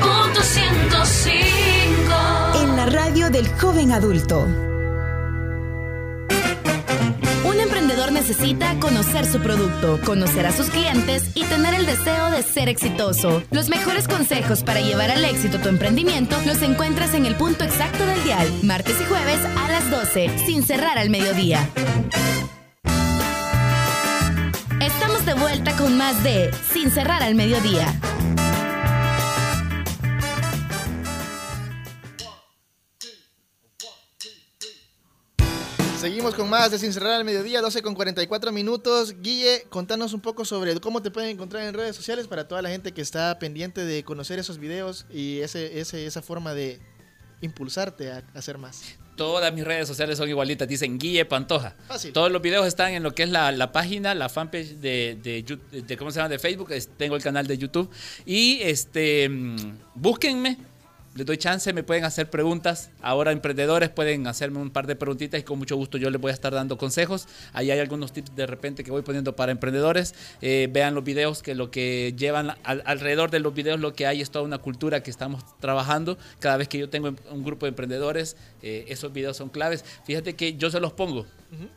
Punto 0.00 0.40
105 0.40 2.54
en 2.54 2.74
la 2.74 2.86
radio 2.86 3.28
del 3.28 3.46
joven 3.60 3.92
adulto. 3.92 4.46
Un 7.44 7.60
emprendedor 7.60 8.12
necesita 8.12 8.80
conocer 8.80 9.26
su 9.26 9.40
producto, 9.40 10.00
conocer 10.06 10.46
a 10.46 10.52
sus 10.52 10.70
clientes 10.70 11.32
y 11.34 11.44
tener 11.44 11.74
el 11.74 11.84
deseo 11.84 12.30
de 12.30 12.42
ser 12.42 12.70
exitoso. 12.70 13.42
Los 13.50 13.68
mejores 13.68 14.08
consejos 14.08 14.62
para 14.62 14.80
llevar 14.80 15.10
al 15.10 15.22
éxito 15.22 15.58
tu 15.58 15.68
emprendimiento 15.68 16.34
los 16.46 16.62
encuentras 16.62 17.12
en 17.12 17.26
el 17.26 17.36
punto 17.36 17.64
exacto 17.64 18.06
del 18.06 18.24
dial, 18.24 18.50
martes 18.62 18.98
y 19.02 19.04
jueves 19.04 19.44
a 19.44 19.68
las 19.70 19.90
12, 19.90 20.30
sin 20.46 20.62
cerrar 20.62 20.96
al 20.96 21.10
mediodía. 21.10 21.68
Estamos 24.86 25.26
de 25.26 25.34
vuelta 25.34 25.76
con 25.76 25.98
más 25.98 26.22
de 26.22 26.52
Sin 26.72 26.92
cerrar 26.92 27.20
al 27.20 27.34
mediodía. 27.34 27.92
Seguimos 35.98 36.36
con 36.36 36.48
más 36.48 36.70
de 36.70 36.78
Sin 36.78 36.92
Cerrar 36.92 37.14
al 37.14 37.24
Mediodía, 37.24 37.60
12 37.62 37.82
con 37.82 37.96
44 37.96 38.52
minutos. 38.52 39.20
Guille, 39.20 39.66
contanos 39.70 40.12
un 40.12 40.20
poco 40.20 40.44
sobre 40.44 40.78
cómo 40.78 41.02
te 41.02 41.10
pueden 41.10 41.30
encontrar 41.30 41.64
en 41.64 41.74
redes 41.74 41.96
sociales 41.96 42.28
para 42.28 42.46
toda 42.46 42.62
la 42.62 42.68
gente 42.68 42.92
que 42.92 43.00
está 43.00 43.40
pendiente 43.40 43.84
de 43.84 44.04
conocer 44.04 44.38
esos 44.38 44.58
videos 44.58 45.04
y 45.10 45.40
ese, 45.40 45.80
esa 45.80 46.22
forma 46.22 46.54
de 46.54 46.80
impulsarte 47.40 48.12
a 48.12 48.22
hacer 48.34 48.56
más. 48.56 48.96
Todas 49.16 49.52
mis 49.52 49.64
redes 49.64 49.88
sociales 49.88 50.18
son 50.18 50.28
igualitas, 50.28 50.68
dicen 50.68 50.98
Guille 50.98 51.24
Pantoja. 51.24 51.74
Fácil. 51.88 52.12
Todos 52.12 52.30
los 52.30 52.42
videos 52.42 52.66
están 52.66 52.92
en 52.92 53.02
lo 53.02 53.14
que 53.14 53.22
es 53.24 53.30
la, 53.30 53.50
la 53.50 53.72
página, 53.72 54.14
la 54.14 54.28
fanpage 54.28 54.76
de, 54.76 55.18
de- 55.22 55.96
¿cómo 55.96 56.10
se 56.10 56.18
llama? 56.18 56.28
De 56.28 56.38
Facebook, 56.38 56.70
es- 56.72 56.88
tengo 56.96 57.16
el 57.16 57.22
canal 57.22 57.46
de 57.46 57.56
YouTube. 57.58 57.90
Y 58.26 58.58
este 58.62 59.28
mm, 59.28 59.56
búsquenme, 59.94 60.58
les 61.16 61.24
doy 61.24 61.38
chance, 61.38 61.72
me 61.72 61.82
pueden 61.82 62.04
hacer 62.04 62.28
preguntas. 62.28 62.90
Ahora 63.00 63.32
emprendedores 63.32 63.88
pueden 63.88 64.26
hacerme 64.26 64.58
un 64.58 64.70
par 64.70 64.86
de 64.86 64.96
preguntitas 64.96 65.40
y 65.40 65.44
con 65.44 65.58
mucho 65.58 65.74
gusto 65.74 65.96
yo 65.96 66.10
les 66.10 66.20
voy 66.20 66.30
a 66.30 66.34
estar 66.34 66.52
dando 66.52 66.76
consejos. 66.76 67.26
Ahí 67.54 67.70
hay 67.70 67.78
algunos 67.80 68.12
tips 68.12 68.36
de 68.36 68.46
repente 68.46 68.84
que 68.84 68.90
voy 68.90 69.00
poniendo 69.02 69.34
para 69.34 69.50
emprendedores. 69.50 70.14
Eh, 70.42 70.68
vean 70.70 70.94
los 70.94 71.04
videos 71.04 71.42
que 71.42 71.54
lo 71.54 71.70
que 71.70 72.14
llevan 72.18 72.50
al- 72.64 72.82
alrededor 72.84 73.30
de 73.30 73.40
los 73.40 73.54
videos 73.54 73.80
lo 73.80 73.94
que 73.94 74.06
hay 74.06 74.20
es 74.20 74.30
toda 74.30 74.44
una 74.44 74.58
cultura 74.58 75.02
que 75.02 75.10
estamos 75.10 75.42
trabajando. 75.58 76.18
Cada 76.38 76.58
vez 76.58 76.68
que 76.68 76.76
yo 76.78 76.90
tengo 76.90 77.14
un 77.30 77.44
grupo 77.44 77.64
de 77.64 77.70
emprendedores, 77.70 78.36
eh, 78.62 78.84
esos 78.88 79.12
videos 79.12 79.38
son 79.38 79.48
claves. 79.48 79.84
Fíjate 80.04 80.34
que 80.36 80.56
yo 80.56 80.70
se 80.70 80.80
los 80.80 80.92
pongo. 80.92 81.26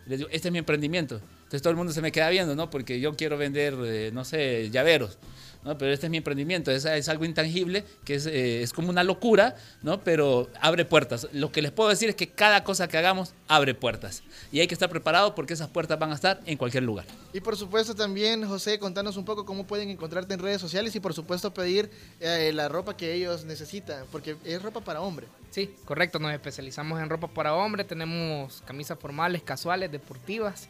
Les 0.06 0.20
digo, 0.20 0.30
este 0.32 0.48
es 0.48 0.52
mi 0.52 0.60
emprendimiento. 0.60 1.16
Entonces 1.16 1.62
todo 1.62 1.72
el 1.72 1.78
mundo 1.78 1.94
se 1.94 2.02
me 2.02 2.12
queda 2.12 2.30
viendo, 2.30 2.56
¿no? 2.56 2.70
Porque 2.70 3.00
yo 3.00 3.16
quiero 3.16 3.38
vender, 3.38 3.76
eh, 3.84 4.12
no 4.14 4.24
sé, 4.26 4.70
llaveros. 4.72 5.18
¿no? 5.64 5.78
Pero 5.78 5.92
este 5.92 6.08
es 6.08 6.10
mi 6.10 6.18
emprendimiento, 6.18 6.72
es, 6.72 6.86
es 6.86 7.10
algo 7.10 7.26
intangible, 7.26 7.84
que 8.06 8.16
es, 8.16 8.26
eh, 8.26 8.62
es 8.62 8.74
como 8.74 8.90
una 8.90 9.04
locura, 9.04 9.56
¿no? 9.82 10.02
Pero 10.04 10.50
abre 10.62 10.86
puertas. 10.86 11.28
Lo 11.34 11.52
que 11.52 11.62
les 11.62 11.72
puedo 11.72 11.90
decir 11.90 12.10
es 12.10 12.16
que 12.16 12.30
cada 12.30 12.64
cosa 12.64 12.88
que 12.88 12.98
hagamos 12.98 13.34
abre 13.48 13.74
puertas. 13.74 14.24
Y 14.52 14.60
hay 14.60 14.68
que 14.68 14.74
estar 14.74 14.90
preparado 14.90 15.36
porque 15.36 15.54
esas 15.54 15.70
puertas 15.70 16.00
van 16.00 16.12
a 16.12 16.16
estar 16.16 16.40
en 16.46 16.58
cualquier 16.58 16.84
lugar. 16.84 17.06
Y 17.34 17.42
por 17.42 17.58
supuesto 17.58 17.96
también, 17.96 18.48
José, 18.48 18.80
contanos 18.80 19.18
un 19.18 19.26
poco 19.26 19.46
cómo 19.46 19.68
pueden 19.68 19.90
encontrarte 19.90 20.34
en 20.34 20.40
redes 20.40 20.62
sociales 20.62 20.96
y 20.96 21.00
por 21.00 21.14
supuesto 21.14 21.54
pedir 21.54 21.90
eh, 22.20 22.52
la 22.54 22.70
ropa 22.70 22.96
que 22.96 23.14
ellos 23.14 23.46
necesitan, 23.46 24.06
porque 24.12 24.36
es 24.46 24.62
ropa 24.62 24.82
para 24.82 25.02
hombre. 25.02 25.28
Sí, 25.52 25.76
correcto, 25.86 26.20
nos 26.20 26.32
especializamos 26.32 27.02
en 27.02 27.10
ropa 27.10 27.28
para 27.28 27.56
hombre, 27.56 27.84
tenemos 27.84 28.62
camisas 28.66 29.00
formales, 29.00 29.42
casuales, 29.42 29.59
deportivas. 29.92 30.70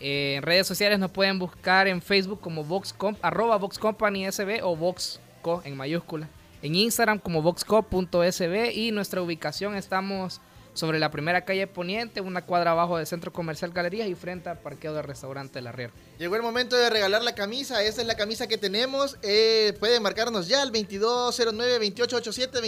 Eh, 0.00 0.34
en 0.36 0.42
redes 0.42 0.66
sociales 0.66 0.98
nos 0.98 1.10
pueden 1.10 1.38
buscar 1.38 1.86
en 1.86 2.02
Facebook 2.02 2.40
como 2.40 2.64
Vox 2.64 2.94
arroba 3.22 3.56
Vox 3.56 3.78
Company 3.78 4.30
SB 4.30 4.60
o 4.62 4.74
VoxCo 4.76 5.62
en 5.64 5.76
mayúscula. 5.76 6.28
En 6.62 6.74
Instagram 6.74 7.18
como 7.18 7.42
voxco.sb 7.42 8.72
y 8.74 8.90
nuestra 8.92 9.20
ubicación 9.22 9.74
estamos 9.76 10.40
sobre 10.74 10.98
la 10.98 11.10
primera 11.10 11.44
calle 11.44 11.66
Poniente, 11.66 12.20
una 12.20 12.42
cuadra 12.42 12.70
abajo 12.70 12.96
del 12.96 13.06
Centro 13.06 13.32
Comercial 13.32 13.72
Galerías 13.72 14.08
y 14.08 14.14
frente 14.14 14.48
al 14.48 14.58
parqueo 14.58 14.94
del 14.94 15.04
restaurante 15.04 15.60
La 15.60 15.72
Riera. 15.72 15.92
Llegó 16.18 16.36
el 16.36 16.42
momento 16.42 16.76
de 16.76 16.88
regalar 16.88 17.22
la 17.22 17.34
camisa. 17.34 17.82
Esta 17.82 18.00
es 18.00 18.06
la 18.06 18.16
camisa 18.16 18.46
que 18.46 18.58
tenemos. 18.58 19.18
Eh, 19.22 19.74
pueden 19.78 20.02
marcarnos 20.02 20.48
ya 20.48 20.62
al 20.62 20.72
2209-2887, 20.72 22.60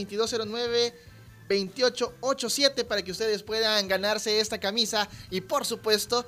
2209-2887 1.49 2.85
para 2.85 3.03
que 3.03 3.13
ustedes 3.13 3.43
puedan 3.43 3.89
ganarse 3.89 4.41
esta 4.41 4.59
camisa. 4.59 5.09
Y 5.31 5.41
por 5.41 5.65
supuesto, 5.65 6.25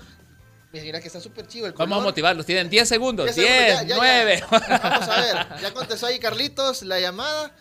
mira 0.72 1.00
que 1.00 1.06
está 1.06 1.20
súper 1.20 1.46
chido 1.46 1.66
el 1.66 1.74
color. 1.74 1.88
Vamos 1.88 2.02
a 2.02 2.06
motivarlos, 2.06 2.46
tienen 2.46 2.68
10 2.68 2.88
segundos, 2.88 3.34
10, 3.34 3.36
10 3.36 3.48
segundos, 3.48 3.80
ya, 3.80 3.86
ya, 3.86 3.96
9. 3.96 4.40
ya. 4.50 4.78
Vamos 4.78 5.08
a 5.08 5.20
ver, 5.20 5.46
ya 5.62 5.74
contestó 5.74 6.06
ahí 6.06 6.18
Carlitos 6.18 6.82
la 6.82 7.00
llamada. 7.00 7.52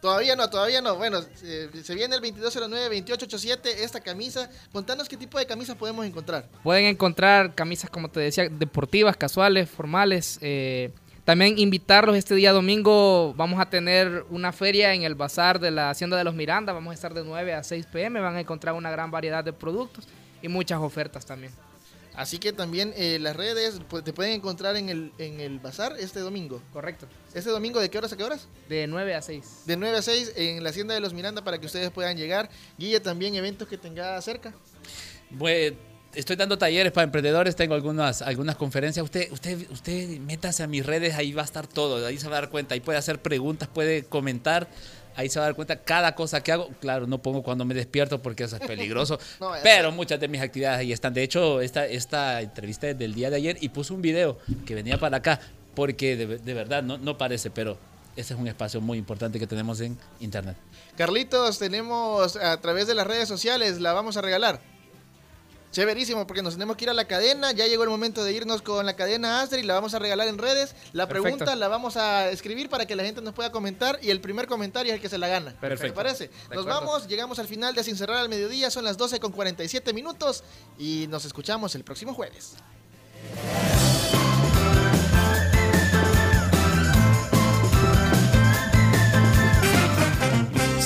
Todavía 0.00 0.34
no, 0.34 0.48
todavía 0.48 0.80
no. 0.80 0.96
Bueno, 0.96 1.20
eh, 1.42 1.68
se 1.84 1.94
viene 1.94 2.16
el 2.16 2.22
2209-2887 2.22 3.66
esta 3.66 4.00
camisa. 4.00 4.48
Contanos 4.72 5.08
qué 5.08 5.16
tipo 5.18 5.38
de 5.38 5.44
camisa 5.44 5.74
podemos 5.74 6.06
encontrar. 6.06 6.48
Pueden 6.62 6.86
encontrar 6.86 7.54
camisas, 7.54 7.90
como 7.90 8.10
te 8.10 8.20
decía, 8.20 8.48
deportivas, 8.48 9.16
casuales, 9.18 9.68
formales. 9.68 10.38
eh, 10.40 10.90
también 11.24 11.58
invitarlos 11.58 12.16
este 12.16 12.34
día 12.34 12.52
domingo. 12.52 13.34
Vamos 13.34 13.60
a 13.60 13.68
tener 13.68 14.24
una 14.30 14.52
feria 14.52 14.94
en 14.94 15.02
el 15.02 15.14
bazar 15.14 15.60
de 15.60 15.70
la 15.70 15.90
Hacienda 15.90 16.16
de 16.16 16.24
los 16.24 16.34
Miranda. 16.34 16.72
Vamos 16.72 16.92
a 16.92 16.94
estar 16.94 17.14
de 17.14 17.24
9 17.24 17.54
a 17.54 17.62
6 17.62 17.86
pm. 17.86 18.20
Van 18.20 18.36
a 18.36 18.40
encontrar 18.40 18.74
una 18.74 18.90
gran 18.90 19.10
variedad 19.10 19.44
de 19.44 19.52
productos 19.52 20.08
y 20.42 20.48
muchas 20.48 20.80
ofertas 20.80 21.26
también. 21.26 21.52
Así 22.14 22.38
que 22.38 22.52
también 22.52 22.92
eh, 22.96 23.18
las 23.20 23.36
redes 23.36 23.80
pues, 23.88 24.02
te 24.02 24.12
pueden 24.12 24.32
encontrar 24.32 24.76
en 24.76 24.88
el, 24.88 25.12
en 25.18 25.40
el 25.40 25.58
bazar 25.58 25.94
este 25.98 26.20
domingo. 26.20 26.60
Correcto. 26.72 27.06
¿Este 27.34 27.50
domingo 27.50 27.80
de 27.80 27.88
qué 27.88 27.98
horas 27.98 28.12
a 28.12 28.16
qué 28.16 28.24
horas? 28.24 28.48
De 28.68 28.86
9 28.86 29.14
a 29.14 29.22
6. 29.22 29.62
De 29.66 29.76
9 29.76 29.96
a 29.96 30.02
6 30.02 30.32
en 30.36 30.62
la 30.62 30.70
Hacienda 30.70 30.94
de 30.94 31.00
los 31.00 31.14
Miranda 31.14 31.42
para 31.44 31.58
que 31.58 31.66
ustedes 31.66 31.90
puedan 31.90 32.16
llegar. 32.16 32.50
Guille, 32.76 33.00
también 33.00 33.34
eventos 33.36 33.68
que 33.68 33.78
tenga 33.78 34.20
cerca. 34.22 34.52
Pues, 35.38 35.74
estoy 36.14 36.36
dando 36.36 36.58
talleres 36.58 36.92
para 36.92 37.04
emprendedores, 37.04 37.56
tengo 37.56 37.74
algunas, 37.74 38.22
algunas 38.22 38.56
conferencias. 38.56 39.04
Usted, 39.04 39.30
usted, 39.32 39.70
usted 39.70 40.18
métase 40.20 40.62
a 40.62 40.66
mis 40.66 40.84
redes, 40.84 41.14
ahí 41.14 41.32
va 41.32 41.42
a 41.42 41.44
estar 41.44 41.66
todo, 41.66 42.06
ahí 42.06 42.18
se 42.18 42.28
va 42.28 42.38
a 42.38 42.40
dar 42.42 42.50
cuenta, 42.50 42.74
ahí 42.74 42.80
puede 42.80 42.98
hacer 42.98 43.20
preguntas, 43.20 43.68
puede 43.68 44.04
comentar. 44.04 44.68
Ahí 45.16 45.28
se 45.28 45.40
va 45.40 45.46
a 45.46 45.48
dar 45.48 45.56
cuenta 45.56 45.76
cada 45.76 46.14
cosa 46.14 46.40
que 46.40 46.52
hago. 46.52 46.70
Claro, 46.80 47.06
no 47.06 47.18
pongo 47.18 47.42
cuando 47.42 47.64
me 47.64 47.74
despierto 47.74 48.22
porque 48.22 48.44
eso 48.44 48.56
es 48.56 48.62
peligroso. 48.62 49.18
No, 49.40 49.52
pero 49.62 49.90
muchas 49.90 50.20
de 50.20 50.28
mis 50.28 50.40
actividades 50.40 50.78
ahí 50.80 50.92
están. 50.92 51.12
De 51.12 51.22
hecho, 51.22 51.60
esta, 51.60 51.84
esta 51.84 52.40
entrevista 52.40 52.88
es 52.88 52.98
del 52.98 53.12
día 53.12 53.28
de 53.28 53.36
ayer 53.36 53.58
y 53.60 53.70
puse 53.70 53.92
un 53.92 54.02
video 54.02 54.38
que 54.64 54.74
venía 54.74 54.98
para 54.98 55.18
acá 55.18 55.40
porque 55.74 56.16
de, 56.16 56.38
de 56.38 56.54
verdad 56.54 56.82
no, 56.82 56.96
no 56.96 57.18
parece, 57.18 57.50
pero 57.50 57.76
ese 58.16 58.34
es 58.34 58.40
un 58.40 58.46
espacio 58.46 58.80
muy 58.80 58.98
importante 58.98 59.38
que 59.38 59.46
tenemos 59.46 59.80
en 59.80 59.98
internet. 60.20 60.56
Carlitos, 60.96 61.58
tenemos 61.58 62.36
a 62.36 62.60
través 62.60 62.86
de 62.86 62.94
las 62.94 63.06
redes 63.06 63.28
sociales, 63.28 63.80
la 63.80 63.92
vamos 63.92 64.16
a 64.16 64.22
regalar. 64.22 64.60
Chéverísimo, 65.72 66.26
porque 66.26 66.42
nos 66.42 66.54
tenemos 66.54 66.76
que 66.76 66.84
ir 66.84 66.90
a 66.90 66.94
la 66.94 67.04
cadena. 67.04 67.52
Ya 67.52 67.66
llegó 67.66 67.84
el 67.84 67.90
momento 67.90 68.24
de 68.24 68.32
irnos 68.32 68.60
con 68.60 68.84
la 68.84 68.96
cadena 68.96 69.40
Astra 69.40 69.58
y 69.60 69.62
la 69.62 69.74
vamos 69.74 69.94
a 69.94 70.00
regalar 70.00 70.26
en 70.26 70.38
redes. 70.38 70.74
La 70.92 71.06
Perfecto. 71.06 71.22
pregunta 71.22 71.56
la 71.56 71.68
vamos 71.68 71.96
a 71.96 72.28
escribir 72.30 72.68
para 72.68 72.86
que 72.86 72.96
la 72.96 73.04
gente 73.04 73.20
nos 73.22 73.34
pueda 73.34 73.52
comentar 73.52 73.98
y 74.02 74.10
el 74.10 74.20
primer 74.20 74.48
comentario 74.48 74.92
es 74.92 74.96
el 74.96 75.02
que 75.02 75.08
se 75.08 75.18
la 75.18 75.28
gana. 75.28 75.52
Perfecto. 75.60 75.86
¿Te 75.86 75.92
parece? 75.92 76.30
Nos 76.52 76.66
vamos, 76.66 77.06
llegamos 77.06 77.38
al 77.38 77.46
final 77.46 77.74
de 77.74 77.84
Sin 77.84 77.96
Cerrar 77.96 78.18
al 78.18 78.28
Mediodía, 78.28 78.70
son 78.70 78.84
las 78.84 78.96
12 78.96 79.20
con 79.20 79.30
47 79.30 79.92
minutos 79.92 80.42
y 80.76 81.06
nos 81.08 81.24
escuchamos 81.24 81.74
el 81.76 81.84
próximo 81.84 82.14
jueves. 82.14 82.54